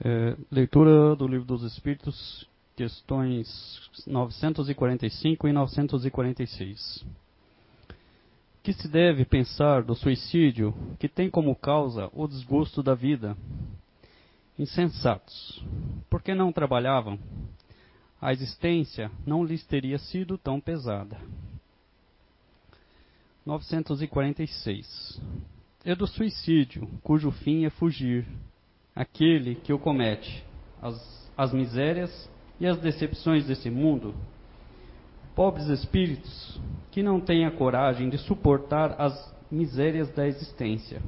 É, 0.00 0.36
leitura 0.50 1.14
do 1.14 1.26
Livro 1.26 1.46
dos 1.46 1.62
Espíritos, 1.62 2.48
questões 2.76 3.80
945 4.06 5.48
e 5.48 5.52
946. 5.52 7.04
Que 8.62 8.72
se 8.72 8.88
deve 8.88 9.24
pensar 9.24 9.82
do 9.82 9.94
suicídio 9.94 10.74
que 10.98 11.08
tem 11.08 11.28
como 11.28 11.54
causa 11.54 12.08
o 12.12 12.26
desgosto 12.26 12.82
da 12.82 12.94
vida? 12.94 13.36
Insensatos, 14.58 15.64
porque 16.08 16.34
não 16.34 16.52
trabalhavam? 16.52 17.18
A 18.20 18.32
existência 18.32 19.10
não 19.26 19.44
lhes 19.44 19.64
teria 19.64 19.98
sido 19.98 20.38
tão 20.38 20.60
pesada. 20.60 21.18
946. 23.44 25.20
É 25.84 25.94
do 25.96 26.06
suicídio, 26.06 26.88
cujo 27.02 27.32
fim 27.32 27.64
é 27.64 27.70
fugir, 27.70 28.24
aquele 28.94 29.54
que 29.54 29.72
o 29.72 29.78
comete, 29.78 30.44
as, 30.80 31.30
as 31.36 31.52
misérias 31.52 32.30
e 32.60 32.66
as 32.66 32.78
decepções 32.78 33.46
desse 33.46 33.70
mundo. 33.70 34.14
Pobres 35.34 35.66
espíritos 35.68 36.60
que 36.90 37.02
não 37.02 37.20
têm 37.20 37.46
a 37.46 37.50
coragem 37.50 38.08
de 38.08 38.18
suportar 38.18 38.94
as 38.98 39.34
misérias 39.50 40.10
da 40.14 40.26
existência. 40.26 41.00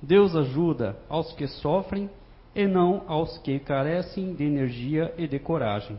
Deus 0.00 0.34
ajuda 0.34 0.96
aos 1.08 1.32
que 1.32 1.46
sofrem 1.46 2.08
e 2.54 2.66
não 2.66 3.02
aos 3.06 3.38
que 3.38 3.58
carecem 3.58 4.34
de 4.34 4.44
energia 4.44 5.12
e 5.16 5.26
de 5.26 5.38
coragem. 5.38 5.96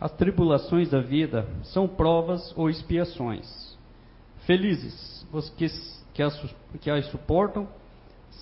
As 0.00 0.12
tribulações 0.12 0.90
da 0.90 1.00
vida 1.00 1.46
são 1.62 1.86
provas 1.86 2.52
ou 2.56 2.68
expiações. 2.68 3.78
Felizes 4.46 5.26
os 5.32 5.48
que, 5.50 5.66
que, 6.12 6.22
as, 6.22 6.54
que 6.80 6.90
as 6.90 7.06
suportam 7.06 7.68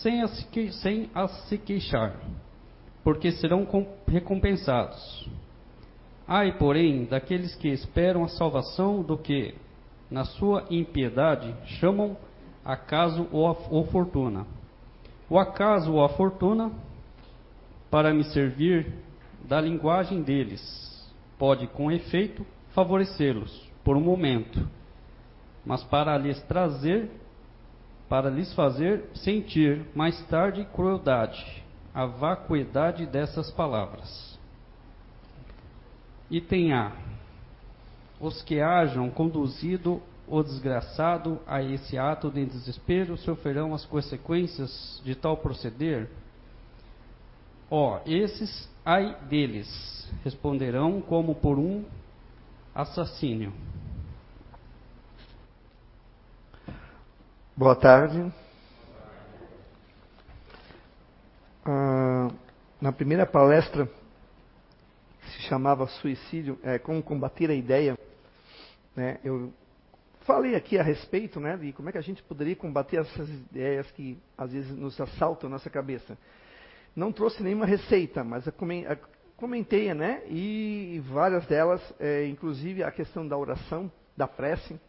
sem 0.02 0.22
as, 0.22 0.48
sem 0.82 1.10
as 1.14 1.30
se 1.48 1.58
queixar, 1.58 2.16
porque 3.04 3.32
serão 3.32 3.66
recompensados. 4.06 5.28
Ai, 6.26 6.56
porém, 6.58 7.04
daqueles 7.04 7.54
que 7.56 7.68
esperam 7.68 8.24
a 8.24 8.28
salvação 8.28 9.02
do 9.02 9.18
que, 9.18 9.54
na 10.10 10.24
sua 10.24 10.64
impiedade, 10.70 11.54
chamam 11.78 12.16
acaso 12.64 13.28
ou, 13.32 13.48
a, 13.48 13.56
ou 13.70 13.86
fortuna. 13.86 14.46
O 15.28 15.38
acaso 15.38 15.92
ou 15.92 16.04
a 16.04 16.08
fortuna, 16.10 16.72
para 17.90 18.14
me 18.14 18.24
servir 18.24 18.92
da 19.44 19.60
linguagem 19.60 20.22
deles, 20.22 20.60
pode 21.38 21.66
com 21.68 21.90
efeito 21.90 22.46
favorecê-los 22.72 23.68
por 23.82 23.96
um 23.96 24.00
momento, 24.00 24.68
mas 25.64 25.82
para 25.84 26.16
lhes 26.16 26.40
trazer 26.42 27.10
para 28.10 28.28
lhes 28.28 28.52
fazer 28.54 29.04
sentir 29.14 29.86
mais 29.94 30.20
tarde 30.26 30.66
crueldade, 30.74 31.62
a 31.94 32.06
vacuidade 32.06 33.06
dessas 33.06 33.52
palavras. 33.52 34.36
Item 36.28 36.72
A. 36.72 36.90
Os 38.20 38.42
que 38.42 38.60
hajam 38.60 39.08
conduzido 39.10 40.02
o 40.26 40.42
desgraçado 40.42 41.40
a 41.46 41.62
esse 41.62 41.96
ato 41.96 42.32
de 42.32 42.44
desespero 42.44 43.16
sofrerão 43.16 43.72
as 43.72 43.84
consequências 43.84 45.00
de 45.04 45.14
tal 45.14 45.36
proceder? 45.36 46.10
Ó, 47.70 47.94
oh, 47.94 48.10
esses, 48.10 48.68
ai 48.84 49.16
deles, 49.28 50.12
responderão 50.24 51.00
como 51.00 51.36
por 51.36 51.60
um 51.60 51.84
assassínio. 52.74 53.52
Boa 57.60 57.76
tarde. 57.76 58.32
Ah, 61.62 62.30
na 62.80 62.90
primeira 62.90 63.26
palestra, 63.26 63.84
que 63.84 65.30
se 65.32 65.42
chamava 65.42 65.86
Suicídio, 65.86 66.58
é, 66.62 66.78
Como 66.78 67.02
Combater 67.02 67.50
a 67.50 67.54
Ideia, 67.54 67.98
né, 68.96 69.18
eu 69.22 69.52
falei 70.20 70.54
aqui 70.54 70.78
a 70.78 70.82
respeito 70.82 71.38
né, 71.38 71.58
de 71.58 71.74
como 71.74 71.90
é 71.90 71.92
que 71.92 71.98
a 71.98 72.00
gente 72.00 72.22
poderia 72.22 72.56
combater 72.56 72.96
essas 72.96 73.28
ideias 73.28 73.90
que 73.90 74.18
às 74.38 74.52
vezes 74.52 74.74
nos 74.74 74.98
assaltam 74.98 75.50
a 75.50 75.50
nossa 75.50 75.68
cabeça. 75.68 76.16
Não 76.96 77.12
trouxe 77.12 77.42
nenhuma 77.42 77.66
receita, 77.66 78.24
mas 78.24 78.48
comentei, 79.36 79.92
né, 79.92 80.22
e 80.28 81.02
várias 81.12 81.44
delas, 81.44 81.82
é, 82.00 82.26
inclusive 82.26 82.82
a 82.82 82.90
questão 82.90 83.28
da 83.28 83.36
oração, 83.36 83.92
da 84.16 84.26
prece, 84.26 84.80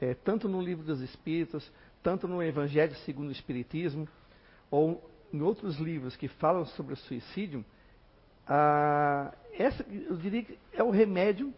é, 0.00 0.12
tanto 0.12 0.48
no 0.48 0.60
livro 0.60 0.84
dos 0.84 1.00
Espíritos, 1.00 1.70
tanto 2.04 2.28
no 2.28 2.42
Evangelho 2.42 2.94
segundo 2.96 3.30
o 3.30 3.32
Espiritismo, 3.32 4.06
ou 4.70 5.10
em 5.32 5.40
outros 5.40 5.78
livros 5.78 6.14
que 6.14 6.28
falam 6.28 6.66
sobre 6.66 6.92
o 6.92 6.96
suicídio, 6.96 7.64
ah, 8.46 9.32
essa, 9.54 9.82
eu 9.90 10.14
diria 10.16 10.44
que 10.44 10.58
é 10.74 10.82
o 10.82 10.90
remédio, 10.90 11.52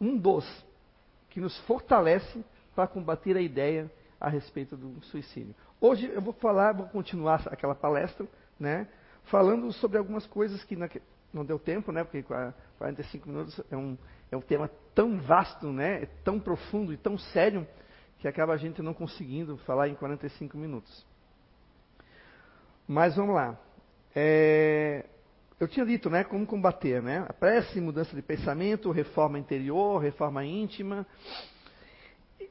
um 0.00 0.16
dos, 0.16 0.46
que 1.30 1.40
nos 1.40 1.58
fortalece 1.62 2.44
para 2.76 2.86
combater 2.86 3.36
a 3.36 3.40
ideia 3.40 3.90
a 4.20 4.28
respeito 4.28 4.76
do 4.76 5.04
suicídio. 5.06 5.54
Hoje 5.80 6.06
eu 6.06 6.22
vou 6.22 6.32
falar, 6.34 6.72
vou 6.72 6.86
continuar 6.86 7.42
aquela 7.48 7.74
palestra, 7.74 8.26
né, 8.58 8.86
falando 9.24 9.72
sobre 9.72 9.98
algumas 9.98 10.26
coisas 10.28 10.62
que 10.62 10.76
não 11.32 11.44
deu 11.44 11.58
tempo, 11.58 11.90
né, 11.90 12.04
porque 12.04 12.24
45 12.78 13.28
minutos 13.28 13.60
é 13.68 13.76
um, 13.76 13.98
é 14.30 14.36
um 14.36 14.40
tema 14.40 14.70
tão 14.94 15.18
vasto, 15.18 15.72
né, 15.72 16.04
é 16.04 16.06
tão 16.22 16.38
profundo 16.38 16.92
e 16.92 16.96
tão 16.96 17.18
sério, 17.18 17.66
que 18.24 18.28
acaba 18.28 18.54
a 18.54 18.56
gente 18.56 18.80
não 18.80 18.94
conseguindo 18.94 19.58
falar 19.66 19.86
em 19.86 19.94
45 19.94 20.56
minutos. 20.56 21.04
Mas 22.88 23.16
vamos 23.16 23.34
lá. 23.34 23.54
É, 24.16 25.04
eu 25.60 25.68
tinha 25.68 25.84
dito, 25.84 26.08
né, 26.08 26.24
como 26.24 26.46
combater, 26.46 27.02
né? 27.02 27.26
A 27.28 27.34
prece, 27.34 27.82
mudança 27.82 28.16
de 28.16 28.22
pensamento, 28.22 28.90
reforma 28.90 29.38
interior, 29.38 29.98
reforma 29.98 30.42
íntima. 30.42 31.06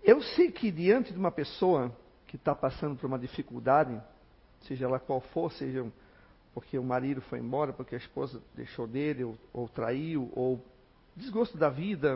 Eu 0.04 0.22
sei 0.22 0.52
que 0.52 0.70
diante 0.70 1.12
de 1.12 1.18
uma 1.18 1.32
pessoa 1.32 1.92
que 2.28 2.36
está 2.36 2.54
passando 2.54 2.96
por 2.96 3.08
uma 3.08 3.18
dificuldade, 3.18 4.00
seja 4.68 4.86
ela 4.86 5.00
qual 5.00 5.22
for, 5.22 5.52
seja 5.54 5.92
porque 6.54 6.78
o 6.78 6.84
marido 6.84 7.20
foi 7.22 7.40
embora, 7.40 7.74
porque 7.74 7.96
a 7.96 7.98
esposa 7.98 8.40
deixou 8.54 8.86
dele, 8.86 9.24
ou, 9.24 9.36
ou 9.52 9.68
traiu, 9.68 10.32
ou 10.36 10.64
desgosto 11.16 11.58
da 11.58 11.70
vida, 11.70 12.16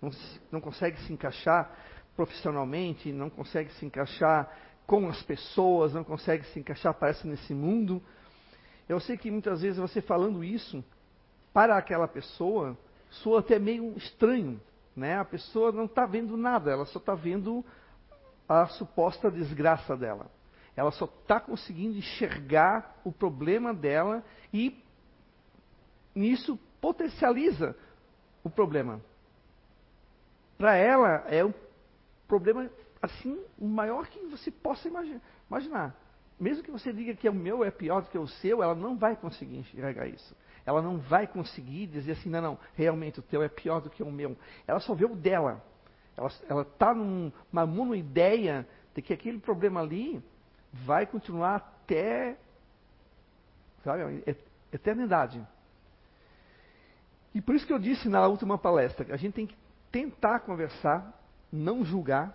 não, 0.00 0.10
não 0.50 0.58
consegue 0.58 0.98
se 1.02 1.12
encaixar, 1.12 1.70
profissionalmente, 2.16 3.12
não 3.12 3.30
consegue 3.30 3.72
se 3.74 3.86
encaixar 3.86 4.50
com 4.86 5.08
as 5.08 5.22
pessoas, 5.22 5.92
não 5.92 6.04
consegue 6.04 6.44
se 6.46 6.60
encaixar, 6.60 6.94
parece, 6.94 7.26
nesse 7.26 7.54
mundo. 7.54 8.02
Eu 8.88 9.00
sei 9.00 9.16
que 9.16 9.30
muitas 9.30 9.62
vezes 9.62 9.78
você 9.78 10.00
falando 10.00 10.44
isso 10.44 10.84
para 11.52 11.76
aquela 11.76 12.08
pessoa 12.08 12.76
soa 13.10 13.40
até 13.40 13.58
meio 13.58 13.96
estranho, 13.96 14.60
né? 14.96 15.18
A 15.18 15.24
pessoa 15.24 15.72
não 15.72 15.84
está 15.84 16.06
vendo 16.06 16.36
nada, 16.36 16.70
ela 16.70 16.86
só 16.86 16.98
está 16.98 17.14
vendo 17.14 17.64
a 18.48 18.66
suposta 18.66 19.30
desgraça 19.30 19.96
dela. 19.96 20.30
Ela 20.74 20.90
só 20.90 21.04
está 21.04 21.38
conseguindo 21.38 21.98
enxergar 21.98 23.00
o 23.04 23.12
problema 23.12 23.74
dela 23.74 24.24
e 24.52 24.82
nisso 26.14 26.58
potencializa 26.80 27.76
o 28.42 28.50
problema. 28.50 29.00
Para 30.56 30.76
ela 30.76 31.24
é 31.28 31.44
um 31.44 31.52
problema 32.32 32.70
assim, 33.02 33.38
o 33.58 33.68
maior 33.68 34.06
que 34.06 34.18
você 34.28 34.50
possa 34.50 34.88
imaginar. 34.88 35.94
Mesmo 36.40 36.62
que 36.62 36.70
você 36.70 36.90
diga 36.90 37.14
que 37.14 37.28
o 37.28 37.34
meu 37.34 37.62
é 37.62 37.70
pior 37.70 38.00
do 38.00 38.08
que 38.08 38.16
o 38.16 38.26
seu, 38.26 38.62
ela 38.62 38.74
não 38.74 38.96
vai 38.96 39.14
conseguir 39.14 39.58
enxergar 39.58 40.06
isso. 40.06 40.34
Ela 40.64 40.80
não 40.80 40.96
vai 40.96 41.26
conseguir 41.26 41.88
dizer 41.88 42.12
assim, 42.12 42.30
não, 42.30 42.40
não, 42.40 42.58
realmente 42.74 43.18
o 43.18 43.22
teu 43.22 43.42
é 43.42 43.50
pior 43.50 43.82
do 43.82 43.90
que 43.90 44.02
o 44.02 44.10
meu. 44.10 44.34
Ela 44.66 44.80
só 44.80 44.94
vê 44.94 45.04
o 45.04 45.14
dela. 45.14 45.62
Ela 46.16 46.62
está 46.62 46.94
numa 46.94 47.66
monoideia 47.66 48.66
de 48.94 49.02
que 49.02 49.12
aquele 49.12 49.38
problema 49.38 49.80
ali 49.80 50.22
vai 50.72 51.04
continuar 51.04 51.56
até, 51.56 52.38
sabe, 53.84 54.24
eternidade. 54.72 55.46
E 57.34 57.42
por 57.42 57.54
isso 57.54 57.66
que 57.66 57.72
eu 57.74 57.78
disse 57.78 58.08
na 58.08 58.26
última 58.26 58.56
palestra, 58.56 59.12
a 59.12 59.18
gente 59.18 59.34
tem 59.34 59.46
que 59.46 59.56
tentar 59.90 60.40
conversar 60.40 61.21
não 61.52 61.84
julgar, 61.84 62.34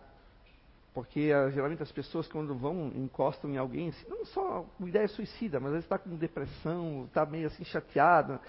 porque 0.94 1.34
uh, 1.34 1.52
geralmente 1.52 1.82
as 1.82 1.92
pessoas 1.92 2.28
quando 2.28 2.56
vão, 2.56 2.92
encostam 2.96 3.50
em 3.52 3.58
alguém, 3.58 3.90
assim, 3.90 4.06
não 4.08 4.26
só 4.26 4.66
com 4.78 4.88
ideia 4.88 5.08
suicida, 5.08 5.60
mas 5.60 5.68
às 5.68 5.74
vezes 5.74 5.86
está 5.86 5.98
com 5.98 6.16
depressão, 6.16 7.06
está 7.06 7.26
meio 7.26 7.48
assim 7.48 7.64
chateada, 7.66 8.40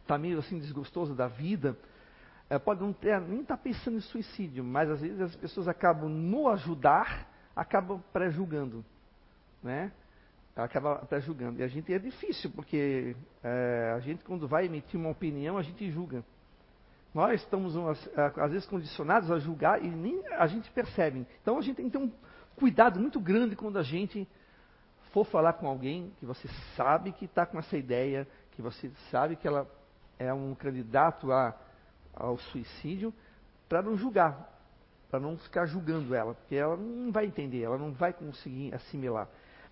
está 0.00 0.16
meio 0.16 0.38
assim 0.38 0.58
desgostoso 0.58 1.14
da 1.14 1.26
vida, 1.26 1.76
uh, 2.50 2.60
pode 2.60 2.80
não 2.80 2.92
ter, 2.92 3.20
nem 3.20 3.40
estar 3.40 3.56
tá 3.56 3.62
pensando 3.62 3.98
em 3.98 4.00
suicídio, 4.00 4.64
mas 4.64 4.90
às 4.90 5.00
vezes 5.00 5.20
as 5.20 5.36
pessoas 5.36 5.68
acabam 5.68 6.08
no 6.08 6.48
ajudar, 6.48 7.28
acabam 7.54 8.02
pré-julgando, 8.12 8.84
né? 9.62 9.92
Acaba 10.56 10.96
pré-julgando. 10.96 11.58
E 11.58 11.64
a 11.64 11.68
gente 11.68 11.92
é 11.92 11.98
difícil, 11.98 12.50
porque 12.50 13.16
uh, 13.42 13.96
a 13.96 14.00
gente 14.00 14.22
quando 14.24 14.46
vai 14.46 14.66
emitir 14.66 14.98
uma 14.98 15.10
opinião, 15.10 15.58
a 15.58 15.62
gente 15.62 15.90
julga. 15.90 16.24
Nós 17.14 17.40
estamos, 17.40 17.74
às 18.36 18.50
vezes, 18.50 18.66
condicionados 18.66 19.30
a 19.30 19.38
julgar 19.38 19.82
e 19.82 19.88
nem 19.88 20.20
a 20.32 20.48
gente 20.48 20.68
percebe. 20.72 21.24
Então, 21.40 21.56
a 21.56 21.62
gente 21.62 21.76
tem 21.76 21.86
que 21.86 21.92
ter 21.92 22.02
um 22.02 22.10
cuidado 22.56 22.98
muito 22.98 23.20
grande 23.20 23.54
quando 23.54 23.78
a 23.78 23.84
gente 23.84 24.28
for 25.12 25.24
falar 25.24 25.52
com 25.52 25.68
alguém 25.68 26.12
que 26.18 26.26
você 26.26 26.48
sabe 26.76 27.12
que 27.12 27.26
está 27.26 27.46
com 27.46 27.56
essa 27.56 27.76
ideia, 27.76 28.26
que 28.50 28.60
você 28.60 28.90
sabe 29.12 29.36
que 29.36 29.46
ela 29.46 29.64
é 30.18 30.34
um 30.34 30.56
candidato 30.56 31.30
a, 31.30 31.54
ao 32.12 32.36
suicídio, 32.36 33.14
para 33.68 33.80
não 33.80 33.96
julgar, 33.96 34.52
para 35.08 35.20
não 35.20 35.38
ficar 35.38 35.66
julgando 35.66 36.16
ela, 36.16 36.34
porque 36.34 36.56
ela 36.56 36.76
não 36.76 37.12
vai 37.12 37.26
entender, 37.26 37.62
ela 37.62 37.78
não 37.78 37.92
vai 37.92 38.12
conseguir 38.12 38.74
assimilar. 38.74 39.28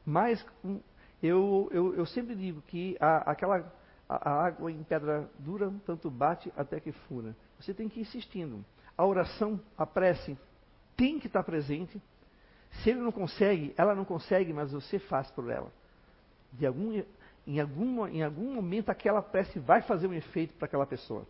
Mas 0.07 0.45
hum, 0.65 0.81
eu, 1.21 1.69
eu, 1.73 1.95
eu 1.97 2.07
sempre 2.07 2.37
digo 2.37 2.63
que 2.63 2.97
a, 3.01 3.31
aquela 3.33 3.73
a, 4.09 4.31
água 4.45 4.71
em 4.71 4.83
pedra 4.83 5.31
dura 5.39 5.73
tanto 5.87 6.11
bate 6.11 6.53
até 6.57 6.81
que 6.81 6.93
fura. 6.93 7.37
Você 7.59 7.73
tem 7.73 7.89
que 7.89 8.01
ir 8.01 8.03
insistindo. 8.03 8.65
A 8.97 9.07
oração, 9.07 9.61
a 9.77 9.87
prece, 9.87 10.37
tem 10.97 11.19
que 11.19 11.27
estar 11.27 11.43
presente. 11.43 12.01
Se 12.83 12.91
ele 12.91 13.01
não 13.01 13.13
consegue, 13.13 13.75
ela 13.77 13.95
não 13.95 14.05
consegue, 14.05 14.53
mas 14.53 14.73
você 14.73 14.99
faz 14.99 15.31
por 15.31 15.51
ela. 15.51 15.73
De 16.53 16.67
algum, 16.67 17.03
em, 17.47 17.61
algum, 17.61 18.07
em 18.07 18.23
algum 18.23 18.55
momento 18.55 18.91
aquela 18.91 19.23
prece 19.23 19.59
vai 19.59 19.83
fazer 19.83 20.07
um 20.07 20.15
efeito 20.15 20.55
para 20.55 20.67
aquela 20.67 20.87
pessoa. 20.87 21.27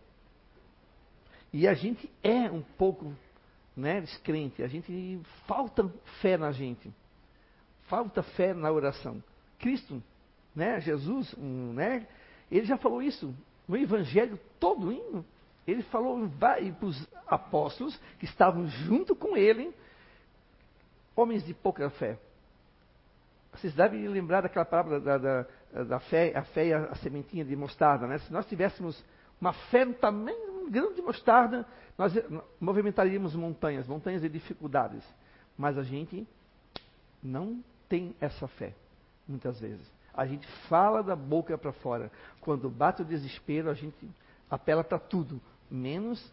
E 1.51 1.67
a 1.67 1.73
gente 1.73 2.11
é 2.23 2.49
um 2.49 2.61
pouco 2.61 3.13
né, 3.75 4.01
descrente, 4.01 4.63
a 4.63 4.67
gente 4.67 5.21
falta 5.47 5.87
fé 6.21 6.37
na 6.37 6.51
gente. 6.51 6.91
Falta 7.83 8.23
fé 8.23 8.53
na 8.53 8.71
oração. 8.71 9.23
Cristo, 9.59 10.01
né, 10.55 10.79
Jesus, 10.81 11.33
um, 11.37 11.73
né, 11.73 12.07
ele 12.51 12.65
já 12.65 12.77
falou 12.77 13.01
isso 13.01 13.33
no 13.67 13.77
evangelho 13.77 14.39
todo. 14.59 14.91
Ele 15.65 15.81
falou 15.83 16.29
para 16.39 16.61
os 16.85 17.07
apóstolos 17.27 17.99
que 18.19 18.25
estavam 18.25 18.67
junto 18.67 19.15
com 19.15 19.37
ele, 19.37 19.73
homens 21.15 21.45
de 21.45 21.53
pouca 21.53 21.89
fé. 21.89 22.17
Vocês 23.53 23.73
devem 23.73 24.07
lembrar 24.07 24.41
daquela 24.41 24.65
palavra 24.65 24.99
da, 24.99 25.17
da, 25.17 25.45
da 25.83 25.99
fé, 25.99 26.33
a 26.35 26.43
fé 26.43 26.67
e 26.67 26.73
a, 26.73 26.85
a, 26.85 26.95
sementinha 26.95 27.45
de 27.45 27.55
mostarda. 27.55 28.07
Né? 28.07 28.17
Se 28.17 28.33
nós 28.33 28.45
tivéssemos 28.47 29.03
uma 29.39 29.53
fé 29.53 29.85
no 29.85 29.93
tamanho 29.93 30.69
grande 30.69 30.95
de 30.95 31.01
mostarda, 31.01 31.65
nós 31.97 32.13
movimentaríamos 32.59 33.35
montanhas, 33.35 33.87
montanhas 33.87 34.21
de 34.21 34.29
dificuldades. 34.29 35.03
Mas 35.57 35.77
a 35.77 35.83
gente 35.83 36.27
não 37.21 37.63
tem 37.87 38.15
essa 38.19 38.47
fé, 38.47 38.73
muitas 39.27 39.59
vezes. 39.59 39.85
A 40.13 40.25
gente 40.25 40.47
fala 40.67 41.01
da 41.01 41.15
boca 41.15 41.57
para 41.57 41.71
fora. 41.71 42.11
Quando 42.41 42.69
bate 42.69 43.01
o 43.01 43.05
desespero, 43.05 43.69
a 43.69 43.73
gente 43.73 44.07
apela 44.49 44.83
para 44.83 44.99
tudo, 44.99 45.41
menos 45.69 46.31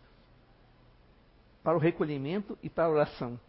para 1.63 1.77
o 1.77 1.81
recolhimento 1.81 2.59
e 2.63 2.69
para 2.69 2.85
a 2.85 2.91
oração. 2.91 3.41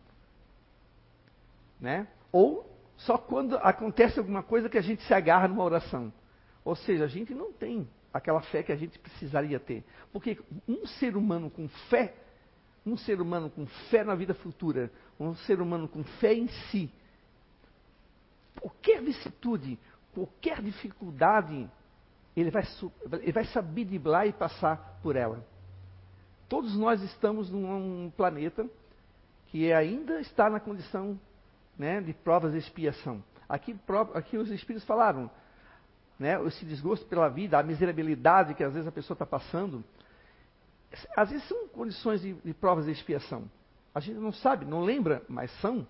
Né? 1.79 2.07
Ou 2.31 2.69
só 2.97 3.17
quando 3.17 3.57
acontece 3.57 4.19
alguma 4.19 4.43
coisa 4.43 4.69
que 4.69 4.77
a 4.77 4.81
gente 4.81 5.03
se 5.03 5.13
agarra 5.13 5.47
numa 5.47 5.63
oração. 5.63 6.13
Ou 6.63 6.75
seja, 6.75 7.05
a 7.05 7.07
gente 7.07 7.33
não 7.33 7.51
tem 7.51 7.87
aquela 8.13 8.41
fé 8.41 8.61
que 8.61 8.71
a 8.71 8.75
gente 8.75 8.99
precisaria 8.99 9.59
ter. 9.59 9.83
Porque 10.13 10.39
um 10.67 10.85
ser 10.85 11.17
humano 11.17 11.49
com 11.49 11.67
fé, 11.89 12.13
um 12.85 12.95
ser 12.95 13.19
humano 13.19 13.49
com 13.49 13.65
fé 13.89 14.03
na 14.03 14.15
vida 14.15 14.33
futura, 14.33 14.91
um 15.19 15.35
ser 15.35 15.61
humano 15.61 15.87
com 15.87 16.03
fé 16.03 16.33
em 16.33 16.47
si, 16.47 16.91
qualquer 18.59 19.01
vicissitude, 19.01 19.79
qualquer 20.13 20.61
dificuldade, 20.61 21.69
ele 22.35 22.51
vai, 22.51 22.63
ele 23.21 23.31
vai 23.31 23.45
saber 23.45 23.87
e 23.91 24.33
passar 24.33 24.99
por 25.01 25.15
ela. 25.15 25.45
Todos 26.47 26.75
nós 26.77 27.01
estamos 27.01 27.49
num 27.49 28.11
planeta 28.15 28.69
que 29.47 29.71
ainda 29.71 30.19
está 30.19 30.49
na 30.49 30.59
condição 30.59 31.19
né, 31.77 32.01
de 32.01 32.13
provas 32.13 32.51
de 32.51 32.57
expiação. 32.57 33.23
Aqui, 33.47 33.77
aqui 34.13 34.37
os 34.37 34.49
Espíritos 34.49 34.85
falaram, 34.85 35.29
né, 36.19 36.41
esse 36.45 36.65
desgosto 36.65 37.05
pela 37.05 37.29
vida, 37.29 37.57
a 37.57 37.63
miserabilidade 37.63 38.53
que 38.53 38.63
às 38.63 38.73
vezes 38.73 38.87
a 38.87 38.91
pessoa 38.91 39.15
está 39.15 39.25
passando, 39.25 39.83
às 41.15 41.29
vezes 41.29 41.47
são 41.47 41.67
condições 41.69 42.21
de, 42.21 42.33
de 42.33 42.53
provas 42.53 42.85
de 42.85 42.91
expiação. 42.91 43.49
A 43.93 43.99
gente 43.99 44.19
não 44.19 44.31
sabe, 44.31 44.65
não 44.65 44.81
lembra, 44.83 45.23
mas 45.27 45.51
são. 45.59 45.87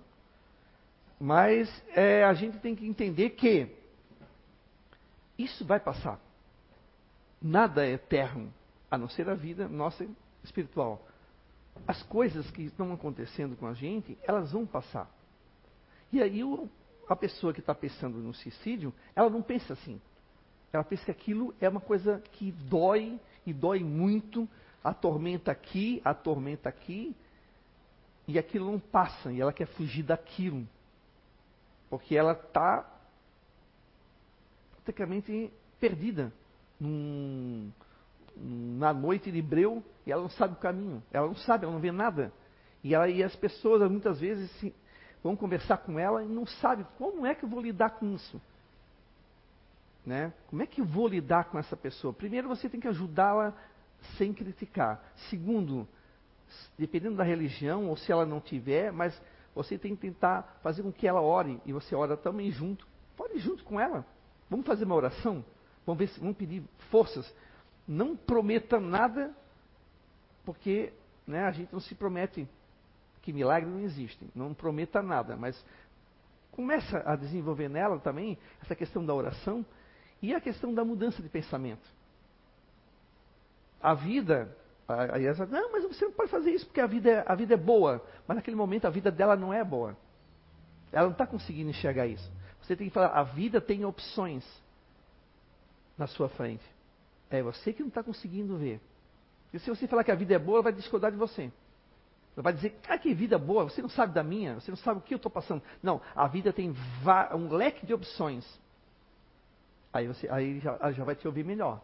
Mas 1.19 1.69
é, 1.95 2.23
a 2.23 2.33
gente 2.33 2.57
tem 2.59 2.75
que 2.75 2.85
entender 2.85 3.31
que 3.31 3.75
isso 5.37 5.65
vai 5.65 5.79
passar. 5.79 6.19
Nada 7.41 7.85
é 7.85 7.93
eterno, 7.93 8.53
a 8.89 8.97
não 8.97 9.09
ser 9.09 9.29
a 9.29 9.33
vida 9.33 9.67
nossa 9.67 10.07
espiritual. 10.43 11.05
As 11.87 12.03
coisas 12.03 12.49
que 12.51 12.63
estão 12.63 12.93
acontecendo 12.93 13.55
com 13.55 13.65
a 13.65 13.73
gente, 13.73 14.17
elas 14.23 14.51
vão 14.51 14.65
passar. 14.65 15.09
E 16.11 16.21
aí 16.21 16.43
o, 16.43 16.69
a 17.07 17.15
pessoa 17.15 17.53
que 17.53 17.59
está 17.59 17.73
pensando 17.73 18.17
no 18.19 18.33
suicídio, 18.33 18.93
ela 19.15 19.29
não 19.29 19.41
pensa 19.41 19.73
assim. 19.73 19.99
Ela 20.71 20.83
pensa 20.83 21.05
que 21.05 21.11
aquilo 21.11 21.53
é 21.59 21.67
uma 21.67 21.81
coisa 21.81 22.21
que 22.33 22.51
dói 22.51 23.19
e 23.45 23.53
dói 23.53 23.83
muito, 23.83 24.47
atormenta 24.83 25.51
aqui, 25.51 26.01
atormenta 26.03 26.69
aqui, 26.69 27.15
e 28.27 28.37
aquilo 28.37 28.71
não 28.71 28.79
passa, 28.79 29.31
e 29.31 29.41
ela 29.41 29.51
quer 29.51 29.67
fugir 29.67 30.03
daquilo. 30.03 30.67
Porque 31.89 32.15
ela 32.15 32.33
está 32.33 32.85
praticamente 34.91 35.51
perdida 35.79 36.31
num, 36.79 37.71
na 38.35 38.93
noite 38.93 39.31
de 39.31 39.41
breu 39.41 39.83
e 40.05 40.11
ela 40.11 40.21
não 40.21 40.29
sabe 40.29 40.53
o 40.53 40.57
caminho. 40.57 41.01
Ela 41.11 41.27
não 41.27 41.35
sabe, 41.35 41.63
ela 41.63 41.73
não 41.73 41.79
vê 41.79 41.91
nada. 41.91 42.31
E, 42.83 42.93
ela, 42.93 43.07
e 43.09 43.23
as 43.23 43.35
pessoas 43.35 43.89
muitas 43.89 44.19
vezes 44.19 44.51
se, 44.59 44.73
vão 45.23 45.35
conversar 45.35 45.77
com 45.77 45.97
ela 45.97 46.23
e 46.23 46.27
não 46.27 46.45
sabem 46.45 46.85
como 46.97 47.25
é 47.25 47.33
que 47.33 47.45
eu 47.45 47.49
vou 47.49 47.61
lidar 47.61 47.91
com 47.91 48.13
isso. 48.13 48.41
Né? 50.05 50.33
Como 50.47 50.61
é 50.61 50.67
que 50.67 50.81
eu 50.81 50.85
vou 50.85 51.07
lidar 51.07 51.45
com 51.45 51.57
essa 51.57 51.77
pessoa? 51.77 52.13
Primeiro, 52.13 52.47
você 52.47 52.67
tem 52.67 52.79
que 52.79 52.87
ajudá-la 52.87 53.53
sem 54.17 54.33
criticar. 54.33 55.01
Segundo, 55.29 55.87
dependendo 56.77 57.15
da 57.15 57.23
religião 57.23 57.87
ou 57.87 57.95
se 57.95 58.11
ela 58.11 58.25
não 58.25 58.41
tiver, 58.41 58.91
mas 58.91 59.19
você 59.53 59.77
tem 59.77 59.95
que 59.95 60.01
tentar 60.01 60.59
fazer 60.63 60.81
com 60.81 60.91
que 60.91 61.07
ela 61.07 61.21
ore 61.21 61.61
e 61.65 61.71
você 61.71 61.95
ora 61.95 62.17
também 62.17 62.51
junto. 62.51 62.87
Pode 63.15 63.35
ir 63.35 63.39
junto 63.39 63.63
com 63.63 63.79
ela. 63.79 64.05
Vamos 64.51 64.65
fazer 64.65 64.83
uma 64.83 64.95
oração? 64.95 65.43
Vamos, 65.85 65.97
ver, 65.97 66.19
vamos 66.19 66.35
pedir 66.35 66.61
forças. 66.91 67.33
Não 67.87 68.15
prometa 68.15 68.79
nada, 68.79 69.33
porque 70.45 70.93
né, 71.25 71.45
a 71.45 71.51
gente 71.51 71.71
não 71.71 71.79
se 71.79 71.95
promete 71.95 72.45
que 73.21 73.31
milagre 73.31 73.69
não 73.69 73.79
existe. 73.79 74.29
Não 74.35 74.53
prometa 74.53 75.01
nada, 75.01 75.37
mas 75.37 75.65
começa 76.51 77.01
a 77.05 77.15
desenvolver 77.15 77.69
nela 77.69 77.97
também 77.99 78.37
essa 78.61 78.75
questão 78.75 79.05
da 79.05 79.13
oração 79.13 79.65
e 80.21 80.35
a 80.35 80.41
questão 80.41 80.73
da 80.73 80.83
mudança 80.83 81.23
de 81.23 81.29
pensamento. 81.29 81.89
A 83.81 83.93
vida 83.93 84.55
Aí 85.13 85.25
ela 85.25 85.45
não, 85.45 85.71
mas 85.71 85.83
você 85.83 86.05
não 86.05 86.11
pode 86.11 86.29
fazer 86.29 86.51
isso 86.51 86.65
porque 86.65 86.81
a 86.81 86.87
vida, 86.87 87.09
é, 87.09 87.23
a 87.25 87.35
vida 87.35 87.53
é 87.53 87.57
boa. 87.57 88.03
Mas 88.27 88.35
naquele 88.35 88.57
momento 88.57 88.85
a 88.85 88.89
vida 88.89 89.09
dela 89.09 89.35
não 89.35 89.53
é 89.53 89.63
boa. 89.63 89.95
Ela 90.91 91.05
não 91.05 91.13
está 91.13 91.25
conseguindo 91.25 91.69
enxergar 91.69 92.07
isso. 92.07 92.29
Você 92.61 92.75
tem 92.75 92.87
que 92.87 92.93
falar, 92.93 93.07
a 93.07 93.23
vida 93.23 93.59
tem 93.59 93.85
opções 93.85 94.45
na 95.97 96.07
sua 96.07 96.29
frente. 96.29 96.63
É 97.29 97.41
você 97.41 97.73
que 97.73 97.81
não 97.81 97.89
está 97.89 98.03
conseguindo 98.03 98.57
ver. 98.57 98.79
E 99.53 99.59
se 99.59 99.69
você 99.69 99.87
falar 99.87 100.03
que 100.03 100.11
a 100.11 100.15
vida 100.15 100.33
é 100.33 100.39
boa, 100.39 100.57
ela 100.57 100.63
vai 100.63 100.73
discordar 100.73 101.11
de 101.11 101.17
você. 101.17 101.51
Ela 102.35 102.43
vai 102.43 102.53
dizer, 102.53 102.77
ah, 102.87 102.97
que 102.97 103.13
vida 103.13 103.37
boa, 103.37 103.65
você 103.65 103.81
não 103.81 103.89
sabe 103.89 104.13
da 104.13 104.23
minha, 104.23 104.55
você 104.55 104.71
não 104.71 104.77
sabe 104.77 104.99
o 104.99 105.03
que 105.03 105.13
eu 105.13 105.17
estou 105.17 105.31
passando. 105.31 105.61
Não, 105.83 106.01
a 106.15 106.27
vida 106.27 106.53
tem 106.53 106.73
um 107.33 107.53
leque 107.53 107.85
de 107.85 107.93
opções. 107.93 108.45
Aí, 109.91 110.07
você, 110.07 110.29
aí 110.29 110.59
já, 110.59 110.91
já 110.91 111.03
vai 111.03 111.15
te 111.15 111.27
ouvir 111.27 111.43
melhor. 111.43 111.81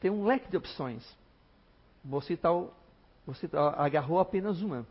Tem 0.00 0.10
um 0.10 0.24
leque 0.24 0.50
de 0.50 0.56
opções 0.56 1.02
você, 2.04 2.36
tá, 2.36 2.48
você 3.26 3.48
tá, 3.48 3.74
agarrou 3.76 4.18
apenas 4.18 4.62
uma. 4.62 4.86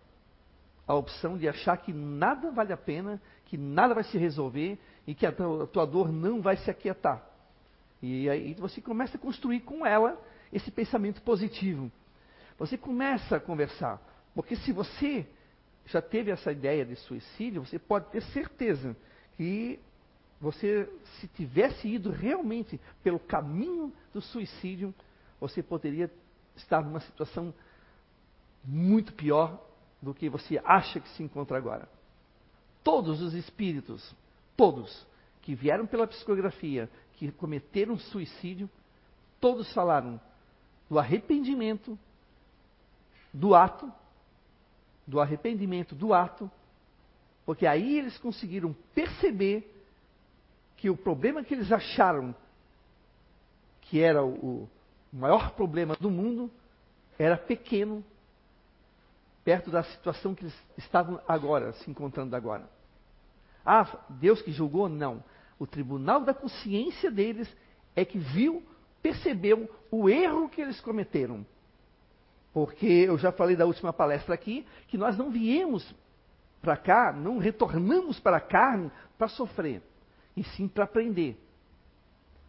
A 0.88 0.96
opção 0.96 1.38
de 1.38 1.50
achar 1.50 1.76
que 1.78 1.92
nada 1.92 2.50
vale 2.50 2.72
a 2.72 2.78
pena, 2.78 3.22
que 3.46 3.58
nada 3.58 3.94
vai 3.94 4.04
se 4.06 4.18
resolver 4.18 4.80
e 5.06 5.14
que 5.14 5.26
a 5.26 5.32
tua, 5.32 5.86
dor 5.86 6.12
não 6.12 6.42
vai 6.42 6.56
se 6.58 6.72
aquietar. 6.72 7.24
E 8.02 8.30
aí 8.30 8.54
você 8.54 8.80
começa 8.80 9.18
a 9.18 9.20
construir 9.20 9.62
com 9.62 9.86
ela 9.86 10.18
esse 10.52 10.72
pensamento 10.72 11.22
positivo. 11.22 11.92
Você 12.58 12.78
começa 12.78 13.36
a 13.36 13.40
conversar. 13.40 14.02
Porque 14.34 14.56
se 14.56 14.72
você 14.72 15.28
já 15.86 16.02
teve 16.02 16.32
essa 16.32 16.52
ideia 16.52 16.86
de 16.86 16.96
suicídio, 16.96 17.66
você 17.66 17.78
pode 17.78 18.10
ter 18.10 18.22
certeza 18.22 18.96
que 19.36 19.80
você, 20.40 20.88
se 21.20 21.28
tivesse 21.30 21.88
ido 21.88 22.12
realmente 22.12 22.80
pelo 23.04 23.20
caminho 23.20 23.92
do 24.14 24.22
suicídio, 24.22 24.94
você 25.40 25.64
poderia 25.64 26.12
estar 26.56 26.82
numa 26.82 27.00
situação 27.00 27.54
muito 28.64 29.14
pior 29.14 29.67
do 30.08 30.14
que 30.14 30.30
você 30.30 30.58
acha 30.64 31.02
que 31.02 31.10
se 31.10 31.22
encontra 31.22 31.58
agora. 31.58 31.90
Todos 32.82 33.22
os 33.22 33.34
espíritos, 33.34 34.16
todos, 34.56 35.06
que 35.42 35.54
vieram 35.54 35.86
pela 35.86 36.08
psicografia, 36.08 36.90
que 37.16 37.30
cometeram 37.30 37.98
suicídio, 37.98 38.70
todos 39.42 39.70
falaram 39.74 40.18
do 40.90 40.98
arrependimento 40.98 42.00
do 43.34 43.54
ato, 43.54 43.92
do 45.06 45.20
arrependimento 45.20 45.94
do 45.94 46.14
ato, 46.14 46.50
porque 47.46 47.68
aí 47.68 47.98
eles 47.98 48.18
conseguiram 48.18 48.74
perceber 48.96 49.70
que 50.78 50.90
o 50.90 50.96
problema 50.96 51.44
que 51.44 51.54
eles 51.54 51.70
acharam 51.70 52.34
que 53.82 54.00
era 54.02 54.24
o, 54.24 54.70
maior 55.12 55.52
problema 55.52 55.98
do 55.98 56.10
mundo 56.10 56.50
era 57.20 57.36
pequeno 57.38 58.02
perto 59.48 59.72
da 59.72 59.82
situação 59.82 60.36
que 60.36 60.44
eles 60.44 60.68
estavam 60.78 61.22
agora, 61.26 61.72
se 61.72 61.90
encontrando 61.90 62.36
agora. 62.36 62.70
Ah, 63.66 63.88
Deus 64.10 64.42
que 64.42 64.52
julgou? 64.52 64.90
Não. 64.90 65.24
O 65.58 65.66
tribunal 65.66 66.20
da 66.20 66.34
consciência 66.34 67.10
deles 67.10 67.48
é 67.96 68.04
que 68.04 68.18
viu, 68.18 68.62
percebeu 69.02 69.74
o 69.90 70.10
erro 70.10 70.50
que 70.50 70.60
eles 70.60 70.82
cometeram. 70.82 71.46
Porque 72.52 72.86
eu 72.86 73.18
já 73.18 73.32
falei 73.32 73.56
da 73.56 73.66
última 73.66 73.94
palestra 73.94 74.36
aqui 74.36 74.68
que 74.90 74.98
nós 74.98 75.18
não 75.18 75.32
viemos 75.32 75.96
para 76.62 76.76
cá, 76.76 77.14
não 77.14 77.38
retornamos 77.38 78.20
para 78.20 78.36
a 78.36 78.42
carne 78.42 78.92
para 79.18 79.30
sofrer, 79.30 79.82
e 80.36 80.44
sim 80.44 80.68
para 80.68 80.84
aprender. 80.84 81.42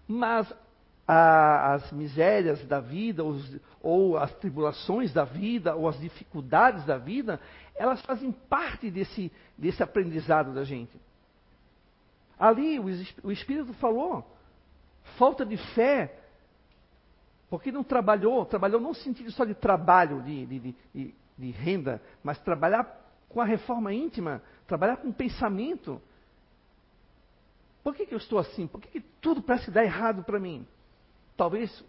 Mas 0.08 0.52
a, 1.08 1.72
as 1.72 1.90
misérias 1.90 2.62
da 2.66 2.80
vida, 2.80 3.24
os, 3.24 3.56
ou 3.82 4.18
as 4.18 4.30
tribulações 4.34 5.10
da 5.10 5.24
vida, 5.24 5.74
ou 5.74 5.88
as 5.88 5.98
dificuldades 5.98 6.84
da 6.84 6.98
vida, 6.98 7.40
elas 7.74 8.02
fazem 8.02 8.30
parte 8.30 8.90
desse, 8.90 9.32
desse 9.56 9.82
aprendizado 9.82 10.52
da 10.52 10.64
gente. 10.64 11.00
Ali 12.38 12.78
o, 12.78 12.84
o 13.24 13.32
Espírito 13.32 13.72
falou, 13.74 14.30
falta 15.16 15.46
de 15.46 15.56
fé, 15.74 16.14
porque 17.48 17.72
não 17.72 17.82
trabalhou, 17.82 18.44
trabalhou 18.44 18.78
não 18.78 18.90
no 18.90 18.94
sentido 18.94 19.32
só 19.32 19.46
de 19.46 19.54
trabalho, 19.54 20.20
de, 20.22 20.44
de, 20.44 20.74
de, 20.94 21.14
de 21.38 21.50
renda, 21.52 22.02
mas 22.22 22.38
trabalhar 22.40 22.84
com 23.30 23.40
a 23.40 23.46
reforma 23.46 23.94
íntima, 23.94 24.42
trabalhar 24.66 24.98
com 24.98 25.10
pensamento. 25.10 26.02
Por 27.82 27.94
que, 27.94 28.04
que 28.04 28.12
eu 28.12 28.18
estou 28.18 28.38
assim? 28.38 28.66
Por 28.66 28.82
que, 28.82 28.88
que 28.88 29.00
tudo 29.22 29.40
parece 29.40 29.70
dar 29.70 29.82
errado 29.82 30.22
para 30.22 30.38
mim? 30.38 30.66
Talvez 31.38 31.84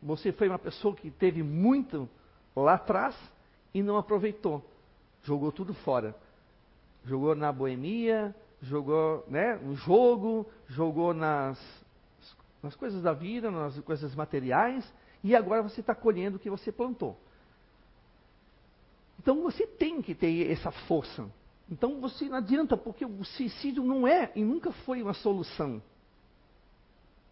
você 0.00 0.30
foi 0.30 0.48
uma 0.48 0.60
pessoa 0.60 0.94
que 0.94 1.10
teve 1.10 1.42
muito 1.42 2.08
lá 2.54 2.74
atrás 2.74 3.16
e 3.74 3.82
não 3.82 3.96
aproveitou. 3.96 4.64
Jogou 5.24 5.50
tudo 5.50 5.74
fora. 5.74 6.14
Jogou 7.04 7.34
na 7.34 7.50
boemia, 7.50 8.32
jogou 8.60 9.24
né, 9.26 9.56
no 9.56 9.74
jogo, 9.74 10.48
jogou 10.68 11.12
nas, 11.12 11.60
nas 12.62 12.76
coisas 12.76 13.02
da 13.02 13.12
vida, 13.12 13.50
nas 13.50 13.76
coisas 13.80 14.14
materiais, 14.14 14.88
e 15.24 15.34
agora 15.34 15.62
você 15.62 15.80
está 15.80 15.96
colhendo 15.96 16.36
o 16.36 16.38
que 16.38 16.48
você 16.48 16.70
plantou. 16.70 17.18
Então 19.18 19.42
você 19.42 19.66
tem 19.66 20.00
que 20.00 20.14
ter 20.14 20.48
essa 20.48 20.70
força. 20.70 21.28
Então 21.68 22.00
você 22.00 22.28
não 22.28 22.36
adianta, 22.36 22.76
porque 22.76 23.04
o 23.04 23.24
suicídio 23.24 23.82
não 23.82 24.06
é 24.06 24.30
e 24.36 24.44
nunca 24.44 24.70
foi 24.70 25.02
uma 25.02 25.12
solução. 25.12 25.82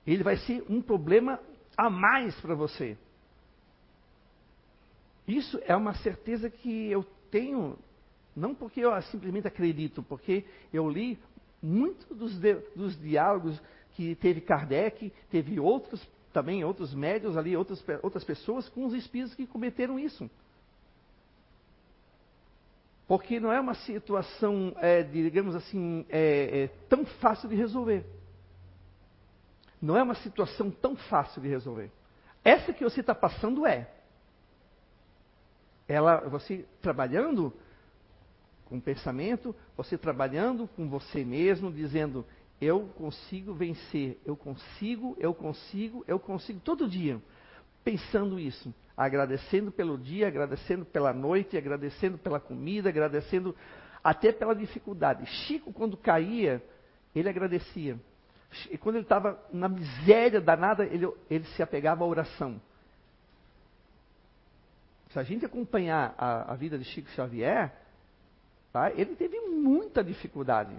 Ele 0.05 0.25
vai 0.25 0.37
ser 0.37 0.65
um 0.69 0.83
problema 0.83 1.39
a 1.87 1.89
mais 1.89 2.39
para 2.41 2.55
você. 2.55 2.97
Isso 5.27 5.59
é 5.65 5.75
uma 5.75 5.95
certeza 5.95 6.51
que 6.51 6.91
eu 6.91 7.05
tenho, 7.31 7.79
não 8.37 8.55
porque 8.55 8.81
eu 8.81 9.01
simplesmente 9.03 9.47
acredito, 9.47 10.03
porque 10.03 10.45
eu 10.73 10.91
li 10.91 11.19
muitos 11.63 12.07
dos, 12.17 12.39
dos 12.77 13.01
diálogos 13.01 13.61
que 13.93 14.15
teve 14.15 14.43
Kardec, 14.43 15.11
teve 15.31 15.59
outros 15.59 16.07
também, 16.35 16.63
outros 16.65 16.95
médios 16.95 17.37
ali, 17.37 17.57
outras, 17.57 17.83
outras 18.03 18.25
pessoas 18.25 18.69
com 18.69 18.85
os 18.85 18.93
espíritos 18.93 19.35
que 19.35 19.47
cometeram 19.47 19.99
isso. 19.99 20.31
Porque 23.09 23.41
não 23.41 23.51
é 23.51 23.59
uma 23.59 23.75
situação, 23.75 24.75
é, 24.77 25.03
digamos 25.03 25.57
assim, 25.57 26.05
é, 26.11 26.65
é, 26.65 26.67
tão 26.89 27.07
fácil 27.07 27.49
de 27.49 27.57
resolver. 27.57 28.05
Não 29.81 29.97
é 29.97 30.03
uma 30.03 30.15
situação 30.17 30.71
tão 30.71 30.95
fácil 30.97 31.41
de 31.41 31.49
resolver. 31.49 31.91
Essa 32.45 32.73
que 32.73 32.85
você 32.85 33.01
está 33.01 33.15
passando 33.15 33.67
é. 33.67 33.91
Ela, 35.89 36.21
você 36.29 36.65
trabalhando 36.81 37.53
com 38.67 38.79
pensamento, 38.79 39.55
você 39.77 39.99
trabalhando 39.99 40.69
com 40.69 40.89
você 40.89 41.25
mesmo, 41.25 41.73
dizendo: 41.73 42.25
eu 42.61 42.89
consigo 42.97 43.55
vencer, 43.55 44.21
eu 44.25 44.37
consigo, 44.37 45.17
eu 45.19 45.35
consigo, 45.35 46.05
eu 46.07 46.19
consigo, 46.19 46.61
todo 46.61 46.89
dia. 46.89 47.21
Pensando 47.83 48.39
isso, 48.39 48.73
agradecendo 48.95 49.73
pelo 49.73 49.97
dia, 49.97 50.29
agradecendo 50.29 50.85
pela 50.85 51.13
noite, 51.13 51.57
agradecendo 51.57 52.19
pela 52.19 52.39
comida, 52.39 52.91
agradecendo 52.91 53.57
até 54.05 54.31
pela 54.31 54.55
dificuldade. 54.55 55.25
Chico, 55.27 55.73
quando 55.73 55.97
caía, 55.97 56.63
ele 57.15 57.29
agradecia. 57.29 57.99
E 58.71 58.77
quando 58.77 58.97
ele 58.97 59.05
estava 59.05 59.41
na 59.53 59.69
miséria 59.69 60.41
danada, 60.41 60.85
ele, 60.85 61.09
ele 61.31 61.45
se 61.57 61.63
apegava 61.63 62.03
à 62.03 62.07
oração. 62.07 62.61
Se 65.11 65.19
a 65.19 65.23
gente 65.23 65.45
acompanhar 65.45 66.15
a, 66.17 66.53
a 66.53 66.57
vida 66.57 66.79
de 66.79 66.85
Chico 66.85 67.09
Xavier, 67.11 67.73
tá, 68.73 68.91
ele 68.93 69.15
teve 69.17 69.41
muita 69.41 70.03
dificuldade. 70.03 70.75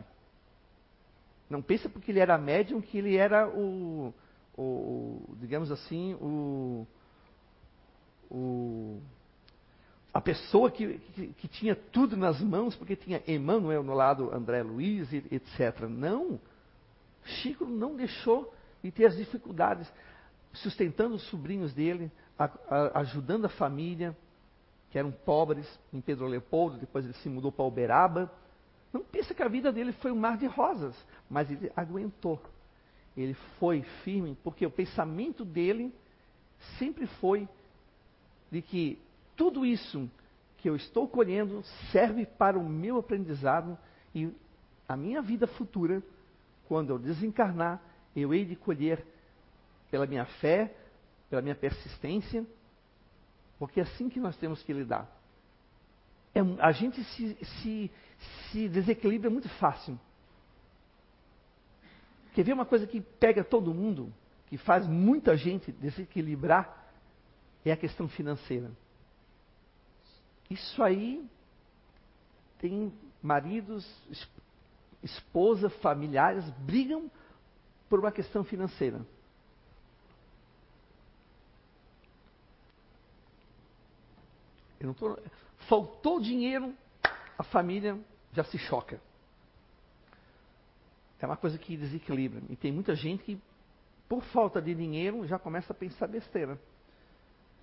Não 1.50 1.62
pensa 1.62 1.90
porque 1.90 2.12
ele 2.12 2.20
era 2.20 2.38
médium 2.38 2.82
que 2.82 2.98
ele 2.98 3.16
era 3.16 3.48
o, 3.50 4.14
o 4.58 5.36
digamos 5.38 5.70
assim, 5.72 6.14
o, 6.16 6.88
o 8.30 9.02
a 10.14 10.20
pessoa 10.20 10.70
que, 10.70 10.98
que, 10.98 11.28
que, 11.28 11.48
tinha 11.48 11.76
tudo 11.76 12.18
nas 12.18 12.42
mãos, 12.42 12.76
porque 12.76 12.96
tinha 12.96 13.22
Emmanuel 13.28 13.82
no 13.82 13.94
lado, 13.94 14.34
André 14.34 14.62
Luiz, 14.62 15.12
etc. 15.14 15.88
Não. 15.90 16.40
Chico 17.24 17.66
não 17.66 17.96
deixou 17.96 18.54
de 18.84 18.92
ter 18.92 19.06
as 19.06 19.16
dificuldades, 19.16 19.92
sustentando 20.54 21.16
os 21.16 21.24
sobrinhos 21.30 21.74
dele, 21.74 22.12
a, 22.38 22.46
a, 22.46 23.00
ajudando 23.00 23.46
a 23.46 23.50
família, 23.50 24.18
que 24.90 24.98
eram 24.98 25.12
pobres, 25.12 25.68
em 25.94 26.02
Pedro 26.02 26.28
Leopoldo, 26.28 26.78
depois 26.78 27.06
ele 27.06 27.14
se 27.16 27.30
mudou 27.30 27.52
para 27.52 27.66
Uberaba. 27.66 28.32
Não 28.92 29.02
pensa 29.02 29.34
que 29.34 29.42
a 29.42 29.48
vida 29.48 29.72
dele 29.72 29.94
foi 29.94 30.12
um 30.12 30.20
mar 30.20 30.38
de 30.38 30.48
rosas, 30.48 30.96
mas 31.30 31.50
ele 31.50 31.72
aguentou. 31.76 32.42
Ele 33.16 33.34
foi 33.60 33.84
firme, 34.04 34.38
porque 34.44 34.66
o 34.66 34.72
pensamento 34.72 35.46
dele 35.46 35.94
sempre 36.78 37.08
foi 37.08 37.48
de 38.52 38.62
que 38.62 39.00
tudo 39.36 39.66
isso 39.66 40.10
que 40.58 40.70
eu 40.70 40.76
estou 40.76 41.08
colhendo 41.08 41.64
serve 41.92 42.26
para 42.26 42.60
o 42.60 42.68
meu 42.68 42.98
aprendizado 42.98 43.78
e 44.14 44.30
a 44.88 44.98
minha 44.98 45.22
vida 45.22 45.48
futura 45.48 46.04
quando 46.72 46.92
eu 46.92 46.98
desencarnar, 46.98 47.82
eu 48.16 48.34
hei 48.34 48.46
de 48.46 48.56
colher 48.56 49.06
pela 49.90 50.08
minha 50.08 50.24
fé, 50.24 50.74
pela 51.30 51.42
minha 51.42 51.54
persistência, 51.54 52.48
porque 53.60 53.82
é 53.82 53.84
assim 53.84 54.08
que 54.08 54.22
nós 54.22 54.38
temos 54.38 54.64
que 54.64 54.72
lidar. 54.72 55.06
É, 56.34 56.40
a 56.60 56.72
gente 56.72 57.04
se, 57.04 57.36
se, 57.44 57.92
se 58.50 58.70
desequilibra 58.70 59.30
muito 59.30 59.50
fácil. 59.60 60.00
Quer 62.34 62.44
ver 62.46 62.54
uma 62.54 62.66
coisa 62.66 62.88
que 62.88 63.02
pega 63.02 63.44
todo 63.44 63.74
mundo, 63.74 64.10
que 64.48 64.56
faz 64.58 64.88
muita 64.88 65.36
gente 65.36 65.74
desequilibrar, 65.74 66.90
é 67.66 67.74
a 67.74 67.78
questão 67.78 68.08
financeira. 68.08 68.72
Isso 70.50 70.82
aí 70.82 71.30
tem 72.60 72.94
maridos, 73.22 73.86
esposa, 75.04 75.70
familiares 75.70 76.48
brigam 76.60 77.10
por 77.90 78.00
uma 78.00 78.12
questão 78.12 78.44
financeira. 78.44 79.02
Tô... 84.98 85.18
Faltou 85.68 86.20
dinheiro, 86.20 86.74
a 87.38 87.44
família 87.44 88.00
já 88.34 88.44
se 88.44 88.58
choca. 88.58 89.00
É 91.20 91.26
uma 91.26 91.38
coisa 91.38 91.58
que 91.58 91.78
desequilibra. 91.78 92.42
E 92.50 92.56
tem 92.56 92.72
muita 92.72 92.96
gente 92.96 93.24
que, 93.24 93.40
por 94.10 94.24
falta 94.24 94.60
de 94.60 94.74
dinheiro, 94.74 95.26
já 95.28 95.38
começa 95.38 95.72
a 95.72 95.76
pensar 95.76 96.08
besteira. 96.08 96.60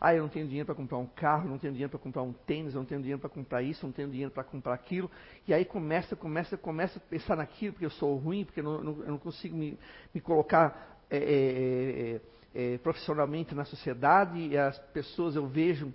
Ah, 0.00 0.14
eu 0.14 0.23
não 0.23 0.28
tenho 0.28 0.47
dinheiro 0.47 0.67
para 0.67 0.75
comprar 0.76 0.99
um 0.99 1.07
carro, 1.07 1.49
não 1.49 1.59
tenho 1.59 1.73
dinheiro 1.73 1.90
para 1.90 1.99
comprar 1.99 2.23
um 2.23 2.33
tênis, 2.33 2.75
não 2.75 2.85
tenho 2.85 3.00
dinheiro 3.00 3.21
para 3.21 3.28
comprar 3.28 3.62
isso, 3.62 3.85
não 3.85 3.93
tenho 3.93 4.09
dinheiro 4.09 4.31
para 4.31 4.45
comprar 4.45 4.75
aquilo. 4.75 5.11
E 5.47 5.52
aí 5.52 5.64
começa, 5.64 6.14
começa, 6.14 6.57
começa 6.57 6.99
a 6.99 7.02
pensar 7.02 7.37
naquilo, 7.37 7.73
porque 7.73 7.87
eu 7.87 7.90
sou 7.90 8.17
ruim, 8.17 8.45
porque 8.45 8.61
eu 8.61 8.64
não, 8.64 8.75
eu 9.00 9.09
não 9.09 9.19
consigo 9.19 9.57
me, 9.57 9.76
me 10.14 10.21
colocar 10.21 11.00
é, 11.11 11.17
é, 11.17 12.21
é, 12.55 12.75
é, 12.75 12.78
profissionalmente 12.78 13.55
na 13.57 13.64
sociedade. 13.64 14.38
E 14.38 14.57
as 14.57 14.78
pessoas, 14.78 15.35
eu 15.35 15.49
vejo 15.49 15.93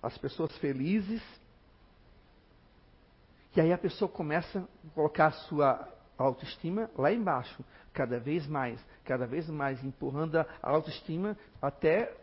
as 0.00 0.16
pessoas 0.16 0.56
felizes. 0.58 1.22
E 3.56 3.60
aí 3.60 3.72
a 3.72 3.78
pessoa 3.78 4.08
começa 4.08 4.60
a 4.60 4.94
colocar 4.94 5.26
a 5.26 5.32
sua 5.32 5.88
autoestima 6.16 6.88
lá 6.96 7.12
embaixo, 7.12 7.64
cada 7.92 8.20
vez 8.20 8.46
mais, 8.46 8.80
cada 9.04 9.26
vez 9.26 9.48
mais, 9.48 9.82
empurrando 9.82 10.36
a 10.36 10.46
autoestima 10.62 11.36
até. 11.60 12.14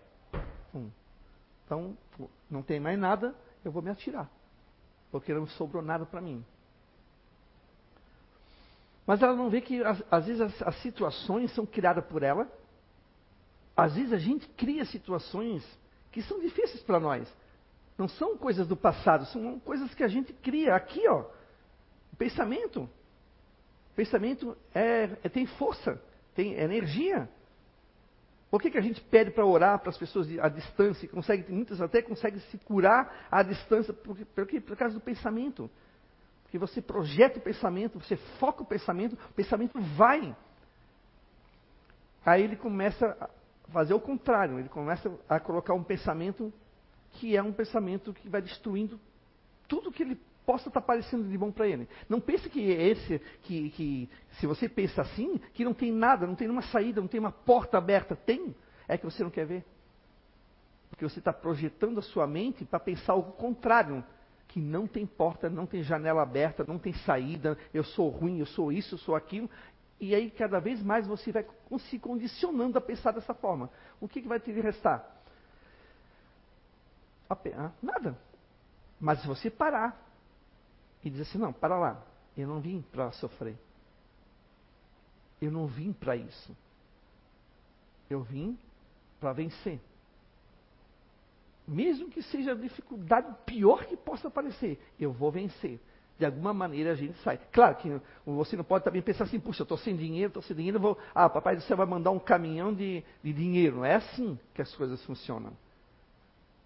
Então, 1.67 1.97
não 2.49 2.63
tem 2.63 2.79
mais 2.79 2.97
nada, 2.97 3.35
eu 3.63 3.71
vou 3.73 3.81
me 3.81 3.89
atirar. 3.89 4.31
Porque 5.11 5.33
não 5.33 5.45
sobrou 5.47 5.83
nada 5.83 6.05
para 6.05 6.21
mim. 6.21 6.43
Mas 9.05 9.21
ela 9.21 9.35
não 9.35 9.49
vê 9.49 9.59
que 9.59 9.83
às, 9.83 10.25
vezes 10.25 10.41
as, 10.41 10.61
as 10.61 10.81
situações 10.81 11.53
são 11.53 11.65
criadas 11.65 12.05
por 12.05 12.23
ela. 12.23 12.49
Às 13.75 13.95
vezes 13.95 14.13
a 14.13 14.17
gente 14.17 14.47
cria 14.49 14.85
situações 14.85 15.63
que 16.09 16.21
são 16.21 16.39
difíceis 16.39 16.81
para 16.83 17.01
nós. 17.01 17.31
Não 17.97 18.07
são 18.07 18.37
coisas 18.37 18.65
do 18.65 18.77
passado, 18.77 19.25
são 19.25 19.59
coisas 19.59 19.93
que 19.93 20.03
a 20.03 20.07
gente 20.07 20.31
cria 20.31 20.73
aqui, 20.73 21.05
ó. 21.07 21.25
Pensamento. 22.17 22.89
Pensamento 23.93 24.57
é, 24.73 25.17
é 25.21 25.29
tem 25.29 25.45
força, 25.45 26.01
tem 26.33 26.53
energia. 26.53 27.29
Por 28.49 28.61
que, 28.61 28.71
que 28.71 28.77
a 28.77 28.81
gente 28.81 29.01
pede 29.01 29.31
para 29.31 29.45
orar 29.45 29.79
para 29.79 29.89
as 29.89 29.97
pessoas 29.97 30.27
à 30.39 30.47
distância? 30.47 31.07
Consegue, 31.09 31.51
muitas 31.51 31.81
até 31.81 32.01
conseguem 32.01 32.39
se 32.39 32.57
curar 32.59 33.27
à 33.29 33.43
distância, 33.43 33.93
por, 33.93 34.17
por, 34.17 34.47
por 34.61 34.77
causa 34.77 34.93
do 34.93 35.01
pensamento. 35.01 35.69
Porque 36.43 36.57
você 36.57 36.81
projeta 36.81 37.39
o 37.39 37.41
pensamento, 37.41 37.99
você 37.99 38.15
foca 38.39 38.63
o 38.63 38.65
pensamento, 38.65 39.17
o 39.29 39.33
pensamento 39.33 39.79
vai. 39.97 40.33
Aí 42.25 42.41
ele 42.41 42.55
começa 42.55 43.05
a 43.19 43.29
fazer 43.71 43.93
o 43.93 43.99
contrário, 43.99 44.57
ele 44.57 44.69
começa 44.69 45.11
a 45.27 45.39
colocar 45.41 45.73
um 45.73 45.83
pensamento 45.83 46.53
que 47.11 47.35
é 47.35 47.43
um 47.43 47.51
pensamento 47.51 48.13
que 48.13 48.29
vai 48.29 48.41
destruindo 48.41 48.97
tudo 49.67 49.91
que 49.91 50.03
ele 50.03 50.15
possa 50.47 50.69
estar 50.69 50.79
parecendo 50.79 51.27
de 51.27 51.37
bom 51.37 51.51
para 51.51 51.67
ele. 51.67 51.89
Não 52.07 52.21
pense 52.21 52.49
que 52.49 52.61
esse, 52.71 53.19
que, 53.43 53.69
que 53.71 54.09
se 54.39 54.47
você 54.47 54.69
pensa 54.69 55.01
assim, 55.01 55.37
que 55.53 55.65
não 55.65 55.73
tem 55.73 55.91
nada, 55.91 56.25
não 56.25 56.35
tem 56.35 56.47
nenhuma 56.47 56.65
saída, 56.67 57.01
não 57.01 57.07
tem 57.09 57.19
uma 57.19 57.33
porta 57.33 57.77
aberta. 57.77 58.15
Tem, 58.15 58.55
é 58.87 58.97
que 58.97 59.03
você 59.03 59.21
não 59.23 59.29
quer 59.29 59.45
ver. 59.45 59.65
Porque 60.89 61.03
você 61.03 61.19
está 61.19 61.33
projetando 61.33 61.99
a 61.99 62.01
sua 62.01 62.25
mente 62.25 62.63
para 62.63 62.79
pensar 62.79 63.13
o 63.15 63.23
contrário, 63.23 64.01
que 64.47 64.61
não 64.61 64.87
tem 64.87 65.05
porta, 65.05 65.49
não 65.49 65.65
tem 65.65 65.83
janela 65.83 66.21
aberta, 66.21 66.63
não 66.65 66.79
tem 66.79 66.93
saída, 66.93 67.57
eu 67.73 67.83
sou 67.83 68.07
ruim, 68.07 68.39
eu 68.39 68.45
sou 68.45 68.71
isso, 68.71 68.95
eu 68.95 68.99
sou 68.99 69.17
aquilo. 69.17 69.49
E 69.99 70.15
aí 70.15 70.31
cada 70.31 70.61
vez 70.61 70.81
mais 70.81 71.05
você 71.05 71.29
vai 71.29 71.45
se 71.89 71.99
condicionando 71.99 72.77
a 72.77 72.81
pensar 72.81 73.11
dessa 73.11 73.33
forma. 73.33 73.69
O 73.99 74.07
que, 74.07 74.21
que 74.21 74.29
vai 74.29 74.39
te 74.39 74.49
restar? 74.53 75.13
Nada. 77.83 78.17
Mas 78.97 79.19
se 79.19 79.27
você 79.27 79.51
parar 79.51 80.06
e 81.07 81.09
dizer 81.09 81.23
assim: 81.23 81.37
não, 81.37 81.53
para 81.53 81.77
lá, 81.77 82.03
eu 82.37 82.47
não 82.47 82.59
vim 82.59 82.81
para 82.91 83.11
sofrer. 83.13 83.57
Eu 85.41 85.51
não 85.51 85.67
vim 85.67 85.93
para 85.93 86.15
isso. 86.15 86.55
Eu 88.09 88.21
vim 88.21 88.57
para 89.19 89.33
vencer. 89.33 89.79
Mesmo 91.67 92.09
que 92.09 92.21
seja 92.21 92.51
a 92.51 92.55
dificuldade 92.55 93.33
pior 93.45 93.85
que 93.85 93.97
possa 93.97 94.27
aparecer, 94.27 94.79
eu 94.99 95.11
vou 95.11 95.31
vencer. 95.31 95.79
De 96.17 96.25
alguma 96.25 96.53
maneira 96.53 96.93
a 96.93 96.95
gente 96.95 97.17
sai. 97.19 97.39
Claro 97.51 97.75
que 97.75 98.01
você 98.25 98.55
não 98.55 98.63
pode 98.63 98.83
também 98.83 99.01
pensar 99.01 99.25
assim, 99.25 99.39
puxa, 99.39 99.61
eu 99.61 99.65
estou 99.65 99.77
sem 99.77 99.95
dinheiro, 99.95 100.29
estou 100.29 100.41
sem 100.41 100.55
dinheiro, 100.55 100.79
vou. 100.79 100.97
Ah, 101.13 101.29
papai 101.29 101.55
do 101.55 101.61
céu 101.61 101.77
vai 101.77 101.85
mandar 101.85 102.09
um 102.11 102.19
caminhão 102.19 102.73
de, 102.73 103.03
de 103.23 103.33
dinheiro. 103.33 103.77
Não 103.77 103.85
é 103.85 103.95
assim 103.95 104.39
que 104.53 104.61
as 104.61 104.73
coisas 104.75 105.03
funcionam. 105.05 105.53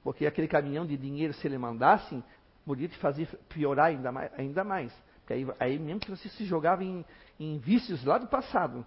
Porque 0.03 0.25
aquele 0.25 0.47
caminhão 0.47 0.85
de 0.85 0.95
dinheiro, 0.95 1.33
se 1.33 1.45
ele 1.45 1.57
mandasse, 1.57 2.23
podia 2.65 2.87
te 2.87 2.97
fazer 2.97 3.27
piorar 3.49 3.87
ainda 3.87 4.11
mais. 4.11 4.31
Ainda 4.39 4.63
mais. 4.63 4.93
Porque 5.19 5.33
aí, 5.33 5.47
aí 5.59 5.79
mesmo 5.79 5.99
que 5.99 6.09
você 6.09 6.29
se 6.29 6.45
jogava 6.45 6.83
em, 6.83 7.05
em 7.39 7.57
vícios 7.57 8.03
lá 8.03 8.17
do 8.17 8.27
passado. 8.27 8.85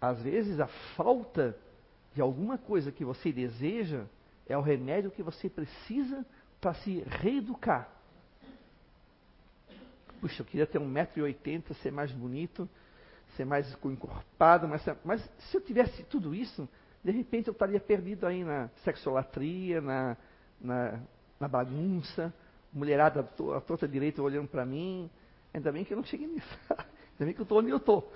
Às 0.00 0.22
vezes 0.22 0.58
a 0.58 0.66
falta 0.96 1.56
de 2.14 2.20
alguma 2.20 2.56
coisa 2.56 2.90
que 2.90 3.04
você 3.04 3.30
deseja 3.30 4.04
é 4.48 4.56
o 4.56 4.62
remédio 4.62 5.10
que 5.10 5.22
você 5.22 5.48
precisa 5.48 6.24
para 6.60 6.74
se 6.74 7.00
reeducar. 7.06 7.88
Puxa, 10.20 10.42
eu 10.42 10.46
queria 10.46 10.66
ter 10.66 10.78
1,80m, 10.78 11.72
ser 11.74 11.90
mais 11.90 12.10
bonito, 12.12 12.68
ser 13.36 13.44
mais 13.44 13.72
encorpado, 13.84 14.68
mas, 14.68 14.84
mas 15.04 15.22
se 15.38 15.56
eu 15.56 15.60
tivesse 15.60 16.02
tudo 16.04 16.34
isso, 16.34 16.68
de 17.02 17.10
repente 17.10 17.48
eu 17.48 17.52
estaria 17.52 17.80
perdido 17.80 18.26
aí 18.26 18.44
na 18.44 18.68
sexolatria, 18.84 19.80
na, 19.80 20.16
na, 20.60 21.00
na 21.38 21.48
bagunça, 21.48 22.32
mulherada 22.72 23.20
à 23.20 23.60
torta 23.60 23.88
direita 23.88 24.22
olhando 24.22 24.48
para 24.48 24.64
mim. 24.64 25.10
Ainda 25.52 25.72
bem 25.72 25.84
que 25.84 25.92
eu 25.92 25.96
não 25.96 26.04
cheguei 26.04 26.26
nisso. 26.26 26.58
Ainda 26.70 27.24
bem 27.24 27.34
que 27.34 27.40
eu 27.40 27.44
estou 27.44 27.58
onde 27.58 27.70
eu 27.70 27.78
estou. 27.78 28.12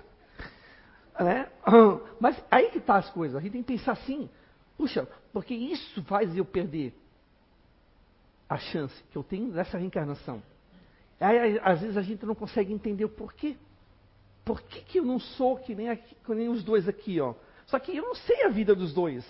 Né? 1.18 1.49
Mas 2.20 2.42
aí 2.51 2.70
que 2.70 2.79
está 2.79 2.97
as 2.97 3.11
coisas. 3.11 3.37
A 3.37 3.40
gente 3.40 3.53
tem 3.53 3.62
que 3.62 3.73
pensar 3.73 3.92
assim. 3.92 4.29
Puxa, 4.77 5.09
porque 5.33 5.55
isso 5.55 6.03
faz 6.05 6.37
eu 6.37 6.44
perder 6.44 6.94
a 8.49 8.59
chance 8.59 8.94
que 9.11 9.16
eu 9.16 9.23
tenho 9.23 9.49
nessa 9.49 9.79
reencarnação. 9.79 10.42
Aí, 11.20 11.59
às 11.62 11.81
vezes 11.81 11.97
a 11.97 12.03
gente 12.03 12.27
não 12.27 12.35
consegue 12.35 12.73
entender 12.73 13.05
o 13.05 13.09
porquê. 13.09 13.57
Por 14.44 14.61
que, 14.61 14.83
que 14.83 14.99
eu 14.99 15.05
não 15.05 15.18
sou 15.18 15.57
que 15.57 15.75
nem, 15.75 15.88
aqui, 15.88 16.14
que 16.14 16.35
nem 16.35 16.49
os 16.49 16.62
dois 16.62 16.87
aqui, 16.88 17.20
ó? 17.20 17.35
Só 17.66 17.79
que 17.79 17.96
eu 17.96 18.03
não 18.03 18.14
sei 18.14 18.44
a 18.44 18.48
vida 18.48 18.74
dos 18.74 18.92
dois. 18.92 19.24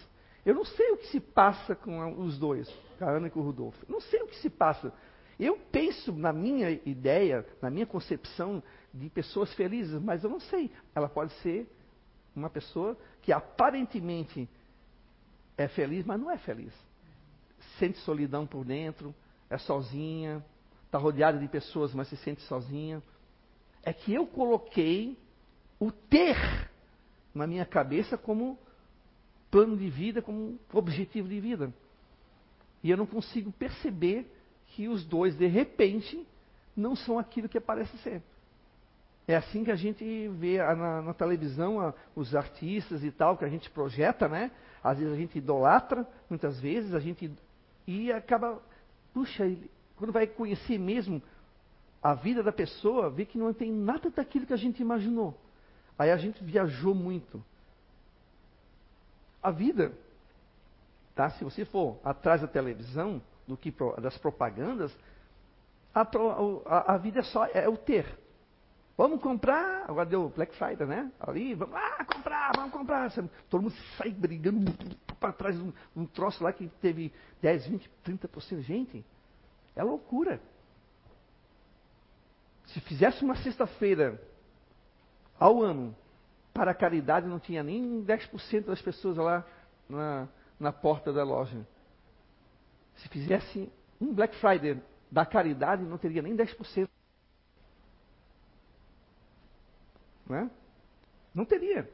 Eu 0.44 0.54
não 0.54 0.64
sei 0.64 0.90
o 0.90 0.96
que 0.98 1.06
se 1.08 1.20
passa 1.20 1.74
com 1.74 2.20
os 2.20 2.38
dois, 2.38 2.68
com 2.98 3.04
a 3.04 3.10
Ana 3.10 3.28
e 3.28 3.30
com 3.30 3.40
o 3.40 3.44
Rudolfo. 3.44 3.84
Eu 3.88 3.92
não 3.92 4.00
sei 4.00 4.22
o 4.22 4.26
que 4.26 4.36
se 4.36 4.50
passa. 4.50 4.92
Eu 5.38 5.58
penso 5.72 6.12
na 6.12 6.32
minha 6.32 6.70
ideia, 6.70 7.46
na 7.60 7.70
minha 7.70 7.86
concepção 7.86 8.62
de 8.92 9.08
pessoas 9.08 9.52
felizes, 9.54 10.00
mas 10.00 10.22
eu 10.22 10.30
não 10.30 10.40
sei. 10.40 10.70
Ela 10.94 11.08
pode 11.08 11.32
ser 11.34 11.66
uma 12.36 12.50
pessoa 12.50 12.96
que 13.22 13.32
aparentemente 13.32 14.48
é 15.56 15.66
feliz, 15.66 16.04
mas 16.04 16.20
não 16.20 16.30
é 16.30 16.36
feliz. 16.38 16.72
Sente 17.78 17.98
solidão 18.00 18.46
por 18.46 18.64
dentro, 18.64 19.14
é 19.48 19.56
sozinha, 19.56 20.44
está 20.84 20.98
rodeada 20.98 21.38
de 21.38 21.48
pessoas, 21.48 21.94
mas 21.94 22.08
se 22.08 22.16
sente 22.18 22.42
sozinha. 22.42 23.02
É 23.82 23.92
que 23.92 24.12
eu 24.12 24.26
coloquei 24.26 25.18
o 25.80 25.90
ter 25.90 26.36
na 27.34 27.46
minha 27.46 27.66
cabeça 27.66 28.16
como 28.16 28.58
plano 29.50 29.76
de 29.76 29.88
vida, 29.88 30.22
como 30.22 30.58
objetivo 30.72 31.28
de 31.28 31.40
vida. 31.40 31.72
E 32.82 32.90
eu 32.90 32.96
não 32.96 33.06
consigo 33.06 33.50
perceber 33.52 34.30
que 34.68 34.88
os 34.88 35.04
dois, 35.04 35.36
de 35.36 35.46
repente, 35.46 36.26
não 36.76 36.94
são 36.94 37.18
aquilo 37.18 37.48
que 37.48 37.60
parece 37.60 37.96
ser. 37.98 38.22
É 39.26 39.36
assim 39.36 39.64
que 39.64 39.70
a 39.70 39.76
gente 39.76 40.28
vê 40.28 40.58
na, 40.58 41.00
na 41.00 41.14
televisão 41.14 41.80
a, 41.80 41.94
os 42.14 42.34
artistas 42.34 43.02
e 43.02 43.10
tal, 43.10 43.38
que 43.38 43.44
a 43.44 43.48
gente 43.48 43.70
projeta, 43.70 44.28
né? 44.28 44.50
Às 44.82 44.98
vezes 44.98 45.14
a 45.14 45.16
gente 45.16 45.38
idolatra, 45.38 46.06
muitas 46.28 46.60
vezes 46.60 46.94
a 46.94 47.00
gente. 47.00 47.32
E 47.86 48.12
acaba. 48.12 48.60
Puxa, 49.14 49.44
quando 49.96 50.12
vai 50.12 50.26
conhecer 50.26 50.78
mesmo 50.78 51.22
a 52.02 52.12
vida 52.12 52.42
da 52.42 52.52
pessoa, 52.52 53.08
vê 53.08 53.24
que 53.24 53.38
não 53.38 53.54
tem 53.54 53.72
nada 53.72 54.10
daquilo 54.10 54.44
que 54.44 54.52
a 54.52 54.58
gente 54.58 54.82
imaginou. 54.82 55.38
Aí 55.98 56.10
a 56.10 56.16
gente 56.16 56.42
viajou 56.42 56.94
muito. 56.94 57.42
A 59.42 59.50
vida, 59.50 59.92
tá? 61.14 61.30
Se 61.30 61.44
você 61.44 61.64
for 61.64 61.98
atrás 62.04 62.40
da 62.40 62.48
televisão, 62.48 63.22
do 63.46 63.56
que 63.56 63.72
das 64.00 64.16
propagandas, 64.18 64.94
a, 65.94 66.00
a, 66.66 66.94
a 66.94 66.96
vida 66.98 67.20
é 67.20 67.22
só 67.22 67.46
é 67.46 67.68
o 67.68 67.76
ter. 67.76 68.18
Vamos 68.96 69.20
comprar, 69.20 69.84
agora 69.88 70.06
deu 70.06 70.28
Black 70.28 70.54
Friday, 70.56 70.86
né? 70.86 71.10
Ali, 71.18 71.54
vamos 71.54 71.74
lá 71.74 72.04
comprar, 72.04 72.52
vamos 72.54 72.72
comprar. 72.72 73.12
Todo 73.50 73.62
mundo 73.62 73.74
sai 73.98 74.10
brigando 74.10 74.72
para 75.18 75.32
trás 75.32 75.56
de 75.56 75.62
um, 75.62 75.72
um, 75.96 76.06
troço 76.06 76.42
lá 76.44 76.52
que 76.52 76.68
teve 76.80 77.12
10, 77.42 77.66
20, 77.66 77.90
30%. 78.06 78.60
Gente, 78.60 79.04
é 79.74 79.82
loucura. 79.82 80.40
Se 82.66 82.80
fizesse 82.80 83.24
uma 83.24 83.34
sexta-feira 83.36 84.20
ao 85.38 85.62
ano 85.62 85.94
para 86.52 86.70
a 86.70 86.74
caridade, 86.74 87.26
não 87.26 87.40
tinha 87.40 87.62
nem 87.62 88.04
10% 88.04 88.66
das 88.66 88.80
pessoas 88.80 89.16
lá 89.16 89.44
na, 89.88 90.28
na 90.58 90.72
porta 90.72 91.12
da 91.12 91.24
loja. 91.24 91.66
Se 92.96 93.08
fizesse 93.08 93.70
um 94.00 94.14
Black 94.14 94.36
Friday 94.36 94.80
da 95.10 95.26
caridade, 95.26 95.82
não 95.82 95.98
teria 95.98 96.22
nem 96.22 96.36
10%. 96.36 96.88
Não, 100.26 100.36
é? 100.36 100.50
não 101.34 101.44
teria. 101.44 101.90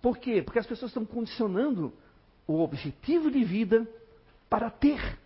Por 0.00 0.18
quê? 0.18 0.42
Porque 0.42 0.58
as 0.58 0.66
pessoas 0.66 0.90
estão 0.90 1.04
condicionando 1.04 1.92
o 2.46 2.60
objetivo 2.60 3.30
de 3.30 3.44
vida 3.44 3.86
para 4.48 4.70
ter. 4.70 5.18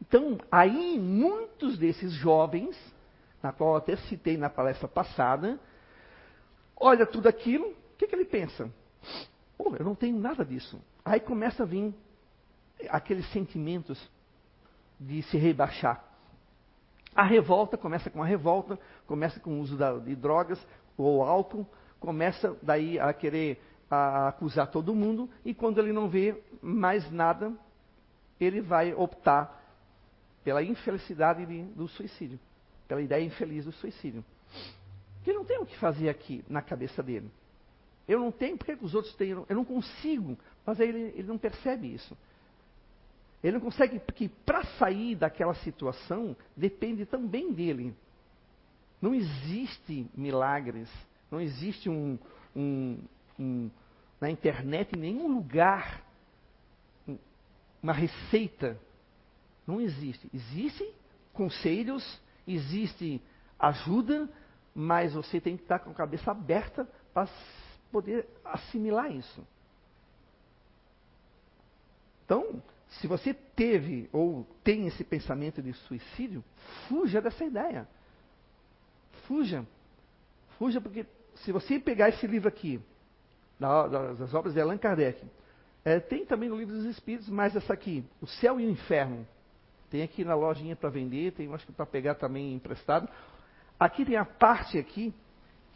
Então, 0.00 0.38
aí 0.50 0.98
muitos 0.98 1.78
desses 1.78 2.12
jovens, 2.12 2.76
na 3.42 3.52
qual 3.52 3.70
eu 3.70 3.76
até 3.76 3.96
citei 3.96 4.36
na 4.36 4.50
palestra 4.50 4.88
passada, 4.88 5.60
olha 6.76 7.06
tudo 7.06 7.28
aquilo, 7.28 7.66
o 7.66 7.96
que, 7.96 8.06
que 8.06 8.14
ele 8.14 8.24
pensa? 8.24 8.70
Pô, 9.56 9.74
eu 9.76 9.84
não 9.84 9.94
tenho 9.94 10.18
nada 10.18 10.44
disso. 10.44 10.80
Aí 11.04 11.20
começa 11.20 11.62
a 11.62 11.66
vir 11.66 11.94
aqueles 12.88 13.30
sentimentos 13.32 14.10
de 14.98 15.22
se 15.24 15.36
rebaixar. 15.36 16.04
A 17.14 17.22
revolta 17.22 17.76
começa 17.76 18.08
com 18.10 18.22
a 18.22 18.26
revolta, 18.26 18.78
começa 19.06 19.38
com 19.40 19.58
o 19.58 19.60
uso 19.60 19.76
da, 19.76 19.98
de 19.98 20.16
drogas 20.16 20.64
ou 20.96 21.22
álcool, 21.22 21.66
começa 22.00 22.56
daí 22.62 22.98
a 22.98 23.12
querer 23.12 23.60
a 23.90 24.28
acusar 24.28 24.68
todo 24.70 24.94
mundo, 24.94 25.28
e 25.44 25.52
quando 25.52 25.78
ele 25.78 25.92
não 25.92 26.08
vê 26.08 26.42
mais 26.62 27.10
nada, 27.10 27.52
ele 28.40 28.62
vai 28.62 28.94
optar 28.94 29.62
pela 30.42 30.62
infelicidade 30.62 31.44
de, 31.44 31.62
do 31.62 31.86
suicídio 31.86 32.40
pela 32.92 33.00
ideia 33.00 33.24
infeliz 33.24 33.64
do 33.64 33.72
suicídio. 33.72 34.22
Que 35.22 35.32
não 35.32 35.44
tem 35.44 35.58
o 35.58 35.66
que 35.66 35.76
fazer 35.78 36.08
aqui 36.08 36.44
na 36.48 36.62
cabeça 36.62 37.02
dele. 37.02 37.30
Eu 38.08 38.18
não 38.18 38.32
tenho, 38.32 38.58
porque 38.58 38.76
os 38.80 38.94
outros 38.94 39.14
têm? 39.14 39.30
Eu 39.30 39.46
não 39.48 39.64
consigo. 39.64 40.36
Mas 40.66 40.80
ele, 40.80 41.12
ele 41.14 41.28
não 41.28 41.38
percebe 41.38 41.92
isso. 41.92 42.16
Ele 43.42 43.54
não 43.54 43.60
consegue, 43.60 43.98
porque 43.98 44.28
para 44.44 44.64
sair 44.78 45.16
daquela 45.16 45.54
situação 45.56 46.36
depende 46.56 47.04
também 47.04 47.52
dele. 47.52 47.94
Não 49.00 49.14
existe 49.14 50.06
milagres, 50.14 50.88
não 51.30 51.40
existe 51.40 51.90
um, 51.90 52.16
um, 52.54 52.98
um 53.38 53.70
na 54.20 54.30
internet, 54.30 54.94
em 54.94 55.00
nenhum 55.00 55.34
lugar, 55.34 56.04
uma 57.82 57.92
receita. 57.92 58.78
Não 59.66 59.80
existe. 59.80 60.30
Existem 60.32 60.92
conselhos, 61.32 62.20
existe 62.46 63.20
ajuda, 63.58 64.28
mas 64.74 65.14
você 65.14 65.40
tem 65.40 65.56
que 65.56 65.62
estar 65.62 65.78
com 65.78 65.90
a 65.90 65.94
cabeça 65.94 66.30
aberta 66.30 66.88
para 67.12 67.28
poder 67.90 68.26
assimilar 68.44 69.10
isso. 69.12 69.46
Então, 72.24 72.62
se 72.88 73.06
você 73.06 73.34
teve 73.34 74.08
ou 74.12 74.46
tem 74.64 74.86
esse 74.86 75.04
pensamento 75.04 75.62
de 75.62 75.72
suicídio, 75.72 76.42
fuja 76.88 77.20
dessa 77.20 77.44
ideia. 77.44 77.86
Fuja. 79.26 79.66
Fuja, 80.58 80.80
porque 80.80 81.06
se 81.36 81.52
você 81.52 81.78
pegar 81.78 82.08
esse 82.08 82.26
livro 82.26 82.48
aqui, 82.48 82.80
das 83.58 84.34
obras 84.34 84.54
de 84.54 84.60
Allan 84.60 84.78
Kardec, 84.78 85.24
é, 85.84 85.98
tem 86.00 86.24
também 86.24 86.48
no 86.48 86.56
livro 86.56 86.74
dos 86.74 86.84
Espíritos, 86.86 87.28
mas 87.28 87.56
essa 87.56 87.72
aqui, 87.72 88.04
O 88.20 88.26
Céu 88.26 88.60
e 88.60 88.66
o 88.66 88.70
Inferno. 88.70 89.26
Tem 89.90 90.02
aqui 90.02 90.24
na 90.24 90.34
lojinha 90.34 90.74
para 90.74 90.88
vender, 90.88 91.32
tem 91.32 91.52
acho 91.52 91.66
que 91.66 91.72
para 91.72 91.84
pegar 91.84 92.14
também 92.14 92.54
emprestado. 92.54 93.08
Aqui 93.82 94.04
tem 94.04 94.14
a 94.14 94.24
parte 94.24 94.78
aqui, 94.78 95.12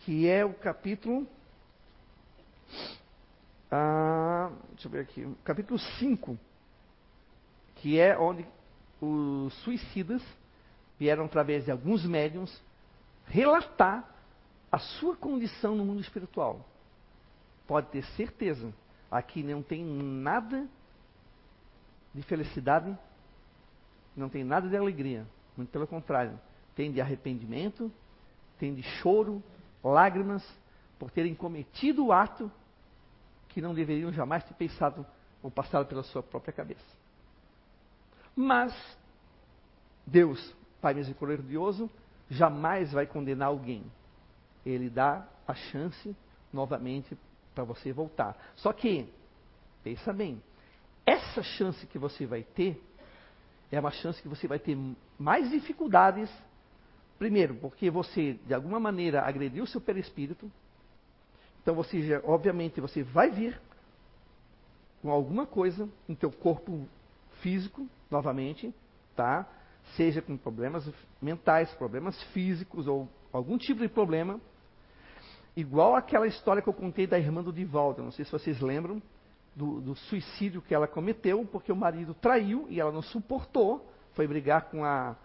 que 0.05 0.29
é 0.29 0.45
o 0.45 0.55
capítulo. 0.55 1.27
Ah, 3.69 4.49
deixa 4.69 4.87
eu 4.87 4.93
ver 4.93 5.01
aqui. 5.01 5.37
Capítulo 5.43 5.77
5, 5.77 6.39
que 7.75 7.99
é 7.99 8.17
onde 8.17 8.47
os 9.01 9.53
suicidas 9.65 10.23
vieram 11.01 11.25
através 11.25 11.65
de 11.65 11.73
alguns 11.73 12.07
médiums 12.07 12.63
relatar 13.27 14.09
a 14.71 14.79
sua 14.79 15.17
condição 15.17 15.75
no 15.75 15.85
mundo 15.85 16.01
espiritual. 16.01 16.65
Pode 17.67 17.89
ter 17.89 18.05
certeza, 18.15 18.73
aqui 19.11 19.43
não 19.43 19.65
tem 19.65 19.85
nada 19.85 20.65
de 22.15 22.23
felicidade, 22.23 22.97
não 24.17 24.29
tem 24.29 24.45
nada 24.45 24.69
de 24.69 24.77
alegria. 24.77 25.27
Muito 25.57 25.71
pelo 25.71 25.89
contrário, 25.89 26.39
tem 26.77 26.93
de 26.93 27.01
arrependimento, 27.01 27.91
tem 28.59 28.73
de 28.73 28.83
choro, 28.83 29.43
lágrimas, 29.83 30.47
por 30.99 31.11
terem 31.11 31.35
cometido 31.35 32.07
o 32.07 32.13
ato 32.13 32.51
que 33.49 33.61
não 33.61 33.75
deveriam 33.75 34.13
jamais 34.13 34.45
ter 34.45 34.55
pensado 34.55 35.05
ou 35.43 35.51
passado 35.51 35.87
pela 35.87 36.03
sua 36.03 36.23
própria 36.23 36.53
cabeça. 36.53 36.85
Mas 38.37 38.75
Deus, 40.07 40.55
Pai 40.81 40.95
misericordioso, 40.95 41.91
jamais 42.31 42.93
vai 42.93 43.07
condenar 43.07 43.49
alguém. 43.49 43.85
Ele 44.65 44.91
dá 44.91 45.27
a 45.49 45.55
chance 45.55 46.15
novamente 46.53 47.17
para 47.55 47.65
você 47.65 47.93
voltar. 47.93 48.37
Só 48.57 48.73
que, 48.73 49.11
pensa 49.83 50.13
bem, 50.13 50.43
essa 51.07 51.43
chance 51.43 51.87
que 51.87 51.99
você 51.99 52.27
vai 52.27 52.43
ter 52.43 52.83
é 53.71 53.81
uma 53.81 53.91
chance 53.91 54.21
que 54.21 54.29
você 54.29 54.47
vai 54.47 54.59
ter 54.59 54.77
mais 55.19 55.51
dificuldades. 55.51 56.31
Primeiro, 57.19 57.55
porque 57.57 57.91
você, 57.91 58.35
de 58.47 58.53
alguma 58.53 58.79
maneira, 58.79 59.23
agrediu 59.23 59.65
o 59.65 59.67
seu 59.67 59.81
perispírito. 59.81 60.51
Então, 61.63 61.75
você 61.75 62.21
obviamente, 62.25 62.81
você 62.81 63.03
vai 63.03 63.31
vir 63.31 63.61
com 65.01 65.11
alguma 65.11 65.47
coisa 65.47 65.89
no 66.07 66.15
teu 66.15 66.31
corpo 66.31 66.87
físico, 67.41 67.89
novamente, 68.11 68.75
tá? 69.15 69.47
Seja 69.97 70.21
com 70.21 70.37
problemas 70.37 70.89
mentais, 71.21 71.73
problemas 71.75 72.21
físicos 72.33 72.87
ou 72.87 73.09
algum 73.33 73.57
tipo 73.57 73.81
de 73.81 73.89
problema. 73.89 74.41
Igual 75.57 75.95
aquela 75.95 76.27
história 76.27 76.61
que 76.61 76.69
eu 76.69 76.75
contei 76.75 77.07
da 77.07 77.19
irmã 77.19 77.43
do 77.43 77.53
Divaldo, 77.53 78.03
não 78.03 78.11
sei 78.11 78.25
se 78.25 78.33
vocês 78.33 78.61
lembram, 78.61 79.01
do, 79.55 79.81
do, 79.81 79.95
suicídio 79.95 80.61
que 80.61 80.75
ela 80.75 80.87
cometeu, 80.87 81.47
porque 81.51 81.73
o 81.73 81.77
marido 81.77 82.13
traiu 82.13 82.67
e 82.69 82.79
ela 82.79 82.93
não 82.93 83.01
suportou, 83.01 83.91
foi 84.13 84.27
brigar 84.27 84.69
com 84.69 84.85
a, 84.85 85.17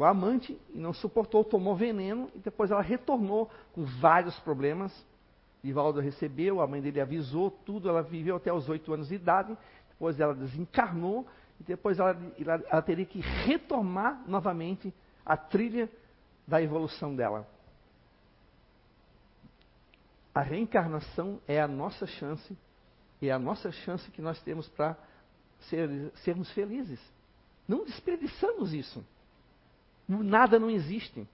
com 0.00 0.04
a 0.06 0.08
amante 0.08 0.58
e 0.72 0.78
não 0.78 0.94
suportou, 0.94 1.44
tomou 1.44 1.76
veneno 1.76 2.30
e 2.34 2.38
depois 2.38 2.70
ela 2.70 2.80
retornou 2.80 3.50
com 3.74 3.84
vários 3.84 4.34
problemas. 4.38 4.90
Divaldo 5.62 6.00
recebeu, 6.00 6.62
a 6.62 6.66
mãe 6.66 6.80
dele 6.80 7.02
avisou 7.02 7.50
tudo, 7.50 7.86
ela 7.86 8.02
viveu 8.02 8.36
até 8.36 8.50
os 8.50 8.66
oito 8.70 8.94
anos 8.94 9.08
de 9.08 9.16
idade, 9.16 9.54
depois 9.90 10.18
ela 10.18 10.34
desencarnou 10.34 11.26
e 11.60 11.64
depois 11.64 11.98
ela, 11.98 12.16
ela, 12.40 12.64
ela 12.70 12.80
teria 12.80 13.04
que 13.04 13.20
retomar 13.20 14.24
novamente 14.26 14.90
a 15.22 15.36
trilha 15.36 15.86
da 16.48 16.62
evolução 16.62 17.14
dela. 17.14 17.46
A 20.34 20.40
reencarnação 20.40 21.42
é 21.46 21.60
a 21.60 21.68
nossa 21.68 22.06
chance, 22.06 22.56
é 23.20 23.30
a 23.30 23.38
nossa 23.38 23.70
chance 23.70 24.10
que 24.10 24.22
nós 24.22 24.40
temos 24.40 24.66
para 24.66 24.96
ser, 25.68 26.10
sermos 26.24 26.50
felizes. 26.52 26.98
Não 27.68 27.84
desperdiçamos 27.84 28.72
isso. 28.72 29.04
Nada 30.18 30.58
não 30.58 30.68
existe. 30.68 31.26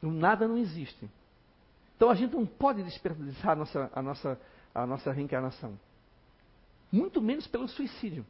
Nada 0.00 0.48
não 0.48 0.56
existe. 0.56 1.08
Então 1.96 2.10
a 2.10 2.14
gente 2.14 2.34
não 2.34 2.46
pode 2.46 2.82
desperdiçar 2.82 3.52
a 3.52 3.56
nossa, 3.56 3.90
a 3.94 4.02
nossa, 4.02 4.40
a 4.74 4.86
nossa 4.86 5.12
reencarnação. 5.12 5.78
Muito 6.90 7.20
menos 7.20 7.46
pelo 7.46 7.68
suicídio. 7.68 8.24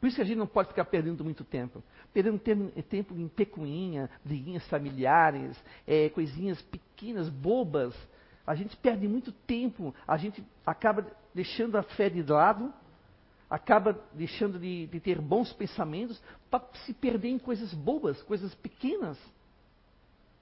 Por 0.00 0.06
isso 0.06 0.16
que 0.16 0.22
a 0.22 0.24
gente 0.24 0.36
não 0.38 0.46
pode 0.46 0.68
ficar 0.68 0.84
perdendo 0.84 1.24
muito 1.24 1.42
tempo. 1.42 1.82
Perdendo 2.12 2.38
tempo 2.38 3.14
em 3.14 3.28
pecuinha, 3.28 4.08
briguinhas 4.24 4.66
familiares, 4.68 5.56
é, 5.86 6.08
coisinhas 6.10 6.60
pequenas, 6.62 7.28
bobas. 7.28 7.94
A 8.46 8.54
gente 8.54 8.76
perde 8.76 9.08
muito 9.08 9.32
tempo, 9.32 9.94
a 10.06 10.16
gente 10.16 10.44
acaba 10.64 11.06
deixando 11.34 11.76
a 11.76 11.82
fé 11.82 12.08
de 12.08 12.22
lado, 12.22 12.72
acaba 13.48 13.98
deixando 14.12 14.58
de, 14.58 14.86
de 14.86 15.00
ter 15.00 15.20
bons 15.20 15.52
pensamentos 15.52 16.20
para 16.50 16.64
se 16.84 16.92
perder 16.92 17.28
em 17.28 17.38
coisas 17.38 17.72
bobas, 17.74 18.22
coisas 18.22 18.54
pequenas. 18.56 19.18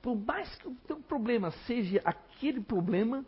Por 0.02 0.16
mais 0.16 0.54
que 0.56 0.68
o 0.68 0.74
teu 0.86 0.98
problema 1.00 1.50
seja 1.66 2.00
aquele 2.04 2.60
problema, 2.60 3.24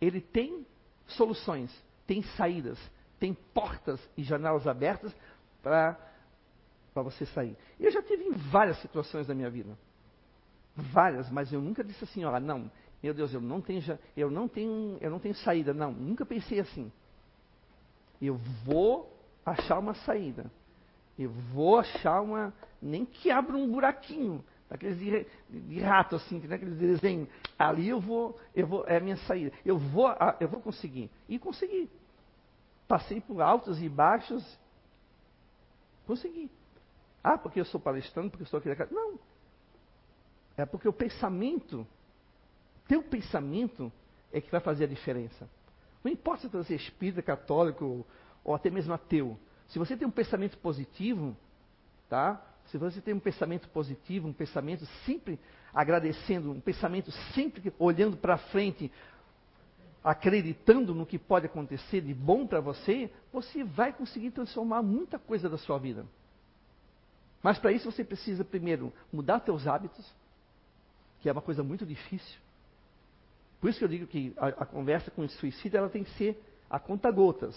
ele 0.00 0.20
tem 0.20 0.66
soluções, 1.06 1.70
tem 2.06 2.22
saídas 2.22 2.78
tem 3.18 3.34
portas 3.54 4.00
e 4.16 4.22
janelas 4.22 4.66
abertas 4.66 5.14
para 5.62 5.96
você 6.94 7.26
sair. 7.26 7.56
Eu 7.78 7.90
já 7.90 8.02
tive 8.02 8.30
várias 8.50 8.80
situações 8.80 9.26
da 9.26 9.34
minha 9.34 9.50
vida. 9.50 9.76
Várias, 10.74 11.30
mas 11.30 11.52
eu 11.52 11.60
nunca 11.60 11.82
disse 11.82 12.04
assim, 12.04 12.24
olha, 12.24 12.40
não, 12.40 12.70
meu 13.02 13.14
Deus, 13.14 13.32
eu 13.32 13.40
não 13.40 13.60
tenho, 13.60 13.82
eu 14.16 14.30
não 14.30 14.46
tenho, 14.46 14.98
eu 15.00 15.10
não 15.10 15.18
tenho 15.18 15.34
saída. 15.36 15.72
Não, 15.72 15.90
nunca 15.92 16.26
pensei 16.26 16.60
assim. 16.60 16.92
Eu 18.20 18.36
vou 18.64 19.12
achar 19.44 19.78
uma 19.78 19.94
saída. 19.94 20.50
Eu 21.18 21.30
vou 21.30 21.78
achar 21.78 22.20
uma, 22.20 22.52
nem 22.80 23.04
que 23.04 23.30
abra 23.30 23.56
um 23.56 23.70
buraquinho, 23.70 24.44
daqueles 24.68 24.98
de, 24.98 25.26
de 25.48 25.80
rato 25.80 26.16
assim, 26.16 26.42
aqueles 26.52 26.76
desenhos. 26.76 27.28
Ali 27.58 27.88
eu 27.88 28.00
vou, 28.00 28.38
eu 28.54 28.66
vou, 28.66 28.84
é 28.86 28.96
a 28.96 29.00
minha 29.00 29.16
saída. 29.18 29.52
Eu 29.64 29.78
vou, 29.78 30.08
eu 30.40 30.48
vou 30.48 30.60
conseguir. 30.60 31.10
E 31.28 31.38
consegui. 31.38 31.90
Passei 32.86 33.20
por 33.20 33.40
altos 33.40 33.80
e 33.82 33.88
baixos. 33.88 34.44
Consegui. 36.06 36.50
Ah, 37.22 37.36
porque 37.36 37.58
eu 37.58 37.64
sou 37.64 37.80
palestrante, 37.80 38.30
porque 38.30 38.42
eu 38.44 38.46
sou 38.46 38.58
aquele. 38.58 38.76
Não. 38.90 39.18
É 40.56 40.64
porque 40.64 40.88
o 40.88 40.92
pensamento, 40.92 41.86
teu 42.86 43.02
pensamento 43.02 43.92
é 44.32 44.40
que 44.40 44.50
vai 44.50 44.60
fazer 44.60 44.84
a 44.84 44.88
diferença. 44.88 45.48
Não 46.06 46.12
importa 46.12 46.42
se 46.42 46.56
você 46.56 46.74
é 46.74 46.76
espírita, 46.76 47.20
católico 47.20 48.06
ou 48.44 48.54
até 48.54 48.70
mesmo 48.70 48.94
ateu. 48.94 49.36
Se 49.66 49.76
você 49.76 49.96
tem 49.96 50.06
um 50.06 50.10
pensamento 50.12 50.56
positivo, 50.58 51.36
tá? 52.08 52.40
Se 52.66 52.78
você 52.78 53.00
tem 53.00 53.12
um 53.12 53.18
pensamento 53.18 53.68
positivo, 53.70 54.28
um 54.28 54.32
pensamento 54.32 54.86
sempre 55.04 55.36
agradecendo, 55.74 56.52
um 56.52 56.60
pensamento 56.60 57.10
sempre 57.34 57.74
olhando 57.76 58.16
para 58.16 58.38
frente, 58.38 58.88
acreditando 60.04 60.94
no 60.94 61.04
que 61.04 61.18
pode 61.18 61.46
acontecer 61.46 62.02
de 62.02 62.14
bom 62.14 62.46
para 62.46 62.60
você, 62.60 63.10
você 63.32 63.64
vai 63.64 63.92
conseguir 63.92 64.30
transformar 64.30 64.82
muita 64.82 65.18
coisa 65.18 65.48
da 65.50 65.58
sua 65.58 65.76
vida. 65.76 66.06
Mas 67.42 67.58
para 67.58 67.72
isso 67.72 67.90
você 67.90 68.04
precisa 68.04 68.44
primeiro 68.44 68.92
mudar 69.12 69.40
seus 69.40 69.66
hábitos, 69.66 70.08
que 71.18 71.28
é 71.28 71.32
uma 71.32 71.42
coisa 71.42 71.64
muito 71.64 71.84
difícil. 71.84 72.45
Por 73.60 73.70
isso 73.70 73.78
que 73.78 73.84
eu 73.84 73.88
digo 73.88 74.06
que 74.06 74.34
a, 74.36 74.48
a 74.48 74.66
conversa 74.66 75.10
com 75.10 75.22
o 75.22 75.28
suicídio 75.28 75.78
ela 75.78 75.88
tem 75.88 76.04
que 76.04 76.10
ser 76.12 76.42
a 76.68 76.78
conta 76.78 77.10
gotas. 77.10 77.56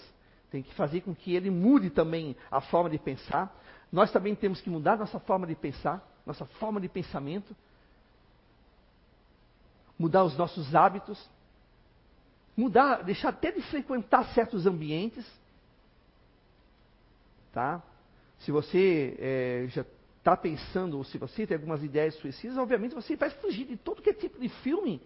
Tem 0.50 0.62
que 0.62 0.74
fazer 0.74 1.02
com 1.02 1.14
que 1.14 1.34
ele 1.34 1.50
mude 1.50 1.90
também 1.90 2.36
a 2.50 2.60
forma 2.60 2.90
de 2.90 2.98
pensar. 2.98 3.54
Nós 3.92 4.10
também 4.10 4.34
temos 4.34 4.60
que 4.60 4.70
mudar 4.70 4.96
nossa 4.96 5.20
forma 5.20 5.46
de 5.46 5.54
pensar. 5.54 6.06
nossa 6.26 6.44
forma 6.44 6.80
de 6.80 6.88
pensamento, 6.88 7.56
mudar 9.98 10.24
os 10.24 10.36
nossos 10.36 10.74
hábitos, 10.74 11.28
mudar, 12.56 13.02
deixar 13.02 13.30
até 13.30 13.50
de 13.50 13.62
frequentar 13.62 14.24
certos 14.32 14.66
ambientes, 14.66 15.26
tá? 17.52 17.82
Se 18.40 18.50
você 18.50 19.16
é, 19.18 19.66
já 19.68 19.84
está 20.18 20.36
pensando, 20.36 20.96
ou 20.98 21.04
se 21.04 21.18
você 21.18 21.46
tem 21.46 21.56
algumas 21.56 21.82
ideias 21.82 22.14
suicidas, 22.16 22.56
obviamente 22.56 22.94
você 22.94 23.16
vai 23.16 23.30
fugir 23.30 23.66
de 23.66 23.76
todo 23.76 24.02
que 24.02 24.10
é 24.10 24.14
tipo 24.14 24.38
de 24.38 24.48
filme 24.48 25.00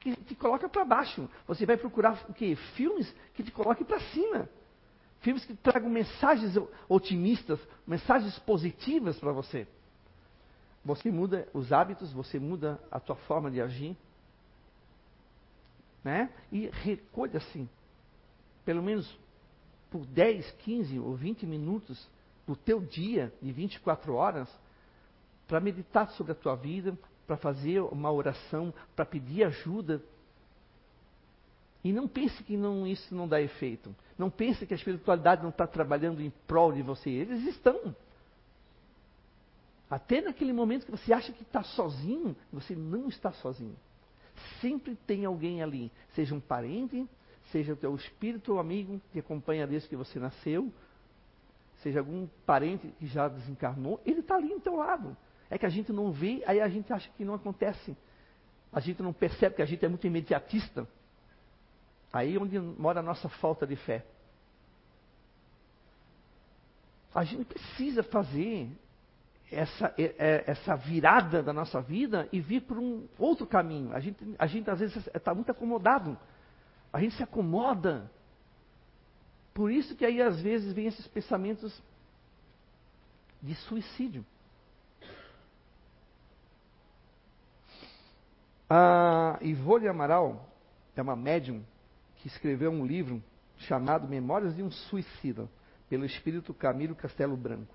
que 0.00 0.14
te 0.16 0.34
coloca 0.34 0.68
para 0.68 0.84
baixo. 0.84 1.28
Você 1.46 1.66
vai 1.66 1.76
procurar 1.76 2.24
o 2.28 2.34
quê? 2.34 2.56
Filmes 2.74 3.12
que 3.34 3.42
te 3.42 3.50
coloquem 3.50 3.86
para 3.86 4.00
cima. 4.00 4.48
Filmes 5.20 5.44
que 5.44 5.54
tragam 5.54 5.90
mensagens 5.90 6.54
otimistas, 6.88 7.58
mensagens 7.86 8.38
positivas 8.40 9.18
para 9.18 9.32
você. 9.32 9.66
Você 10.84 11.10
muda 11.10 11.48
os 11.52 11.72
hábitos, 11.72 12.12
você 12.12 12.38
muda 12.38 12.80
a 12.90 13.00
tua 13.00 13.16
forma 13.16 13.50
de 13.50 13.60
agir. 13.60 13.96
Né? 16.04 16.30
E 16.52 16.68
recolha 16.68 17.38
assim, 17.38 17.68
pelo 18.64 18.82
menos 18.82 19.18
por 19.90 20.06
10, 20.06 20.50
15 20.62 20.98
ou 21.00 21.14
20 21.14 21.44
minutos 21.44 22.08
do 22.46 22.54
teu 22.54 22.80
dia 22.80 23.32
de 23.42 23.50
24 23.50 24.14
horas 24.14 24.48
para 25.48 25.60
meditar 25.60 26.08
sobre 26.10 26.32
a 26.32 26.34
tua 26.34 26.54
vida, 26.54 26.96
para 27.28 27.36
fazer 27.36 27.80
uma 27.82 28.10
oração, 28.10 28.72
para 28.96 29.04
pedir 29.04 29.44
ajuda. 29.44 30.02
E 31.84 31.92
não 31.92 32.08
pense 32.08 32.42
que 32.42 32.56
não, 32.56 32.86
isso 32.86 33.14
não 33.14 33.28
dá 33.28 33.40
efeito. 33.40 33.94
Não 34.16 34.30
pense 34.30 34.66
que 34.66 34.72
a 34.72 34.76
espiritualidade 34.76 35.42
não 35.42 35.50
está 35.50 35.66
trabalhando 35.66 36.22
em 36.22 36.30
prol 36.46 36.72
de 36.72 36.80
você. 36.80 37.10
Eles 37.10 37.46
estão. 37.46 37.94
Até 39.90 40.22
naquele 40.22 40.54
momento 40.54 40.86
que 40.86 40.90
você 40.90 41.12
acha 41.12 41.30
que 41.30 41.42
está 41.42 41.62
sozinho, 41.62 42.34
você 42.50 42.74
não 42.74 43.08
está 43.08 43.30
sozinho. 43.32 43.76
Sempre 44.60 44.96
tem 45.06 45.26
alguém 45.26 45.62
ali, 45.62 45.92
seja 46.14 46.34
um 46.34 46.40
parente, 46.40 47.06
seja 47.52 47.74
o 47.74 47.76
teu 47.76 47.94
espírito 47.94 48.54
ou 48.54 48.58
amigo 48.58 49.00
que 49.12 49.18
acompanha 49.18 49.66
desde 49.66 49.88
que 49.88 49.96
você 49.96 50.18
nasceu, 50.18 50.72
seja 51.82 52.00
algum 52.00 52.26
parente 52.46 52.88
que 52.98 53.06
já 53.06 53.28
desencarnou, 53.28 54.00
ele 54.06 54.20
está 54.20 54.36
ali 54.36 54.48
do 54.48 54.60
teu 54.60 54.76
lado. 54.76 55.16
É 55.50 55.56
que 55.56 55.66
a 55.66 55.70
gente 55.70 55.92
não 55.92 56.12
vê, 56.12 56.42
aí 56.46 56.60
a 56.60 56.68
gente 56.68 56.92
acha 56.92 57.08
que 57.16 57.24
não 57.24 57.34
acontece. 57.34 57.96
A 58.72 58.80
gente 58.80 59.02
não 59.02 59.12
percebe 59.12 59.56
que 59.56 59.62
a 59.62 59.66
gente 59.66 59.84
é 59.84 59.88
muito 59.88 60.06
imediatista. 60.06 60.86
Aí 62.12 62.36
é 62.36 62.38
onde 62.38 62.58
mora 62.58 63.00
a 63.00 63.02
nossa 63.02 63.28
falta 63.28 63.66
de 63.66 63.76
fé. 63.76 64.04
A 67.14 67.24
gente 67.24 67.44
precisa 67.44 68.02
fazer 68.02 68.70
essa, 69.50 69.94
essa 69.96 70.76
virada 70.76 71.42
da 71.42 71.52
nossa 71.52 71.80
vida 71.80 72.28
e 72.30 72.40
vir 72.40 72.62
por 72.62 72.78
um 72.78 73.06
outro 73.18 73.46
caminho. 73.46 73.94
A 73.94 74.00
gente, 74.00 74.36
a 74.38 74.46
gente 74.46 74.70
às 74.70 74.78
vezes 74.78 75.06
está 75.14 75.34
muito 75.34 75.50
acomodado. 75.50 76.18
A 76.92 77.00
gente 77.00 77.16
se 77.16 77.22
acomoda. 77.22 78.10
Por 79.54 79.70
isso 79.70 79.96
que 79.96 80.04
aí 80.04 80.20
às 80.20 80.40
vezes 80.40 80.72
vem 80.72 80.86
esses 80.86 81.06
pensamentos 81.08 81.82
de 83.42 83.54
suicídio. 83.54 84.24
A 88.68 89.38
Ivone 89.40 89.88
Amaral 89.88 90.46
é 90.94 91.00
uma 91.00 91.16
médium 91.16 91.64
que 92.16 92.28
escreveu 92.28 92.70
um 92.70 92.84
livro 92.84 93.22
chamado 93.56 94.06
Memórias 94.06 94.54
de 94.54 94.62
um 94.62 94.70
Suicida, 94.70 95.48
pelo 95.88 96.04
espírito 96.04 96.52
Camilo 96.52 96.94
Castelo 96.94 97.36
Branco. 97.36 97.74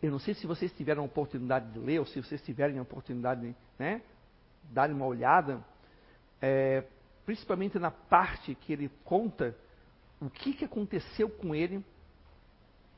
Eu 0.00 0.10
não 0.10 0.18
sei 0.18 0.34
se 0.34 0.46
vocês 0.46 0.72
tiveram 0.72 1.02
a 1.02 1.06
oportunidade 1.06 1.70
de 1.72 1.78
ler, 1.78 1.98
ou 1.98 2.06
se 2.06 2.22
vocês 2.22 2.40
tiverem 2.42 2.78
a 2.78 2.82
oportunidade 2.82 3.40
de 3.40 3.56
né, 3.78 4.00
dar 4.70 4.90
uma 4.90 5.04
olhada, 5.04 5.62
é, 6.40 6.84
principalmente 7.26 7.78
na 7.78 7.90
parte 7.90 8.54
que 8.54 8.72
ele 8.72 8.88
conta 9.04 9.54
o 10.20 10.30
que, 10.30 10.54
que 10.54 10.64
aconteceu 10.64 11.28
com 11.28 11.54
ele, 11.54 11.84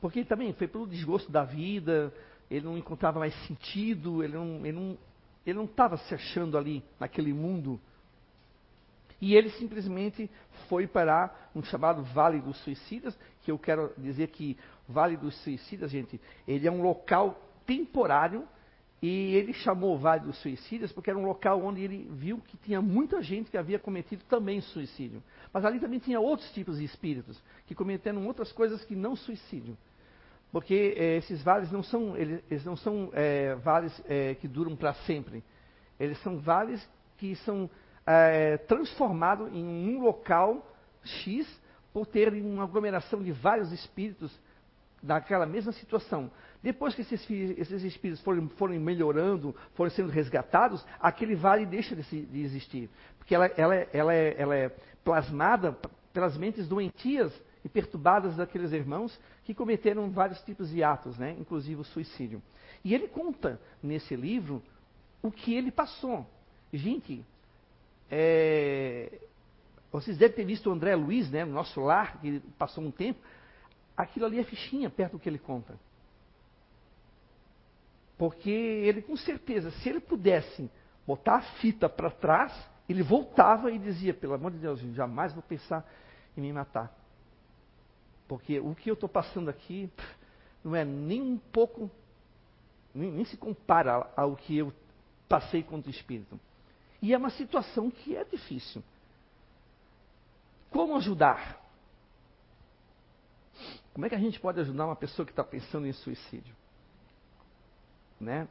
porque 0.01 0.25
também 0.25 0.53
foi 0.53 0.69
pelo 0.69 0.87
desgosto 0.87 1.31
da 1.33 1.45
vida, 1.45 2.13
ele 2.53 2.67
não 2.67 2.77
encontrava 2.77 3.19
mais 3.19 3.35
sentido, 3.47 4.23
ele 4.23 4.35
não 4.35 4.67
ele 4.67 4.73
não 4.73 4.99
ele 5.45 5.59
não 5.59 5.65
estava 5.65 5.97
se 5.97 6.15
achando 6.15 6.59
ali 6.59 6.85
naquele 7.01 7.33
mundo. 7.33 7.81
E 9.21 9.35
ele 9.35 9.51
simplesmente 9.51 10.31
foi 10.69 10.87
parar 10.87 11.51
um 11.55 11.63
chamado 11.63 12.03
Vale 12.03 12.41
dos 12.41 12.59
Suicidas, 12.59 13.19
que 13.43 13.51
eu 13.51 13.59
quero 13.59 13.93
dizer 13.97 14.29
que 14.29 14.59
Vale 14.89 15.17
dos 15.17 15.35
Suicidas, 15.43 15.91
gente, 15.91 16.21
ele 16.47 16.67
é 16.67 16.71
um 16.71 16.83
local 16.83 17.41
temporário 17.65 18.47
e 19.01 19.35
ele 19.35 19.53
chamou 19.55 19.99
Vale 19.99 20.27
dos 20.27 20.37
Suicidas 20.43 20.93
porque 20.93 21.09
era 21.09 21.19
um 21.19 21.25
local 21.25 21.65
onde 21.65 21.81
ele 21.81 22.07
viu 22.11 22.39
que 22.39 22.57
tinha 22.59 22.83
muita 22.83 23.23
gente 23.23 23.51
que 23.51 23.57
havia 23.57 23.79
cometido 23.79 24.23
também 24.29 24.61
suicídio. 24.61 25.23
Mas 25.53 25.65
ali 25.65 25.81
também 25.81 25.99
tinha 25.99 26.21
outros 26.21 26.51
tipos 26.53 26.79
de 26.79 26.85
espíritos 26.85 27.43
que 27.67 27.75
cometeram 27.75 28.27
outras 28.27 28.53
coisas 28.53 28.85
que 28.85 28.95
não 28.95 29.17
suicídio. 29.17 29.77
Porque 30.53 30.95
é, 30.99 31.17
esses 31.17 31.43
vales 31.43 31.73
não 31.73 31.83
são, 31.83 32.15
eles, 32.15 32.45
eles 32.51 32.65
não 32.65 32.77
são 32.77 33.11
é, 33.15 33.55
vales 33.57 33.93
é, 34.07 34.35
que 34.35 34.47
duram 34.47 34.77
para 34.77 34.93
sempre. 34.93 35.43
Eles 35.99 36.23
são 36.23 36.39
vales 36.39 36.87
que 37.17 37.35
são 37.37 37.69
transformados 38.67 39.49
em 39.55 39.65
um 39.65 40.03
local 40.03 40.67
X 41.05 41.47
por 41.93 42.05
terem 42.05 42.43
uma 42.43 42.65
aglomeração 42.65 43.23
de 43.23 43.31
vários 43.31 43.71
espíritos 43.71 44.37
naquela 45.03 45.47
mesma 45.47 45.73
situação. 45.73 46.31
Depois 46.63 46.95
que 46.95 47.03
esses, 47.03 47.29
esses 47.31 47.83
espíritos 47.83 48.23
forem, 48.23 48.49
forem, 48.51 48.79
melhorando, 48.79 49.55
forem 49.75 49.93
sendo 49.93 50.11
resgatados, 50.11 50.85
aquele 51.01 51.35
vale 51.35 51.67
deixa 51.67 51.95
de, 51.97 52.03
de 52.03 52.43
existir. 52.43 52.89
Porque 53.19 53.35
ela, 53.35 53.47
ela, 53.57 53.75
ela, 53.75 54.15
é, 54.15 54.35
ela 54.39 54.57
é 54.57 54.69
plasmada 55.05 55.77
pelas 56.13 56.37
mentes 56.37 56.69
doentias 56.69 57.33
e 57.65 57.69
perturbadas 57.69 58.37
daqueles 58.37 58.73
irmãos 58.73 59.19
que 59.45 59.55
cometeram 59.55 60.11
vários 60.11 60.41
tipos 60.43 60.71
de 60.71 60.83
atos, 60.83 61.17
né? 61.19 61.37
inclusive 61.39 61.81
o 61.81 61.85
suicídio. 61.85 62.43
E 62.85 62.95
ele 62.95 63.09
conta 63.09 63.61
nesse 63.83 64.17
livro 64.17 64.63
o 65.23 65.31
que 65.31 65.55
ele 65.55 65.71
passou. 65.71 66.27
Gente, 66.73 67.25
é... 68.11 69.21
vocês 69.91 70.19
devem 70.19 70.37
ter 70.37 70.45
visto 70.45 70.69
o 70.69 70.73
André 70.73 70.97
Luiz, 70.97 71.31
né, 71.31 71.45
no 71.45 71.53
nosso 71.53 71.81
lar, 71.81 72.21
que 72.21 72.41
passou 72.59 72.83
um 72.83 72.91
tempo. 72.91 73.21
Aquilo 73.97 74.27
ali 74.27 74.41
é 74.41 74.45
fichinha 74.45 74.91
perto 74.91 75.13
do 75.13 75.19
que 75.19 75.29
ele 75.29 75.39
conta. 75.39 75.79
Porque 78.19 78.51
ele, 78.51 79.03
com 79.03 79.17
certeza, 79.17 79.71
se 79.71 79.89
ele 79.89 80.01
pudesse 80.01 80.71
botar 81.07 81.37
a 81.37 81.43
fita 81.43 81.89
para 81.89 82.11
trás, 82.11 82.53
ele 82.89 83.03
voltava 83.03 83.71
e 83.71 83.79
dizia: 83.79 84.15
pelo 84.15 84.35
amor 84.35 84.51
de 84.51 84.59
Deus, 84.59 84.81
jamais 84.95 85.33
vou 85.33 85.43
pensar 85.43 85.87
em 86.37 86.41
me 86.41 86.53
matar. 86.53 87.02
Porque 88.33 88.59
o 88.59 88.75
que 88.75 88.89
eu 88.89 88.95
estou 88.95 89.11
passando 89.11 89.51
aqui 89.51 89.91
não 90.65 90.75
é 90.75 90.87
nem 90.87 91.21
um 91.21 91.37
pouco, 91.37 91.91
nem, 92.95 93.13
nem 93.13 93.27
se 93.27 93.37
compara 93.37 94.11
ao 94.17 94.35
que 94.37 94.57
eu 94.57 94.73
passei 95.29 95.63
contra 95.63 95.91
o 95.91 95.95
Espírito. 95.95 96.41
E 97.03 97.13
é 97.13 97.19
uma 97.19 97.29
situação 97.29 97.91
que 97.91 98.17
é 98.17 98.25
difícil. 98.25 98.83
Como 100.71 100.97
ajudar? 100.97 101.63
Como 103.93 104.07
é 104.07 104.09
que 104.09 104.15
a 104.15 104.19
gente 104.19 104.41
pode 104.41 104.59
ajudar 104.61 104.87
uma 104.87 104.97
pessoa 104.97 105.27
que 105.27 105.33
está 105.33 105.45
pensando 105.45 105.87
em 105.87 105.93
suicídio? 105.93 106.57
Né? 108.19 108.49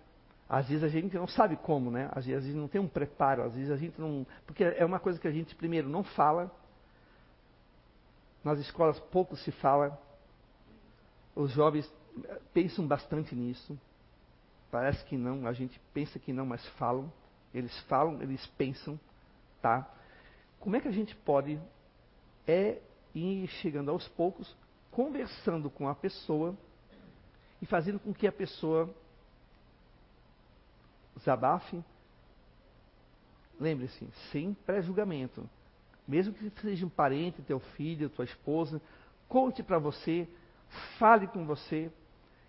Às 0.47 0.69
vezes 0.69 0.83
a 0.83 0.89
gente 0.89 1.15
não 1.15 1.27
sabe 1.27 1.55
como, 1.55 1.89
né? 1.89 2.07
Às 2.11 2.27
vezes 2.27 2.53
não 2.53 2.67
tem 2.67 2.79
um 2.79 2.87
preparo, 2.87 3.41
às 3.41 3.55
vezes 3.55 3.71
a 3.71 3.77
gente 3.77 3.99
não. 3.99 4.27
Porque 4.45 4.63
é 4.63 4.85
uma 4.85 4.99
coisa 4.99 5.19
que 5.19 5.27
a 5.27 5.31
gente, 5.31 5.55
primeiro, 5.55 5.89
não 5.89 6.03
fala, 6.03 6.51
nas 8.43 8.59
escolas 8.59 8.99
pouco 8.99 9.35
se 9.35 9.51
fala. 9.51 9.99
Os 11.35 11.51
jovens 11.51 11.91
pensam 12.53 12.85
bastante 12.85 13.35
nisso. 13.35 13.79
Parece 14.69 15.03
que 15.05 15.17
não, 15.17 15.47
a 15.47 15.53
gente 15.53 15.79
pensa 15.93 16.19
que 16.19 16.31
não, 16.31 16.45
mas 16.45 16.65
falam. 16.77 17.11
Eles 17.53 17.77
falam, 17.81 18.21
eles 18.21 18.45
pensam, 18.57 18.99
tá? 19.61 19.89
Como 20.59 20.75
é 20.75 20.79
que 20.79 20.87
a 20.87 20.91
gente 20.91 21.15
pode 21.17 21.59
é 22.47 22.81
ir 23.13 23.47
chegando 23.47 23.91
aos 23.91 24.07
poucos, 24.09 24.55
conversando 24.89 25.69
com 25.69 25.87
a 25.87 25.95
pessoa 25.95 26.55
e 27.61 27.65
fazendo 27.65 27.99
com 27.99 28.13
que 28.13 28.27
a 28.27 28.31
pessoa 28.31 28.89
desabafe. 31.15 31.83
Lembre-se, 33.59 34.07
sem 34.31 34.53
pré-julgamento 34.53 35.47
mesmo 36.07 36.33
que 36.33 36.49
seja 36.61 36.85
um 36.85 36.89
parente, 36.89 37.41
teu 37.41 37.59
filho, 37.59 38.09
tua 38.09 38.25
esposa, 38.25 38.81
conte 39.27 39.63
para 39.63 39.79
você, 39.79 40.27
fale 40.97 41.27
com 41.27 41.45
você, 41.45 41.91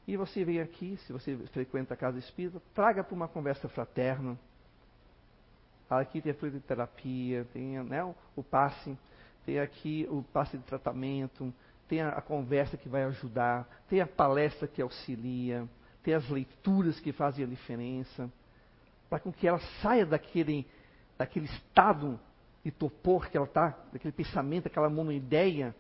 e 0.07 0.17
você 0.17 0.45
vem 0.45 0.61
aqui, 0.61 0.97
se 1.07 1.13
você 1.13 1.37
frequenta 1.53 1.95
a 1.95 1.97
casa 1.97 2.19
espírita, 2.19 2.61
traga 2.75 3.05
para 3.05 3.15
uma 3.15 3.29
conversa 3.29 3.69
fraterna. 3.69 4.37
Aqui 5.89 6.21
tem 6.21 6.33
a 6.33 6.61
terapia, 6.67 7.47
tem 7.53 7.83
né, 7.85 8.03
o 8.35 8.43
passe, 8.43 8.97
tem 9.45 9.61
aqui 9.61 10.09
o 10.11 10.23
passe 10.33 10.57
de 10.57 10.65
tratamento, 10.65 11.53
tem 11.89 12.01
a, 12.01 12.09
a 12.11 12.23
conversa 12.23 12.77
que 12.77 12.89
vai 12.89 13.05
ajudar, 13.05 13.69
tem 13.89 14.01
a 14.01 14.07
palestra 14.07 14.67
que 14.67 14.81
auxilia, 14.81 15.69
tem 16.03 16.15
as 16.15 16.29
leituras 16.29 16.99
que 16.99 17.13
fazem 17.13 17.45
a 17.45 17.49
diferença, 17.49 18.31
para 19.09 19.21
com 19.21 19.31
que 19.31 19.47
ela 19.47 19.61
saia 19.83 20.07
daquele, 20.07 20.67
daquele 21.19 21.45
estado 21.45 22.19
de 22.65 22.71
topor 22.71 23.29
que 23.29 23.37
ela 23.37 23.47
está, 23.47 23.77
daquele 23.93 24.13
pensamento, 24.13 24.67
aquela 24.67 24.89
monoideia, 24.89 25.75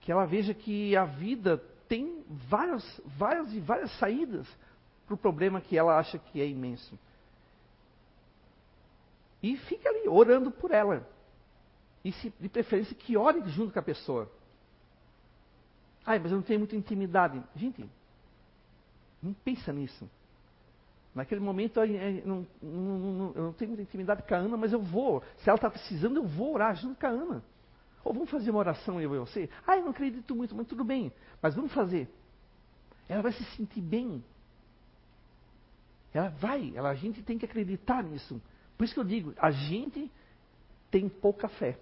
que 0.00 0.12
ela 0.12 0.26
veja 0.26 0.52
que 0.52 0.94
a 0.96 1.04
vida 1.04 1.56
tem 1.88 2.24
várias, 2.28 3.00
várias 3.16 3.52
e 3.52 3.60
várias 3.60 3.90
saídas 3.98 4.46
para 5.06 5.14
o 5.14 5.18
problema 5.18 5.60
que 5.60 5.76
ela 5.76 5.98
acha 5.98 6.18
que 6.18 6.40
é 6.40 6.46
imenso. 6.46 6.98
E 9.42 9.56
fica 9.56 9.88
ali 9.88 10.08
orando 10.08 10.50
por 10.50 10.70
ela. 10.70 11.06
E 12.04 12.12
se, 12.12 12.32
de 12.38 12.48
preferência 12.48 12.94
que 12.94 13.16
ore 13.16 13.42
junto 13.50 13.72
com 13.72 13.78
a 13.78 13.82
pessoa. 13.82 14.30
Ai, 16.04 16.18
mas 16.18 16.30
eu 16.30 16.36
não 16.36 16.42
tenho 16.42 16.60
muita 16.60 16.76
intimidade. 16.76 17.42
Gente, 17.56 17.88
não 19.22 19.32
pensa 19.32 19.72
nisso. 19.72 20.08
Naquele 21.14 21.40
momento 21.40 21.80
eu 21.80 22.26
não, 22.26 22.46
não, 22.60 22.98
não, 22.98 23.32
eu 23.34 23.42
não 23.44 23.52
tenho 23.52 23.70
muita 23.70 23.82
intimidade 23.82 24.22
com 24.22 24.34
a 24.34 24.38
Ana, 24.38 24.56
mas 24.56 24.72
eu 24.72 24.80
vou. 24.80 25.22
Se 25.38 25.48
ela 25.48 25.56
está 25.56 25.70
precisando, 25.70 26.16
eu 26.16 26.26
vou 26.26 26.54
orar 26.54 26.74
junto 26.74 26.98
com 26.98 27.06
a 27.06 27.10
Ana. 27.10 27.44
Ou 28.02 28.12
vamos 28.12 28.30
fazer 28.30 28.50
uma 28.50 28.58
oração 28.58 29.00
eu 29.00 29.14
e 29.14 29.18
você? 29.18 29.48
Ah, 29.66 29.76
eu 29.76 29.84
não 29.84 29.90
acredito 29.90 30.34
muito, 30.34 30.54
mas 30.54 30.66
tudo 30.66 30.84
bem. 30.84 31.12
Mas 31.40 31.54
vamos 31.54 31.72
fazer. 31.72 32.08
Ela 33.08 33.22
vai 33.22 33.32
se 33.32 33.44
sentir 33.56 33.80
bem. 33.80 34.24
Ela 36.12 36.28
vai, 36.30 36.72
ela, 36.74 36.90
a 36.90 36.94
gente 36.94 37.22
tem 37.22 37.38
que 37.38 37.44
acreditar 37.44 38.02
nisso. 38.02 38.40
Por 38.76 38.84
isso 38.84 38.94
que 38.94 39.00
eu 39.00 39.04
digo, 39.04 39.32
a 39.36 39.50
gente 39.50 40.10
tem 40.90 41.08
pouca 41.08 41.48
fé. 41.48 41.78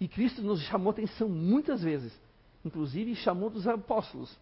E 0.00 0.08
Cristo 0.08 0.42
nos 0.42 0.60
chamou 0.62 0.90
atenção 0.90 1.28
muitas 1.28 1.82
vezes. 1.82 2.12
Inclusive 2.64 3.14
chamou 3.16 3.48
dos 3.48 3.66
apóstolos. 3.66 4.36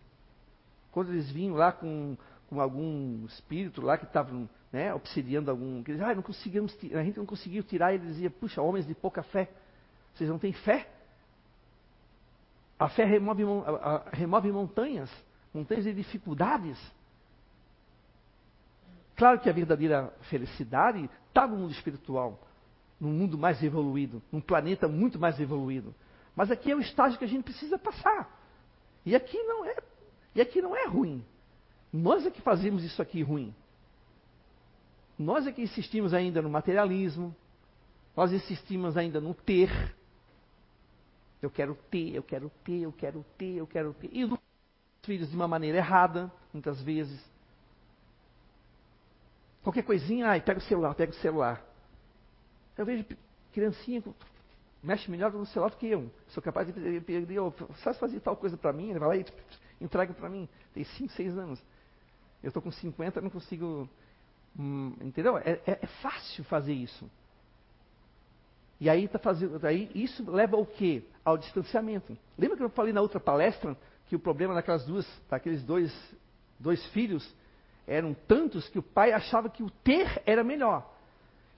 Quando 0.92 1.12
eles 1.12 1.30
vinham 1.30 1.54
lá 1.54 1.72
com, 1.72 2.16
com 2.48 2.60
algum 2.60 3.26
espírito 3.26 3.82
lá 3.82 3.98
que 3.98 4.04
estava 4.04 4.32
né, 4.72 4.92
obsidiando 4.94 5.50
algum. 5.50 5.82
Que 5.82 5.92
eles, 5.92 6.02
ah, 6.02 6.14
não 6.14 6.22
conseguimos, 6.22 6.76
a 6.94 7.02
gente 7.02 7.18
não 7.18 7.26
conseguiu 7.26 7.62
tirar, 7.62 7.94
ele 7.94 8.06
dizia, 8.06 8.30
puxa, 8.30 8.62
homens 8.62 8.86
de 8.86 8.94
pouca 8.94 9.22
fé, 9.22 9.50
vocês 10.14 10.28
não 10.28 10.38
têm 10.38 10.52
fé? 10.52 10.88
A 12.78 12.88
fé 12.88 13.04
remove, 13.04 13.42
remove 14.12 14.52
montanhas, 14.52 15.10
montanhas 15.52 15.84
de 15.84 15.92
dificuldades. 15.92 16.78
Claro 19.16 19.40
que 19.40 19.50
a 19.50 19.52
verdadeira 19.52 20.12
felicidade 20.30 21.10
está 21.26 21.46
no 21.46 21.56
mundo 21.56 21.72
espiritual, 21.72 22.40
num 23.00 23.10
mundo 23.10 23.36
mais 23.36 23.62
evoluído, 23.62 24.22
num 24.30 24.40
planeta 24.40 24.86
muito 24.86 25.18
mais 25.18 25.40
evoluído. 25.40 25.92
Mas 26.36 26.52
aqui 26.52 26.70
é 26.70 26.76
o 26.76 26.80
estágio 26.80 27.18
que 27.18 27.24
a 27.24 27.28
gente 27.28 27.42
precisa 27.42 27.76
passar. 27.76 28.30
E 29.04 29.16
aqui 29.16 29.36
não 29.42 29.64
é, 29.64 29.76
e 30.36 30.40
aqui 30.40 30.62
não 30.62 30.76
é 30.76 30.86
ruim. 30.86 31.24
Nós 31.92 32.26
é 32.26 32.30
que 32.30 32.40
fazemos 32.40 32.84
isso 32.84 33.00
aqui 33.00 33.22
ruim. 33.22 33.54
Nós 35.18 35.46
é 35.46 35.52
que 35.52 35.62
insistimos 35.62 36.14
ainda 36.14 36.42
no 36.42 36.50
materialismo. 36.50 37.34
Nós 38.16 38.32
insistimos 38.32 38.96
ainda 38.96 39.20
no 39.20 39.34
ter. 39.34 39.70
Eu 41.40 41.50
quero 41.50 41.74
ter, 41.90 42.14
eu 42.14 42.22
quero 42.22 42.50
ter, 42.64 42.80
eu 42.80 42.92
quero 42.92 43.24
ter, 43.36 43.56
eu 43.56 43.66
quero 43.66 43.94
ter. 43.94 44.10
E 44.12 44.24
os 44.24 44.38
filhos 45.02 45.30
de 45.30 45.36
uma 45.36 45.48
maneira 45.48 45.78
errada, 45.78 46.30
muitas 46.52 46.80
vezes. 46.82 47.24
Qualquer 49.62 49.82
coisinha, 49.82 50.28
ai, 50.28 50.40
pega 50.40 50.58
o 50.58 50.62
celular, 50.62 50.94
pega 50.94 51.12
o 51.12 51.16
celular. 51.16 51.64
Eu 52.76 52.84
vejo 52.84 53.04
criancinha 53.52 54.02
mexe 54.82 55.10
melhor 55.10 55.32
no 55.32 55.46
celular 55.46 55.70
do 55.70 55.76
que 55.76 55.86
eu. 55.86 56.10
Sou 56.28 56.42
capaz 56.42 56.66
de 56.66 57.00
pedir, 57.00 57.38
sabe 57.82 57.98
fazer 57.98 58.20
tal 58.20 58.36
coisa 58.36 58.56
para 58.56 58.72
mim? 58.72 58.90
Ele 58.90 58.98
vai 58.98 59.08
lá 59.08 59.16
e 59.16 59.24
entrega 59.80 60.12
para 60.14 60.28
mim. 60.28 60.48
Tem 60.72 60.84
5, 60.84 61.12
6 61.12 61.38
anos. 61.38 61.62
Eu 62.42 62.48
estou 62.48 62.62
com 62.62 62.70
50, 62.70 63.20
não 63.20 63.30
consigo. 63.30 63.88
Hum, 64.58 64.94
entendeu? 65.00 65.38
É, 65.38 65.60
é, 65.66 65.78
é, 65.82 65.86
fácil 66.02 66.44
fazer 66.44 66.72
isso. 66.72 67.08
E 68.80 68.88
aí, 68.88 69.08
tá 69.08 69.18
fazendo, 69.18 69.64
aí 69.66 69.90
isso 69.94 70.28
leva 70.30 70.56
ao 70.56 70.64
quê? 70.64 71.02
Ao 71.24 71.36
distanciamento. 71.36 72.16
Lembra 72.38 72.56
que 72.56 72.62
eu 72.62 72.70
falei 72.70 72.92
na 72.92 73.00
outra 73.00 73.18
palestra 73.18 73.76
que 74.06 74.16
o 74.16 74.18
problema 74.18 74.54
daquelas 74.54 74.84
duas, 74.84 75.06
daqueles 75.28 75.62
dois, 75.62 75.92
dois 76.58 76.84
filhos 76.86 77.28
eram 77.86 78.14
tantos 78.26 78.68
que 78.68 78.78
o 78.78 78.82
pai 78.82 79.12
achava 79.12 79.48
que 79.48 79.62
o 79.62 79.70
ter 79.70 80.22
era 80.24 80.44
melhor. 80.44 80.94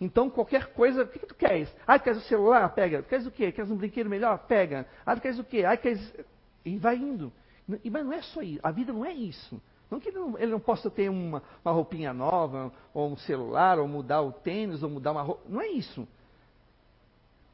Então, 0.00 0.30
qualquer 0.30 0.72
coisa, 0.72 1.02
o 1.02 1.06
que, 1.06 1.18
que 1.18 1.26
tu 1.26 1.34
queres? 1.34 1.70
Ah, 1.86 1.98
tu 1.98 2.04
queres 2.04 2.20
o 2.20 2.26
celular? 2.26 2.68
Pega. 2.70 3.02
Tu 3.02 3.08
queres 3.08 3.26
o 3.26 3.30
quê? 3.30 3.52
Queres 3.52 3.70
um 3.70 3.76
brinquedo 3.76 4.08
melhor? 4.08 4.38
Pega. 4.38 4.86
Ah, 5.04 5.14
tu 5.14 5.20
queres 5.20 5.38
o 5.38 5.44
quê? 5.44 5.64
Ah, 5.64 5.76
queres... 5.76 6.00
E 6.64 6.78
vai 6.78 6.96
indo. 6.96 7.30
Mas 7.68 8.04
não 8.04 8.12
é 8.12 8.22
só 8.22 8.40
isso. 8.40 8.60
A 8.62 8.70
vida 8.70 8.92
não 8.92 9.04
é 9.04 9.12
isso. 9.12 9.60
Não 9.90 9.98
que 9.98 10.08
ele 10.08 10.18
não, 10.18 10.38
ele 10.38 10.52
não 10.52 10.60
possa 10.60 10.88
ter 10.88 11.08
uma, 11.10 11.42
uma, 11.64 11.72
roupinha 11.72 12.12
nova, 12.12 12.72
ou 12.94 13.10
um 13.10 13.16
celular, 13.16 13.78
ou 13.78 13.88
mudar 13.88 14.22
o 14.22 14.32
tênis, 14.32 14.82
ou 14.82 14.90
mudar 14.90 15.12
uma 15.12 15.22
roupa. 15.22 15.42
Não 15.48 15.60
é 15.60 15.68
isso. 15.68 16.06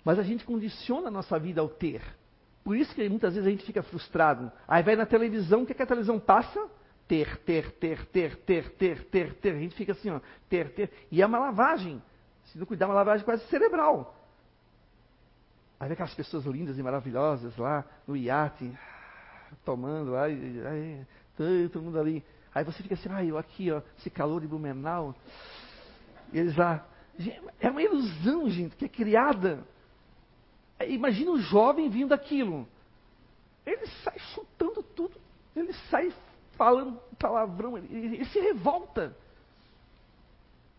Mas 0.04 0.18
a 0.18 0.22
gente 0.22 0.44
condiciona 0.44 1.08
a 1.08 1.10
nossa 1.10 1.38
vida 1.38 1.60
ao 1.60 1.68
ter. 1.68 2.02
Por 2.62 2.76
isso 2.76 2.94
que 2.94 3.08
muitas 3.08 3.34
vezes 3.34 3.46
a 3.46 3.50
gente 3.50 3.64
fica 3.64 3.82
frustrado. 3.82 4.52
Aí 4.68 4.82
vai 4.82 4.96
na 4.96 5.06
televisão, 5.06 5.62
o 5.62 5.66
que, 5.66 5.72
é 5.72 5.74
que 5.74 5.82
a 5.82 5.86
televisão 5.86 6.18
passa? 6.20 6.68
ter, 7.06 7.38
ter, 7.38 7.72
ter, 7.72 8.06
ter, 8.06 8.36
ter, 8.36 8.70
ter, 8.70 9.04
ter, 9.04 9.34
ter. 9.34 9.54
A 9.54 9.58
gente 9.58 9.74
fica 9.74 9.92
assim, 9.92 10.10
ó, 10.10 10.20
ter, 10.48 10.72
ter. 10.74 10.90
E 11.10 11.22
é 11.22 11.26
uma 11.26 11.38
lavagem. 11.38 12.02
Se 12.46 12.58
não 12.58 12.66
cuidar, 12.66 12.86
é 12.86 12.88
uma 12.88 12.94
lavagem 12.94 13.24
quase 13.24 13.46
cerebral. 13.46 14.14
Aí 15.78 15.88
vem 15.88 15.94
aquelas 15.94 16.14
pessoas 16.14 16.44
lindas 16.46 16.78
e 16.78 16.82
maravilhosas 16.82 17.56
lá 17.56 17.84
no 18.06 18.16
iate, 18.16 18.72
tomando 19.64 20.12
lá, 20.12 20.24
aí, 20.24 21.06
todo 21.36 21.82
mundo 21.82 21.98
ali. 21.98 22.24
Aí 22.54 22.64
você 22.64 22.82
fica 22.82 22.94
assim, 22.94 23.08
ah, 23.10 23.24
eu 23.24 23.36
aqui, 23.36 23.70
ó, 23.70 23.82
esse 23.98 24.10
calor 24.10 24.40
de 24.40 24.46
Blumenau. 24.46 25.14
E 26.32 26.38
eles 26.38 26.56
lá. 26.56 26.86
É 27.60 27.70
uma 27.70 27.82
ilusão, 27.82 28.48
gente, 28.48 28.76
que 28.76 28.84
é 28.86 28.88
criada. 28.88 29.64
Imagina 30.86 31.30
um 31.30 31.38
jovem 31.38 31.88
vindo 31.88 32.08
daquilo. 32.08 32.66
Ele 33.64 33.86
sai 34.04 34.18
chutando 34.18 34.82
tudo. 34.82 35.14
Ele 35.54 35.72
sai 35.90 36.12
falando 36.56 37.00
palavrão, 37.18 37.78
ele, 37.78 37.88
ele 38.16 38.24
se 38.26 38.38
revolta. 38.40 39.16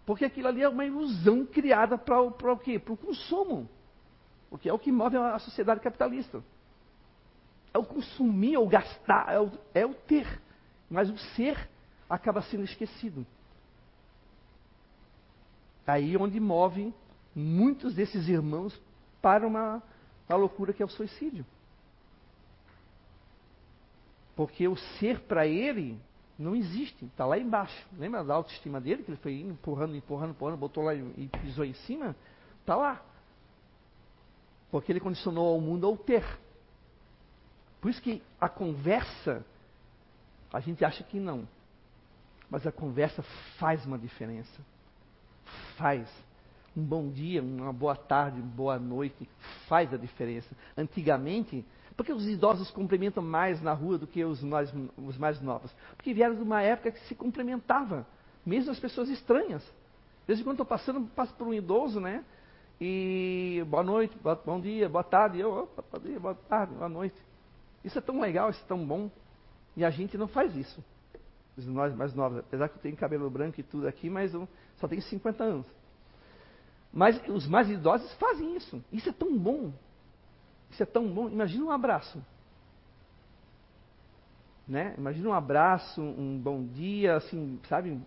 Porque 0.05 0.25
aquilo 0.25 0.47
ali 0.47 0.61
é 0.61 0.69
uma 0.69 0.85
ilusão 0.85 1.45
criada 1.45 1.97
para 1.97 2.21
o, 2.21 2.29
o 2.29 2.57
quê? 2.57 2.79
Para 2.79 2.93
o 2.93 2.97
consumo. 2.97 3.69
Porque 4.49 4.69
é 4.69 4.73
o 4.73 4.79
que 4.79 4.91
move 4.91 5.17
a 5.17 5.39
sociedade 5.39 5.81
capitalista. 5.81 6.43
É 7.73 7.77
o 7.77 7.83
consumir, 7.83 8.55
é 8.55 8.59
o 8.59 8.67
gastar, 8.67 9.33
é 9.33 9.39
o, 9.39 9.51
é 9.73 9.85
o 9.85 9.93
ter. 9.93 10.25
Mas 10.89 11.09
o 11.09 11.17
ser 11.35 11.69
acaba 12.09 12.41
sendo 12.41 12.63
esquecido. 12.63 13.25
Aí 15.85 16.15
onde 16.17 16.39
move 16.39 16.93
muitos 17.35 17.93
desses 17.93 18.27
irmãos 18.27 18.79
para 19.21 19.45
uma, 19.45 19.81
uma 20.27 20.37
loucura 20.37 20.73
que 20.73 20.81
é 20.81 20.85
o 20.85 20.89
suicídio. 20.89 21.45
Porque 24.35 24.67
o 24.67 24.75
ser 24.75 25.21
para 25.21 25.47
ele 25.47 25.99
não 26.37 26.55
existe, 26.55 27.05
está 27.05 27.25
lá 27.25 27.37
embaixo. 27.37 27.87
Lembra 27.97 28.23
da 28.23 28.35
autoestima 28.35 28.79
dele, 28.79 29.03
que 29.03 29.09
ele 29.09 29.17
foi 29.17 29.41
empurrando, 29.41 29.95
empurrando, 29.95 30.31
empurrando, 30.31 30.57
botou 30.57 30.83
lá 30.83 30.93
e 30.93 31.29
pisou 31.41 31.65
em 31.65 31.73
cima? 31.73 32.15
Está 32.61 32.75
lá. 32.75 33.01
Porque 34.69 34.91
ele 34.91 34.99
condicionou 34.99 35.47
ao 35.47 35.61
mundo 35.61 35.87
ao 35.87 35.97
ter. 35.97 36.23
Por 37.81 37.89
isso 37.89 38.01
que 38.01 38.21
a 38.39 38.49
conversa, 38.49 39.45
a 40.51 40.59
gente 40.59 40.83
acha 40.83 41.03
que 41.03 41.19
não. 41.19 41.47
Mas 42.49 42.65
a 42.65 42.71
conversa 42.71 43.21
faz 43.57 43.85
uma 43.85 43.97
diferença. 43.97 44.61
Faz. 45.75 46.07
Um 46.75 46.83
bom 46.83 47.09
dia, 47.09 47.41
uma 47.41 47.73
boa 47.73 47.95
tarde, 47.95 48.39
uma 48.39 48.49
boa 48.51 48.79
noite, 48.79 49.27
faz 49.67 49.93
a 49.93 49.97
diferença. 49.97 50.55
Antigamente, 50.77 51.65
por 51.95 52.05
que 52.05 52.13
os 52.13 52.27
idosos 52.27 52.69
cumprimentam 52.69 53.23
mais 53.23 53.59
na 53.61 53.73
rua 53.73 53.97
do 53.97 54.05
que 54.05 54.23
os 54.23 54.43
mais, 54.43 54.71
os 54.95 55.17
mais 55.17 55.41
novos? 55.41 55.75
Porque 55.95 56.13
vieram 56.13 56.35
de 56.35 56.43
uma 56.43 56.61
época 56.61 56.91
que 56.91 56.99
se 57.07 57.15
cumprimentava, 57.15 58.05
mesmo 58.45 58.71
as 58.71 58.79
pessoas 58.79 59.09
estranhas. 59.09 59.63
Desde 60.27 60.43
quando 60.43 60.55
estou 60.55 60.65
passando, 60.65 61.07
passo 61.15 61.33
por 61.33 61.47
um 61.47 61.53
idoso, 61.53 61.99
né? 61.99 62.23
E 62.79 63.65
boa 63.67 63.81
noite, 63.81 64.15
bom 64.45 64.61
dia, 64.61 64.87
boa 64.87 65.03
tarde, 65.03 65.39
eu, 65.39 65.67
bom 65.91 65.99
dia, 65.99 66.19
boa 66.19 66.35
tarde, 66.35 66.75
boa 66.75 66.89
noite. 66.89 67.15
Isso 67.83 67.97
é 67.97 68.01
tão 68.01 68.19
legal, 68.19 68.51
isso 68.51 68.61
é 68.63 68.67
tão 68.67 68.85
bom. 68.85 69.09
E 69.77 69.85
a 69.85 69.91
gente 69.91 70.17
não 70.17 70.27
faz 70.27 70.55
isso. 70.55 70.83
Os 71.55 71.67
nós 71.67 71.95
mais 71.95 72.13
novos, 72.15 72.39
apesar 72.39 72.67
que 72.67 72.77
eu 72.77 72.81
tenho 72.81 72.97
cabelo 72.97 73.29
branco 73.29 73.59
e 73.59 73.63
tudo 73.63 73.87
aqui, 73.87 74.09
mas 74.09 74.33
eu 74.33 74.49
só 74.77 74.87
tenho 74.87 75.03
50 75.03 75.43
anos. 75.43 75.67
Mas 76.91 77.21
os 77.29 77.47
mais 77.47 77.69
idosos 77.69 78.11
fazem 78.15 78.57
isso. 78.57 78.83
Isso 78.91 79.09
é 79.09 79.13
tão 79.13 79.37
bom. 79.37 79.71
Isso 80.71 80.81
é 80.81 80.85
tão 80.85 81.07
bom. 81.07 81.29
Imagina 81.29 81.63
um 81.63 81.71
abraço. 81.71 82.19
Né? 84.67 84.95
Imagina 84.97 85.29
um 85.29 85.33
abraço, 85.33 86.01
um 86.01 86.39
bom 86.39 86.65
dia, 86.65 87.15
assim, 87.15 87.59
sabe? 87.69 88.01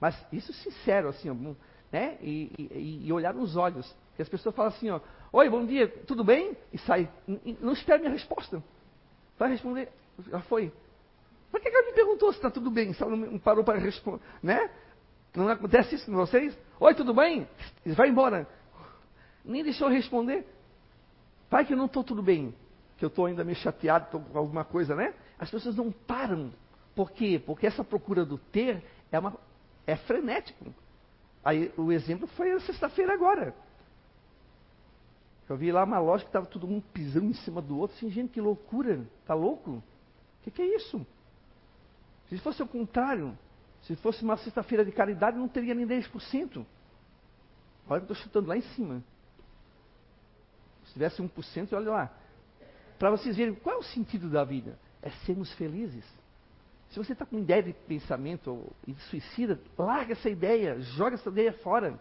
Mas 0.00 0.16
isso 0.32 0.52
sincero, 0.52 1.08
assim, 1.08 1.28
né? 1.90 2.16
E, 2.22 2.52
e, 2.56 3.06
e 3.08 3.12
olhar 3.12 3.34
nos 3.34 3.56
olhos. 3.56 3.92
E 4.16 4.22
as 4.22 4.28
pessoas 4.28 4.54
falam 4.54 4.70
assim, 4.70 4.88
ó, 4.88 5.00
oi, 5.32 5.50
bom 5.50 5.66
dia, 5.66 5.88
tudo 6.06 6.22
bem? 6.22 6.56
E 6.72 6.78
sai. 6.78 7.10
Não 7.60 7.72
espera 7.72 7.98
minha 7.98 8.12
resposta. 8.12 8.62
Vai 9.36 9.50
responder, 9.50 9.90
já 10.28 10.40
foi. 10.42 10.72
Por 11.50 11.60
que 11.60 11.68
ela 11.68 11.86
me 11.86 11.92
perguntou 11.92 12.32
se 12.32 12.38
está 12.38 12.50
tudo 12.50 12.70
bem? 12.70 12.92
Se 12.92 13.02
ela 13.02 13.16
não 13.16 13.38
parou 13.38 13.64
para 13.64 13.78
responder, 13.78 14.22
né? 14.42 14.70
Não 15.34 15.48
acontece 15.48 15.94
isso 15.94 16.06
com 16.06 16.12
vocês? 16.12 16.56
Oi, 16.80 16.94
tudo 16.94 17.14
bem? 17.14 17.46
Vai 17.86 18.08
embora. 18.08 18.48
Nem 19.44 19.62
deixou 19.62 19.88
responder. 19.88 20.46
Vai 21.50 21.64
que 21.64 21.72
eu 21.72 21.76
não 21.76 21.86
estou 21.86 22.04
tudo 22.04 22.22
bem. 22.22 22.54
Que 22.96 23.04
eu 23.04 23.08
estou 23.08 23.26
ainda 23.26 23.44
meio 23.44 23.56
chateado, 23.56 24.06
estou 24.06 24.20
com 24.20 24.38
alguma 24.38 24.64
coisa, 24.64 24.94
né? 24.94 25.14
As 25.38 25.50
pessoas 25.50 25.76
não 25.76 25.92
param. 25.92 26.52
Por 26.94 27.12
quê? 27.12 27.40
Porque 27.44 27.66
essa 27.66 27.84
procura 27.84 28.24
do 28.24 28.38
ter 28.38 28.82
é, 29.12 29.18
uma, 29.18 29.36
é 29.86 29.96
frenético. 29.96 30.74
Aí 31.44 31.72
o 31.76 31.92
exemplo 31.92 32.26
foi 32.28 32.50
a 32.52 32.60
sexta-feira 32.60 33.14
agora. 33.14 33.54
Eu 35.48 35.56
vi 35.56 35.72
lá 35.72 35.84
uma 35.84 35.98
loja 35.98 36.24
que 36.24 36.28
estava 36.28 36.44
todo 36.44 36.66
mundo 36.66 36.84
pisando 36.92 37.26
em 37.26 37.34
cima 37.34 37.62
do 37.62 37.78
outro. 37.78 37.96
Assim, 37.96 38.10
gente, 38.10 38.32
que 38.32 38.40
loucura. 38.40 39.06
Tá 39.24 39.34
louco? 39.34 39.70
O 39.70 39.82
que, 40.42 40.50
que 40.50 40.60
é 40.60 40.76
isso? 40.76 41.06
Se 42.28 42.38
fosse 42.38 42.62
o 42.62 42.66
contrário, 42.66 43.36
se 43.82 43.96
fosse 43.96 44.22
uma 44.22 44.36
sexta-feira 44.36 44.84
de 44.84 44.92
caridade, 44.92 45.38
não 45.38 45.48
teria 45.48 45.74
nem 45.74 45.86
10%. 45.86 46.64
Olha 47.88 48.00
que 48.00 48.10
eu 48.10 48.12
estou 48.12 48.16
chutando 48.16 48.48
lá 48.48 48.56
em 48.56 48.60
cima. 48.60 49.02
Se 50.86 50.92
tivesse 50.92 51.22
1%, 51.22 51.72
olha 51.72 51.90
lá. 51.90 52.12
Para 52.98 53.10
vocês 53.10 53.36
verem 53.36 53.54
qual 53.54 53.76
é 53.76 53.78
o 53.78 53.82
sentido 53.82 54.28
da 54.28 54.44
vida. 54.44 54.78
É 55.00 55.10
sermos 55.24 55.52
felizes. 55.54 56.04
Se 56.90 56.98
você 56.98 57.12
está 57.12 57.24
com 57.24 57.38
ideia 57.38 57.62
de 57.62 57.72
pensamento 57.72 58.72
e 58.86 58.92
de 58.92 59.00
suicida, 59.02 59.60
larga 59.78 60.12
essa 60.12 60.28
ideia, 60.28 60.80
joga 60.80 61.14
essa 61.14 61.28
ideia 61.28 61.52
fora. 61.52 61.98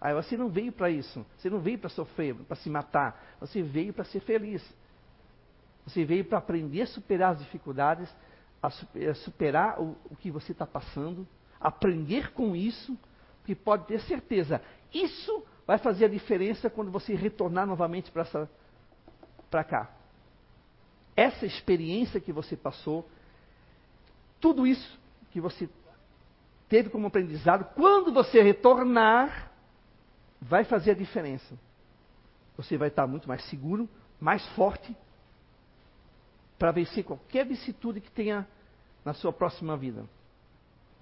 Aí 0.00 0.14
você 0.14 0.36
não 0.36 0.48
veio 0.48 0.72
para 0.72 0.90
isso. 0.90 1.24
Você 1.36 1.48
não 1.48 1.60
veio 1.60 1.78
para 1.78 1.88
sofrer, 1.88 2.34
para 2.34 2.56
se 2.56 2.68
matar. 2.68 3.36
Você 3.40 3.62
veio 3.62 3.92
para 3.92 4.04
ser 4.04 4.20
feliz. 4.20 4.62
Você 5.86 6.04
veio 6.04 6.24
para 6.24 6.38
aprender 6.38 6.82
a 6.82 6.86
superar 6.86 7.32
as 7.32 7.38
dificuldades, 7.38 8.12
a 8.62 8.70
superar 9.14 9.80
o, 9.80 9.96
o 10.10 10.16
que 10.16 10.30
você 10.30 10.52
está 10.52 10.66
passando, 10.66 11.26
aprender 11.60 12.32
com 12.32 12.54
isso, 12.56 12.96
que 13.44 13.54
pode 13.54 13.86
ter 13.86 14.00
certeza, 14.00 14.60
isso 14.92 15.44
vai 15.66 15.78
fazer 15.78 16.06
a 16.06 16.08
diferença 16.08 16.70
quando 16.70 16.90
você 16.90 17.14
retornar 17.14 17.66
novamente 17.66 18.10
para 18.10 19.64
cá. 19.64 19.90
Essa 21.14 21.46
experiência 21.46 22.20
que 22.20 22.32
você 22.32 22.56
passou, 22.56 23.08
tudo 24.40 24.66
isso 24.66 24.98
que 25.30 25.40
você 25.40 25.68
teve 26.68 26.88
como 26.90 27.06
aprendizado, 27.06 27.72
quando 27.74 28.12
você 28.12 28.42
retornar, 28.42 29.50
vai 30.40 30.64
fazer 30.64 30.92
a 30.92 30.94
diferença. 30.94 31.58
Você 32.56 32.76
vai 32.76 32.88
estar 32.88 33.06
muito 33.06 33.28
mais 33.28 33.44
seguro, 33.44 33.88
mais 34.20 34.44
forte, 34.54 34.96
para 36.58 36.72
vencer 36.72 37.04
qualquer 37.04 37.46
vicissitude 37.46 38.00
que 38.00 38.10
tenha 38.10 38.46
na 39.04 39.12
sua 39.14 39.32
próxima 39.32 39.76
vida. 39.76 40.04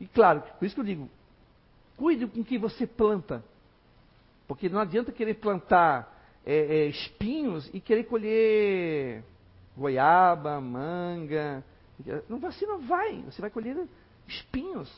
E 0.00 0.06
claro, 0.06 0.42
por 0.58 0.64
isso 0.64 0.74
que 0.74 0.80
eu 0.80 0.84
digo, 0.84 1.10
cuide 1.96 2.26
com 2.26 2.40
o 2.40 2.44
que 2.44 2.58
você 2.58 2.86
planta. 2.86 3.44
Porque 4.46 4.68
não 4.68 4.80
adianta 4.80 5.12
querer 5.12 5.34
plantar 5.34 6.12
é, 6.44 6.54
é, 6.54 6.86
espinhos 6.86 7.70
e 7.72 7.80
querer 7.80 8.04
colher 8.04 9.24
goiaba, 9.76 10.60
manga. 10.60 11.64
Não, 12.28 12.38
você 12.38 12.66
não 12.66 12.80
vai, 12.80 13.22
você 13.22 13.40
vai 13.40 13.50
colher 13.50 13.86
espinhos. 14.26 14.92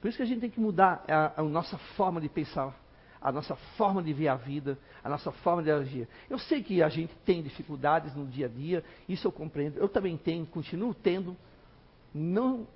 Por 0.00 0.08
isso 0.08 0.16
que 0.16 0.22
a 0.22 0.26
gente 0.26 0.40
tem 0.40 0.50
que 0.50 0.60
mudar 0.60 1.04
a, 1.08 1.40
a 1.40 1.42
nossa 1.42 1.78
forma 1.96 2.20
de 2.20 2.28
pensar 2.28 2.74
a 3.20 3.30
nossa 3.30 3.54
forma 3.76 4.02
de 4.02 4.12
ver 4.12 4.28
a 4.28 4.34
vida, 4.34 4.78
a 5.04 5.08
nossa 5.08 5.30
forma 5.30 5.62
de 5.62 5.70
agir. 5.70 6.08
Eu 6.28 6.38
sei 6.38 6.62
que 6.62 6.82
a 6.82 6.88
gente 6.88 7.14
tem 7.24 7.42
dificuldades 7.42 8.14
no 8.14 8.26
dia 8.26 8.46
a 8.46 8.48
dia, 8.48 8.84
isso 9.08 9.26
eu 9.26 9.32
compreendo. 9.32 9.78
Eu 9.78 9.88
também 9.88 10.16
tenho, 10.16 10.46
continuo 10.46 10.94
tendo. 10.94 11.36
Não, 12.14 12.66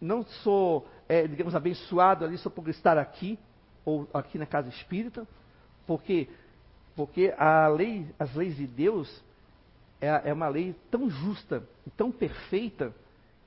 não 0.00 0.22
sou, 0.24 0.86
é, 1.08 1.26
digamos, 1.26 1.54
abençoado 1.54 2.24
ali 2.24 2.36
só 2.36 2.50
por 2.50 2.68
estar 2.68 2.98
aqui, 2.98 3.38
ou 3.84 4.08
aqui 4.12 4.38
na 4.38 4.46
casa 4.46 4.68
espírita, 4.68 5.26
porque, 5.86 6.28
porque 6.94 7.34
a 7.36 7.68
lei, 7.68 8.06
as 8.18 8.34
leis 8.34 8.56
de 8.56 8.66
Deus 8.66 9.22
é, 10.00 10.30
é 10.30 10.32
uma 10.32 10.48
lei 10.48 10.74
tão 10.90 11.08
justa 11.08 11.66
tão 11.96 12.10
perfeita 12.10 12.94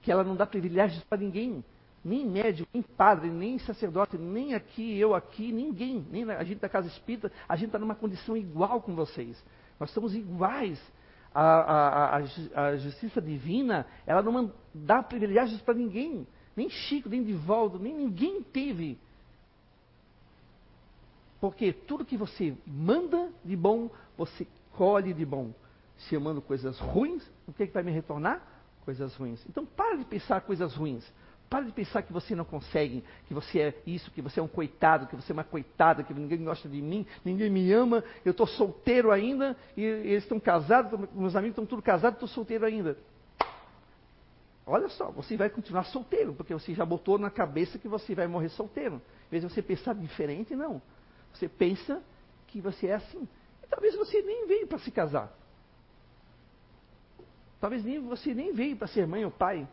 que 0.02 0.12
ela 0.12 0.24
não 0.24 0.36
dá 0.36 0.46
privilégios 0.46 1.04
para 1.04 1.18
ninguém 1.18 1.64
nem 2.08 2.26
médico, 2.26 2.70
nem 2.74 2.82
padre, 2.82 3.30
nem 3.30 3.60
sacerdote, 3.60 4.18
nem 4.18 4.54
aqui, 4.54 4.98
eu 4.98 5.14
aqui, 5.14 5.52
ninguém, 5.52 6.06
nem 6.10 6.24
a 6.32 6.44
gente 6.44 6.60
da 6.60 6.70
casa 6.70 6.88
espírita, 6.88 7.32
a 7.48 7.56
gente 7.56 7.68
está 7.68 7.78
numa 7.78 7.96
condição 7.96 8.38
igual 8.38 8.82
com 8.82 8.96
vocês. 8.96 9.44
Nós 9.80 9.92
somos 9.92 10.16
iguais. 10.16 10.82
A, 11.36 11.42
a, 11.42 12.18
a, 12.18 12.68
a 12.68 12.78
justiça 12.78 13.22
divina, 13.22 13.86
ela 14.08 14.24
não 14.24 14.52
dá 14.74 15.04
privilégios 15.04 15.62
para 15.62 15.76
ninguém. 15.76 16.26
Nem 16.56 16.70
Chico, 16.70 17.10
nem 17.10 17.24
Divaldo, 17.24 17.78
nem 17.78 17.94
ninguém 17.94 18.42
teve. 18.42 18.98
Porque 21.40 21.72
tudo 21.72 22.06
que 22.06 22.18
você 22.18 22.56
manda 22.66 23.30
de 23.46 23.56
bom, 23.56 23.92
você 24.18 24.48
colhe 24.72 25.14
de 25.14 25.26
bom. 25.26 25.52
Se 25.98 26.16
eu 26.16 26.22
mando 26.22 26.42
coisas 26.42 26.80
ruins, 26.80 27.24
o 27.48 27.54
que, 27.54 27.64
é 27.64 27.68
que 27.68 27.74
vai 27.74 27.84
me 27.84 27.92
retornar? 27.92 28.42
Coisas 28.84 29.14
ruins. 29.16 29.46
Então, 29.48 29.66
para 29.66 29.98
de 29.98 30.06
pensar 30.06 30.42
coisas 30.42 30.74
ruins. 30.74 31.06
Para 31.50 31.64
de 31.64 31.72
pensar 31.72 32.02
que 32.02 32.12
você 32.12 32.36
não 32.36 32.44
consegue, 32.44 33.04
que 33.26 33.34
você 33.34 33.60
é 33.60 33.82
isso, 33.86 34.12
que 34.12 34.22
você 34.22 34.40
é 34.40 34.44
um 34.44 34.50
coitado, 34.50 35.08
que 35.08 35.16
você 35.16 35.32
é 35.32 35.34
uma 35.34 35.46
coitada, 35.46 36.04
que 36.04 36.14
ninguém 36.14 36.44
gosta 36.44 36.68
de 36.68 36.82
mim, 36.82 37.06
ninguém 37.24 37.50
me 37.50 37.72
ama, 37.72 38.04
eu 38.26 38.32
estou 38.32 38.46
solteiro 38.46 39.12
ainda, 39.12 39.56
e 39.76 39.82
eles 39.82 40.24
estão 40.24 40.42
casados, 40.42 41.00
meus 41.14 41.36
amigos 41.38 41.54
estão 41.54 41.66
tudo 41.66 41.82
casados, 41.82 42.18
estou 42.18 42.28
solteiro 42.28 42.66
ainda. 42.66 42.98
Olha 44.66 44.90
só, 44.90 45.10
você 45.10 45.38
vai 45.38 45.50
continuar 45.50 45.86
solteiro, 45.86 46.34
porque 46.34 46.54
você 46.54 46.74
já 46.74 46.86
botou 46.86 47.18
na 47.18 47.30
cabeça 47.30 47.80
que 47.80 47.88
você 47.88 48.14
vai 48.14 48.28
morrer 48.28 48.50
solteiro. 48.50 48.96
Em 49.28 49.30
vez 49.32 49.42
de 49.44 49.50
você 49.50 49.62
pensar 49.62 49.96
diferente, 49.96 50.54
não. 50.54 50.82
Você 51.34 51.48
pensa 51.48 52.04
que 52.48 52.60
você 52.60 52.88
é 52.88 52.96
assim. 52.96 53.26
E 53.64 53.68
talvez 53.68 53.96
você 53.96 54.22
nem 54.22 54.46
veio 54.46 54.68
para 54.68 54.80
se 54.80 54.92
casar. 54.92 55.32
Talvez 57.62 57.86
nem, 57.86 58.02
você 58.02 58.34
nem 58.34 58.52
veio 58.54 58.76
para 58.76 58.88
ser 58.88 59.08
mãe 59.08 59.24
ou 59.24 59.32
pai. 59.32 59.66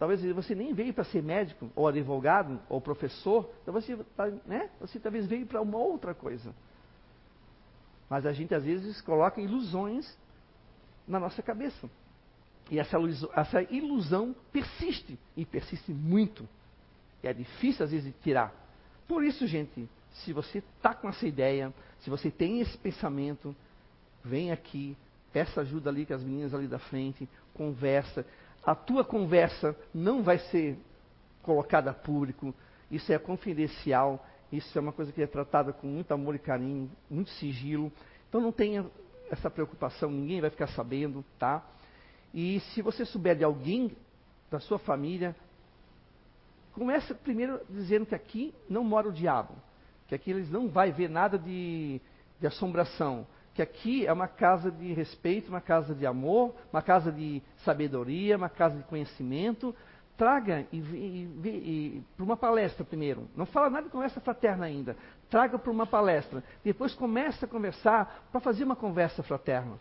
Talvez 0.00 0.22
você 0.32 0.54
nem 0.54 0.72
veio 0.72 0.94
para 0.94 1.04
ser 1.04 1.22
médico, 1.22 1.70
ou 1.76 1.86
advogado, 1.86 2.58
ou 2.70 2.80
professor. 2.80 3.50
Então 3.60 3.74
você, 3.74 3.94
tá, 4.16 4.28
né? 4.46 4.70
você 4.80 4.98
talvez 4.98 5.26
veio 5.26 5.44
para 5.44 5.60
uma 5.60 5.76
outra 5.76 6.14
coisa. 6.14 6.54
Mas 8.08 8.24
a 8.24 8.32
gente 8.32 8.54
às 8.54 8.64
vezes 8.64 8.98
coloca 9.02 9.42
ilusões 9.42 10.16
na 11.06 11.20
nossa 11.20 11.42
cabeça. 11.42 11.86
E 12.70 12.78
essa 12.78 12.98
ilusão, 12.98 13.30
essa 13.36 13.62
ilusão 13.64 14.34
persiste, 14.50 15.18
e 15.36 15.44
persiste 15.44 15.92
muito. 15.92 16.48
E 17.22 17.28
é 17.28 17.34
difícil 17.34 17.84
às 17.84 17.90
vezes 17.90 18.06
de 18.06 18.18
tirar. 18.22 18.54
Por 19.06 19.22
isso, 19.22 19.46
gente, 19.46 19.86
se 20.12 20.32
você 20.32 20.62
está 20.78 20.94
com 20.94 21.10
essa 21.10 21.26
ideia, 21.26 21.74
se 21.98 22.08
você 22.08 22.30
tem 22.30 22.60
esse 22.60 22.78
pensamento, 22.78 23.54
vem 24.24 24.50
aqui, 24.50 24.96
peça 25.30 25.60
ajuda 25.60 25.90
ali 25.90 26.06
com 26.06 26.14
as 26.14 26.24
meninas 26.24 26.54
ali 26.54 26.66
da 26.66 26.78
frente, 26.78 27.28
conversa 27.52 28.24
a 28.64 28.74
tua 28.74 29.04
conversa 29.04 29.76
não 29.92 30.22
vai 30.22 30.38
ser 30.38 30.78
colocada 31.42 31.90
a 31.90 31.94
público, 31.94 32.54
isso 32.90 33.12
é 33.12 33.18
confidencial, 33.18 34.24
isso 34.52 34.76
é 34.76 34.80
uma 34.80 34.92
coisa 34.92 35.12
que 35.12 35.22
é 35.22 35.26
tratada 35.26 35.72
com 35.72 35.86
muito 35.86 36.12
amor 36.12 36.34
e 36.34 36.38
carinho, 36.38 36.90
muito 37.08 37.30
sigilo. 37.30 37.90
Então 38.28 38.40
não 38.40 38.52
tenha 38.52 38.86
essa 39.30 39.48
preocupação, 39.48 40.10
ninguém 40.10 40.40
vai 40.40 40.50
ficar 40.50 40.66
sabendo, 40.68 41.24
tá? 41.38 41.64
E 42.34 42.60
se 42.60 42.82
você 42.82 43.04
souber 43.04 43.36
de 43.36 43.44
alguém 43.44 43.96
da 44.50 44.58
sua 44.60 44.78
família, 44.78 45.34
começa 46.72 47.14
primeiro 47.14 47.60
dizendo 47.68 48.06
que 48.06 48.14
aqui 48.14 48.54
não 48.68 48.84
mora 48.84 49.08
o 49.08 49.12
diabo, 49.12 49.54
que 50.08 50.14
aqui 50.14 50.30
eles 50.30 50.50
não 50.50 50.68
vai 50.68 50.92
ver 50.92 51.08
nada 51.08 51.38
de, 51.38 52.00
de 52.40 52.46
assombração, 52.46 53.26
que 53.60 53.62
aqui 53.62 54.06
é 54.06 54.12
uma 54.12 54.26
casa 54.26 54.70
de 54.70 54.92
respeito, 54.92 55.50
uma 55.50 55.60
casa 55.60 55.94
de 55.94 56.06
amor, 56.06 56.54
uma 56.72 56.80
casa 56.80 57.12
de 57.12 57.42
sabedoria, 57.64 58.36
uma 58.36 58.48
casa 58.48 58.76
de 58.76 58.82
conhecimento. 58.84 59.74
Traga 60.16 60.66
e, 60.72 60.78
e, 60.78 61.48
e 61.48 62.04
para 62.16 62.24
uma 62.24 62.36
palestra 62.36 62.84
primeiro. 62.84 63.28
Não 63.36 63.46
fala 63.46 63.68
nada 63.68 63.84
de 63.84 63.90
conversa 63.90 64.20
fraterna 64.20 64.66
ainda. 64.66 64.96
Traga 65.28 65.58
para 65.58 65.70
uma 65.70 65.86
palestra. 65.86 66.42
Depois 66.64 66.94
comece 66.94 67.44
a 67.44 67.48
conversar 67.48 68.28
para 68.30 68.40
fazer 68.40 68.64
uma 68.64 68.76
conversa 68.76 69.22
fraterna. 69.22 69.78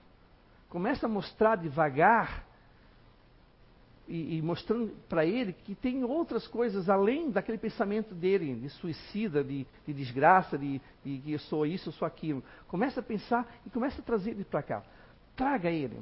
Comece 0.69 1.05
a 1.05 1.09
mostrar 1.09 1.55
devagar 1.55 2.43
e, 4.09 4.37
e 4.37 4.41
mostrando 4.41 4.91
para 5.07 5.23
ele 5.23 5.53
que 5.53 5.75
tem 5.75 6.03
outras 6.03 6.47
coisas 6.47 6.89
além 6.89 7.29
daquele 7.29 7.59
pensamento 7.59 8.15
dele, 8.15 8.55
de 8.55 8.69
suicida, 8.69 9.43
de, 9.43 9.67
de 9.85 9.93
desgraça, 9.93 10.57
de, 10.57 10.81
de 11.05 11.19
que 11.19 11.31
eu 11.33 11.39
sou 11.39 11.65
isso, 11.65 11.89
eu 11.89 11.93
sou 11.93 12.07
aquilo. 12.07 12.43
Começa 12.67 12.99
a 12.99 13.03
pensar 13.03 13.47
e 13.65 13.69
começa 13.69 14.01
a 14.01 14.03
trazer 14.03 14.31
ele 14.31 14.43
para 14.43 14.63
cá. 14.63 14.83
Traga 15.35 15.69
ele. 15.69 16.01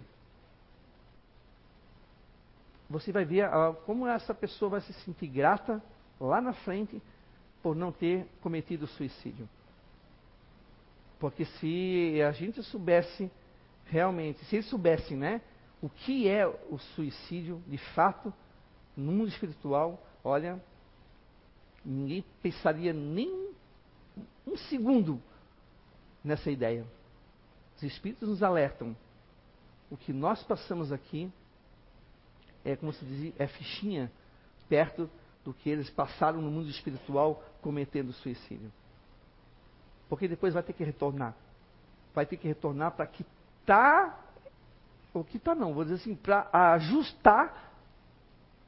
Você 2.89 3.11
vai 3.11 3.25
ver 3.25 3.43
ah, 3.43 3.75
como 3.85 4.07
essa 4.07 4.33
pessoa 4.33 4.71
vai 4.71 4.81
se 4.81 4.93
sentir 4.93 5.27
grata 5.27 5.83
lá 6.17 6.39
na 6.39 6.53
frente 6.53 7.01
por 7.61 7.75
não 7.75 7.91
ter 7.91 8.25
cometido 8.39 8.87
suicídio. 8.87 9.49
Porque 11.19 11.43
se 11.43 12.21
a 12.21 12.31
gente 12.31 12.63
soubesse 12.63 13.29
realmente, 13.87 14.45
se 14.45 14.55
eles 14.55 14.69
soubessem, 14.69 15.17
né, 15.17 15.41
o 15.81 15.89
que 15.89 16.27
é 16.27 16.47
o 16.47 16.77
suicídio 16.95 17.61
de 17.67 17.77
fato 17.77 18.33
no 18.95 19.11
mundo 19.11 19.27
espiritual, 19.27 20.03
olha, 20.23 20.59
ninguém 21.85 22.25
pensaria 22.41 22.91
nem 22.91 23.51
um, 24.45 24.57
segundo 24.69 25.21
nessa 26.23 26.49
ideia. 26.49 26.85
Os 27.75 27.83
espíritos 27.83 28.27
nos 28.27 28.41
alertam. 28.41 28.95
O 29.89 29.95
que 29.95 30.11
nós 30.11 30.43
passamos 30.43 30.91
aqui 30.91 31.31
é 32.65 32.75
como 32.75 32.91
se 32.91 33.05
dizia, 33.05 33.33
é 33.37 33.47
fichinha 33.47 34.11
perto 34.67 35.09
do 35.45 35.53
que 35.53 35.69
eles 35.69 35.89
passaram 35.89 36.41
no 36.41 36.51
mundo 36.51 36.69
espiritual 36.69 37.41
cometendo 37.61 38.11
suicídio. 38.11 38.71
Porque 40.09 40.27
depois 40.27 40.53
vai 40.53 40.63
ter 40.63 40.73
que 40.73 40.83
retornar. 40.83 41.35
Vai 42.13 42.25
ter 42.25 42.35
que 42.37 42.47
retornar 42.47 42.91
para 42.91 43.07
quitar, 43.07 44.26
ou 45.17 45.23
quitar 45.23 45.55
não, 45.55 45.73
vou 45.73 45.83
dizer 45.83 45.95
assim, 45.95 46.15
para 46.15 46.49
ajustar, 46.73 47.73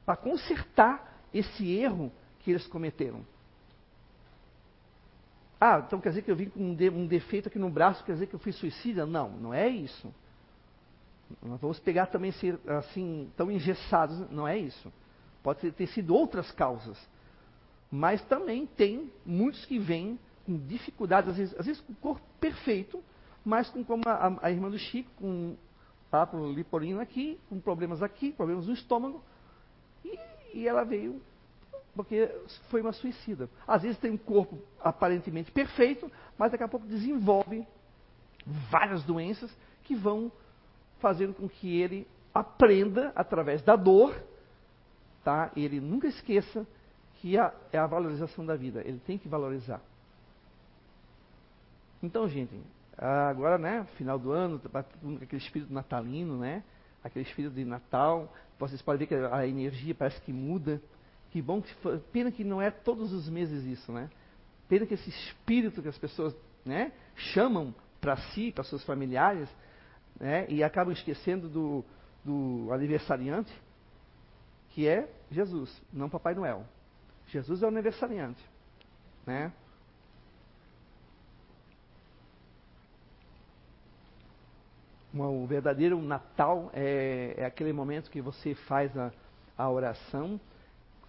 para 0.06 0.16
consertar 0.16 1.24
esse 1.34 1.72
erro 1.72 2.12
que 2.40 2.52
eles 2.52 2.66
cometeram. 2.68 3.26
Ah, 5.62 5.84
então 5.86 6.00
quer 6.00 6.10
dizer 6.10 6.22
que 6.22 6.32
eu 6.32 6.36
vim 6.36 6.50
com 6.50 6.60
um, 6.60 6.74
de, 6.74 6.90
um 6.90 7.06
defeito 7.06 7.50
aqui 7.50 7.60
no 7.60 7.70
braço, 7.70 8.04
quer 8.04 8.14
dizer 8.14 8.28
que 8.28 8.34
eu 8.34 8.40
fui 8.40 8.54
suicida? 8.54 9.06
Não, 9.06 9.30
não 9.30 9.54
é 9.54 9.68
isso. 9.68 10.14
Nós 11.44 11.60
vamos 11.60 11.80
pegar 11.80 12.08
também 12.08 12.32
ser 12.32 12.58
assim, 12.66 13.30
tão 13.36 13.52
engessados, 13.52 14.30
não 14.32 14.48
é 14.48 14.58
isso. 14.58 14.92
Pode 15.44 15.72
ter 15.72 15.88
sido 15.88 16.16
outras 16.16 16.50
causas. 16.52 16.98
Mas 17.92 18.22
também 18.26 18.66
tem 18.66 19.12
muitos 19.26 19.66
que 19.66 19.78
vêm 19.78 20.18
com 20.46 20.58
dificuldades, 20.58 21.32
às 21.32 21.38
vezes, 21.38 21.60
às 21.60 21.66
vezes 21.66 21.82
com 21.82 21.94
o 21.94 21.96
corpo 21.98 22.26
perfeito, 22.40 23.04
mas 23.44 23.70
com 23.70 23.84
como 23.84 24.04
a, 24.06 24.38
a 24.42 24.52
irmã 24.52 24.70
do 24.70 24.78
Chico, 24.78 25.10
com 25.18 25.56
papo 26.10 26.52
liporino 26.52 27.00
aqui, 27.00 27.40
com 27.50 27.60
problemas 27.60 28.02
aqui, 28.02 28.32
problemas 28.32 28.68
no 28.68 28.74
estômago, 28.74 29.24
e, 30.04 30.18
e 30.54 30.68
ela 30.68 30.84
veio 30.84 31.22
porque 31.96 32.34
foi 32.70 32.82
uma 32.82 32.94
suicida. 32.94 33.50
Às 33.68 33.82
vezes 33.82 33.98
tem 33.98 34.12
um 34.12 34.18
corpo 34.18 34.58
aparentemente 34.80 35.52
perfeito, 35.52 36.10
mas 36.38 36.52
daqui 36.52 36.64
a 36.64 36.68
pouco 36.68 36.86
desenvolve 36.86 37.68
várias 38.72 39.04
doenças 39.04 39.52
que 39.84 39.96
vão 39.96 40.32
fazendo 41.00 41.34
com 41.34 41.50
que 41.50 41.82
ele 41.82 42.08
aprenda 42.34 43.12
através 43.16 43.62
da 43.62 43.76
dor, 43.76 44.16
tá? 45.24 45.52
Ele 45.56 45.80
nunca 45.80 46.08
esqueça 46.08 46.66
que 47.16 47.38
a, 47.38 47.54
é 47.72 47.78
a 47.78 47.88
valorização 47.88 48.46
da 48.46 48.56
vida. 48.56 48.82
Ele 48.86 49.00
tem 49.06 49.18
que 49.18 49.28
valorizar. 49.28 49.82
Então, 52.02 52.30
gente, 52.30 52.58
agora, 53.00 53.58
né, 53.58 53.86
final 53.98 54.20
do 54.20 54.32
ano, 54.32 54.60
tá 54.60 54.80
aquele 55.22 55.42
espírito 55.42 55.74
natalino, 55.74 56.38
né? 56.38 56.64
Aquele 57.04 57.26
espírito 57.26 57.54
de 57.54 57.64
Natal. 57.64 58.34
Vocês 58.58 58.82
podem 58.82 59.00
ver 59.00 59.08
que 59.08 59.16
a 59.16 59.48
energia 59.48 59.96
parece 59.96 60.20
que 60.22 60.34
muda. 60.34 60.82
Que 61.32 61.42
bom 61.42 61.62
que 61.62 61.74
foi, 61.76 62.00
pena 62.12 62.32
que 62.32 62.44
não 62.44 62.62
é 62.62 62.70
todos 62.70 63.14
os 63.14 63.30
meses 63.30 63.64
isso, 63.64 63.92
né? 63.92 64.10
Pena 64.68 64.86
que 64.86 64.96
esse 64.96 65.10
espírito 65.10 65.82
que 65.82 65.88
as 65.88 65.98
pessoas, 65.98 66.36
né, 66.66 66.92
chamam 67.16 67.74
para 68.02 68.18
si, 68.18 68.52
para 68.52 68.64
seus 68.64 68.84
familiares, 68.84 69.50
né, 70.20 70.46
e 70.50 70.64
acabam 70.64 70.92
esquecendo 70.92 71.48
do, 71.48 71.86
do 72.26 72.72
aniversariante, 72.74 73.52
que 74.70 74.88
é 74.88 75.10
Jesus, 75.32 75.82
não 75.94 76.10
Papai 76.10 76.34
Noel. 76.34 76.66
Jesus 77.28 77.62
é 77.62 77.66
o 77.66 77.70
aniversariante, 77.70 78.44
né? 79.26 79.54
O 85.14 85.46
verdadeiro 85.48 86.00
Natal 86.02 86.70
é, 86.74 87.36
é 87.38 87.46
aquele 87.46 87.74
momento 87.74 88.12
que 88.12 88.22
você 88.22 88.54
faz 88.54 88.96
a, 88.98 89.12
a 89.58 89.70
oração 89.70 90.40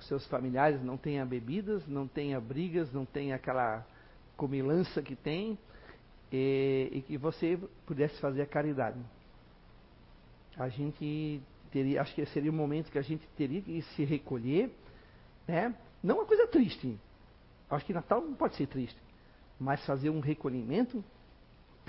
seus 0.04 0.26
familiares 0.26 0.82
não 0.82 0.96
tenha 0.96 1.24
bebidas, 1.24 1.86
não 1.86 2.06
tenha 2.06 2.40
brigas, 2.40 2.92
não 2.92 3.04
tenha 3.04 3.36
aquela 3.36 3.84
comilança 4.36 5.02
que 5.02 5.14
tem, 5.14 5.58
e, 6.32 6.88
e, 6.92 7.02
que 7.02 7.18
você 7.18 7.58
pudesse 7.86 8.18
fazer 8.20 8.42
a 8.42 8.46
caridade. 8.46 8.98
A 10.56 10.68
gente 10.68 11.42
teria, 11.70 12.00
acho 12.00 12.14
que 12.14 12.24
seria 12.26 12.50
um 12.50 12.54
momento 12.54 12.90
que 12.90 12.98
a 12.98 13.02
gente 13.02 13.26
teria 13.36 13.60
que 13.60 13.82
se 13.82 14.04
recolher, 14.04 14.70
né? 15.46 15.74
Não 16.02 16.16
uma 16.16 16.24
coisa 16.24 16.46
triste. 16.46 16.98
Acho 17.68 17.84
que 17.84 17.92
Natal 17.92 18.20
não 18.20 18.34
pode 18.34 18.56
ser 18.56 18.66
triste, 18.66 18.98
mas 19.58 19.84
fazer 19.84 20.10
um 20.10 20.20
recolhimento 20.20 21.04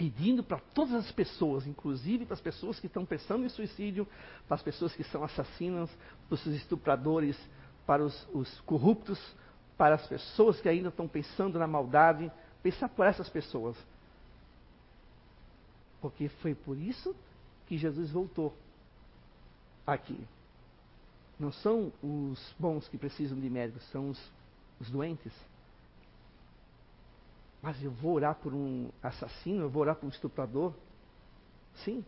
pedindo 0.02 0.42
para 0.44 0.58
todas 0.74 0.96
as 0.96 1.12
pessoas, 1.12 1.68
inclusive 1.68 2.26
para 2.26 2.34
as 2.34 2.42
pessoas 2.42 2.80
que 2.80 2.88
estão 2.88 3.06
pensando 3.06 3.46
em 3.46 3.50
suicídio, 3.50 4.08
para 4.48 4.56
as 4.56 4.64
pessoas 4.64 4.96
que 4.96 5.04
são 5.04 5.24
assassinas, 5.24 5.92
para 6.28 6.34
os 6.34 6.46
estupradores, 6.48 7.40
para 7.86 8.04
os, 8.04 8.28
os 8.34 8.60
corruptos, 8.62 9.20
para 9.78 9.94
as 9.94 10.08
pessoas 10.08 10.60
que 10.60 10.68
ainda 10.68 10.90
estão 10.90 11.08
pensando 11.08 11.60
na 11.60 11.68
maldade, 11.68 12.32
pensar 12.64 12.90
por 12.90 13.06
essas 13.06 13.30
pessoas. 13.30 13.78
Porque 16.02 16.30
foi 16.30 16.56
por 16.56 16.76
isso 16.76 17.16
que 17.68 17.78
Jesus 17.78 18.10
voltou 18.10 18.58
aqui. 19.86 20.20
Não 21.40 21.52
são 21.52 21.94
os 22.02 22.56
bons 22.58 22.88
que 22.88 22.98
precisam 22.98 23.40
de 23.40 23.52
médicos, 23.52 23.84
são 23.92 24.10
os, 24.10 24.32
os 24.80 24.90
doentes. 24.90 25.51
Mas 27.62 27.82
eu 27.84 27.92
vou 27.92 28.14
orar 28.14 28.36
por 28.36 28.54
um 28.54 28.90
assassino, 29.04 29.62
eu 29.62 29.70
vou 29.70 29.84
orar 29.84 29.96
por 29.96 30.08
um 30.08 30.10
estuprador? 30.10 30.74
Sim. 31.76 32.04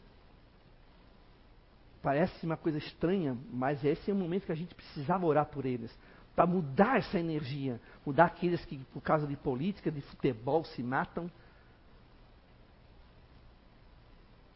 Parece 2.01 2.45
uma 2.45 2.57
coisa 2.57 2.77
estranha, 2.77 3.37
mas 3.51 3.83
esse 3.85 4.09
é 4.09 4.13
o 4.13 4.17
momento 4.17 4.45
que 4.45 4.51
a 4.51 4.55
gente 4.55 4.73
precisava 4.73 5.25
orar 5.25 5.45
por 5.45 5.65
eles. 5.65 5.95
Para 6.35 6.47
mudar 6.47 6.97
essa 6.97 7.19
energia. 7.19 7.79
Mudar 8.05 8.25
aqueles 8.25 8.65
que, 8.65 8.77
por 8.91 9.01
causa 9.01 9.27
de 9.27 9.35
política, 9.37 9.91
de 9.91 10.01
futebol, 10.01 10.65
se 10.65 10.81
matam. 10.81 11.29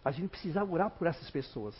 A 0.03 0.11
gente 0.11 0.29
precisava 0.29 0.71
orar 0.73 0.89
por 0.89 1.05
essas 1.07 1.29
pessoas. 1.29 1.75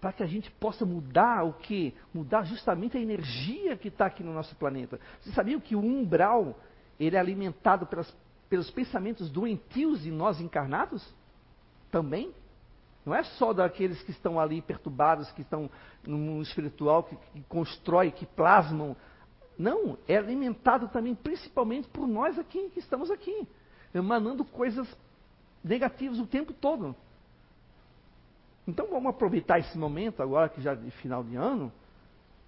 Para 0.00 0.12
que 0.12 0.22
a 0.22 0.26
gente 0.26 0.50
possa 0.50 0.84
mudar 0.84 1.44
o 1.44 1.54
que? 1.54 1.94
Mudar 2.12 2.42
justamente 2.42 2.96
a 2.96 3.00
energia 3.00 3.76
que 3.76 3.88
está 3.88 4.06
aqui 4.06 4.22
no 4.22 4.34
nosso 4.34 4.54
planeta. 4.56 5.00
Vocês 5.20 5.34
sabiam 5.34 5.60
que 5.60 5.74
o 5.74 5.80
umbral 5.80 6.58
ele 6.98 7.16
é 7.16 7.18
alimentado 7.18 7.86
pelas, 7.86 8.14
pelos 8.48 8.70
pensamentos 8.70 9.30
doentios 9.30 10.02
de 10.02 10.10
nós 10.10 10.40
encarnados? 10.40 11.02
Também? 11.90 12.32
Não 13.04 13.14
é 13.14 13.24
só 13.24 13.52
daqueles 13.52 14.00
que 14.02 14.12
estão 14.12 14.38
ali 14.38 14.62
perturbados, 14.62 15.30
que 15.32 15.42
estão 15.42 15.68
no 16.06 16.16
mundo 16.16 16.42
espiritual, 16.42 17.02
que, 17.02 17.16
que 17.16 17.42
constrói, 17.48 18.10
que 18.12 18.24
plasmam. 18.24 18.96
Não, 19.58 19.98
é 20.06 20.16
alimentado 20.16 20.88
também 20.88 21.14
principalmente 21.14 21.88
por 21.88 22.06
nós 22.06 22.38
aqui, 22.38 22.70
que 22.70 22.78
estamos 22.78 23.10
aqui, 23.10 23.46
emanando 23.92 24.44
coisas 24.44 24.88
negativas 25.62 26.18
o 26.18 26.26
tempo 26.26 26.52
todo. 26.52 26.94
Então 28.66 28.86
vamos 28.88 29.10
aproveitar 29.10 29.58
esse 29.58 29.76
momento 29.76 30.22
agora 30.22 30.48
que 30.48 30.60
já 30.60 30.74
de 30.74 30.90
final 30.92 31.24
de 31.24 31.34
ano, 31.34 31.72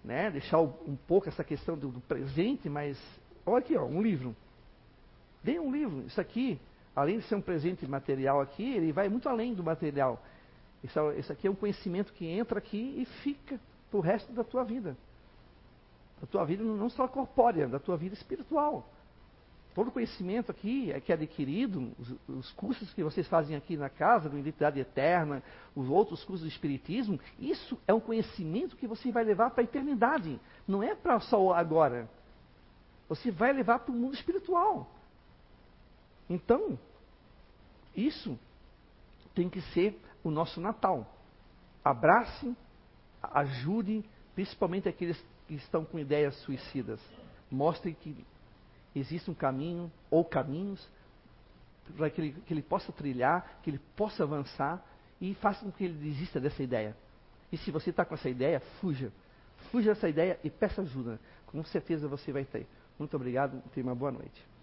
né, 0.04 0.30
deixar 0.30 0.60
um 0.60 0.96
pouco 1.08 1.28
essa 1.28 1.42
questão 1.42 1.76
do, 1.76 1.88
do 1.88 2.00
presente, 2.00 2.68
mas 2.68 2.96
olha 3.46 3.58
aqui, 3.58 3.76
ó, 3.76 3.84
um 3.84 4.02
livro. 4.02 4.34
Dê 5.42 5.58
um 5.58 5.70
livro. 5.70 6.06
Isso 6.06 6.20
aqui, 6.20 6.60
além 6.94 7.18
de 7.18 7.26
ser 7.26 7.34
um 7.34 7.40
presente 7.40 7.86
material 7.86 8.40
aqui, 8.40 8.74
ele 8.74 8.92
vai 8.92 9.08
muito 9.08 9.28
além 9.28 9.54
do 9.54 9.62
material. 9.62 10.22
Isso, 10.82 10.98
isso 11.12 11.32
aqui 11.32 11.46
é 11.46 11.50
um 11.50 11.54
conhecimento 11.54 12.12
que 12.12 12.26
entra 12.26 12.58
aqui 12.58 12.94
e 12.98 13.04
fica 13.22 13.58
para 13.90 13.98
o 13.98 14.00
resto 14.00 14.32
da 14.32 14.44
tua 14.44 14.64
vida. 14.64 14.96
Da 16.20 16.26
tua 16.26 16.44
vida 16.44 16.62
não 16.62 16.88
só 16.88 17.06
corpórea, 17.08 17.68
da 17.68 17.78
tua 17.78 17.96
vida 17.96 18.14
espiritual. 18.14 18.88
Todo 19.74 19.90
conhecimento 19.90 20.52
aqui 20.52 20.92
é 20.92 21.00
que 21.00 21.10
é 21.10 21.16
adquirido, 21.16 21.90
os, 21.98 22.14
os, 22.28 22.52
cursos 22.52 22.94
que 22.94 23.02
vocês 23.02 23.26
fazem 23.26 23.56
aqui 23.56 23.76
na 23.76 23.88
casa, 23.88 24.28
do 24.28 24.38
Identidade 24.38 24.78
Eterna, 24.78 25.42
os 25.74 25.88
outros 25.88 26.22
cursos 26.22 26.42
do 26.42 26.48
Espiritismo, 26.48 27.18
isso 27.40 27.76
é 27.88 27.92
um 27.92 27.98
conhecimento 27.98 28.76
que 28.76 28.86
você 28.86 29.10
vai 29.10 29.24
levar 29.24 29.50
para 29.50 29.62
a 29.62 29.64
eternidade. 29.64 30.38
Não 30.66 30.80
é 30.80 30.94
para 30.94 31.18
só 31.18 31.52
agora. 31.52 32.08
Você 33.08 33.30
vai 33.30 33.52
levar 33.52 33.80
para 33.80 33.92
o 33.92 33.96
mundo 33.96 34.14
espiritual. 34.14 34.90
Então, 36.28 36.78
isso 37.94 38.38
tem 39.34 39.48
que 39.48 39.60
ser 39.72 40.00
o 40.22 40.30
nosso 40.30 40.60
Natal. 40.60 41.06
Abrace, 41.84 42.56
ajude, 43.22 44.04
principalmente 44.34 44.88
aqueles 44.88 45.22
que 45.46 45.54
estão 45.54 45.84
com 45.84 45.98
ideias 45.98 46.34
suicidas. 46.42 47.00
Mostre 47.50 47.94
que 47.94 48.24
existe 48.94 49.30
um 49.30 49.34
caminho 49.34 49.92
ou 50.10 50.24
caminhos 50.24 50.88
para 51.96 52.08
que 52.08 52.20
ele, 52.20 52.32
que 52.46 52.54
ele 52.54 52.62
possa 52.62 52.90
trilhar, 52.92 53.58
que 53.62 53.70
ele 53.70 53.80
possa 53.94 54.22
avançar 54.22 54.82
e 55.20 55.34
faça 55.34 55.64
com 55.64 55.70
que 55.70 55.84
ele 55.84 55.94
desista 55.94 56.40
dessa 56.40 56.62
ideia. 56.62 56.96
E 57.52 57.58
se 57.58 57.70
você 57.70 57.90
está 57.90 58.04
com 58.04 58.14
essa 58.14 58.28
ideia, 58.28 58.60
fuja. 58.80 59.12
Fuja 59.70 59.94
dessa 59.94 60.08
ideia 60.08 60.38
e 60.42 60.50
peça 60.50 60.82
ajuda. 60.82 61.20
Com 61.46 61.62
certeza 61.64 62.08
você 62.08 62.32
vai 62.32 62.44
ter. 62.44 62.66
Muito 62.98 63.14
obrigado. 63.16 63.62
Tenha 63.72 63.84
uma 63.84 63.94
boa 63.94 64.12
noite. 64.12 64.53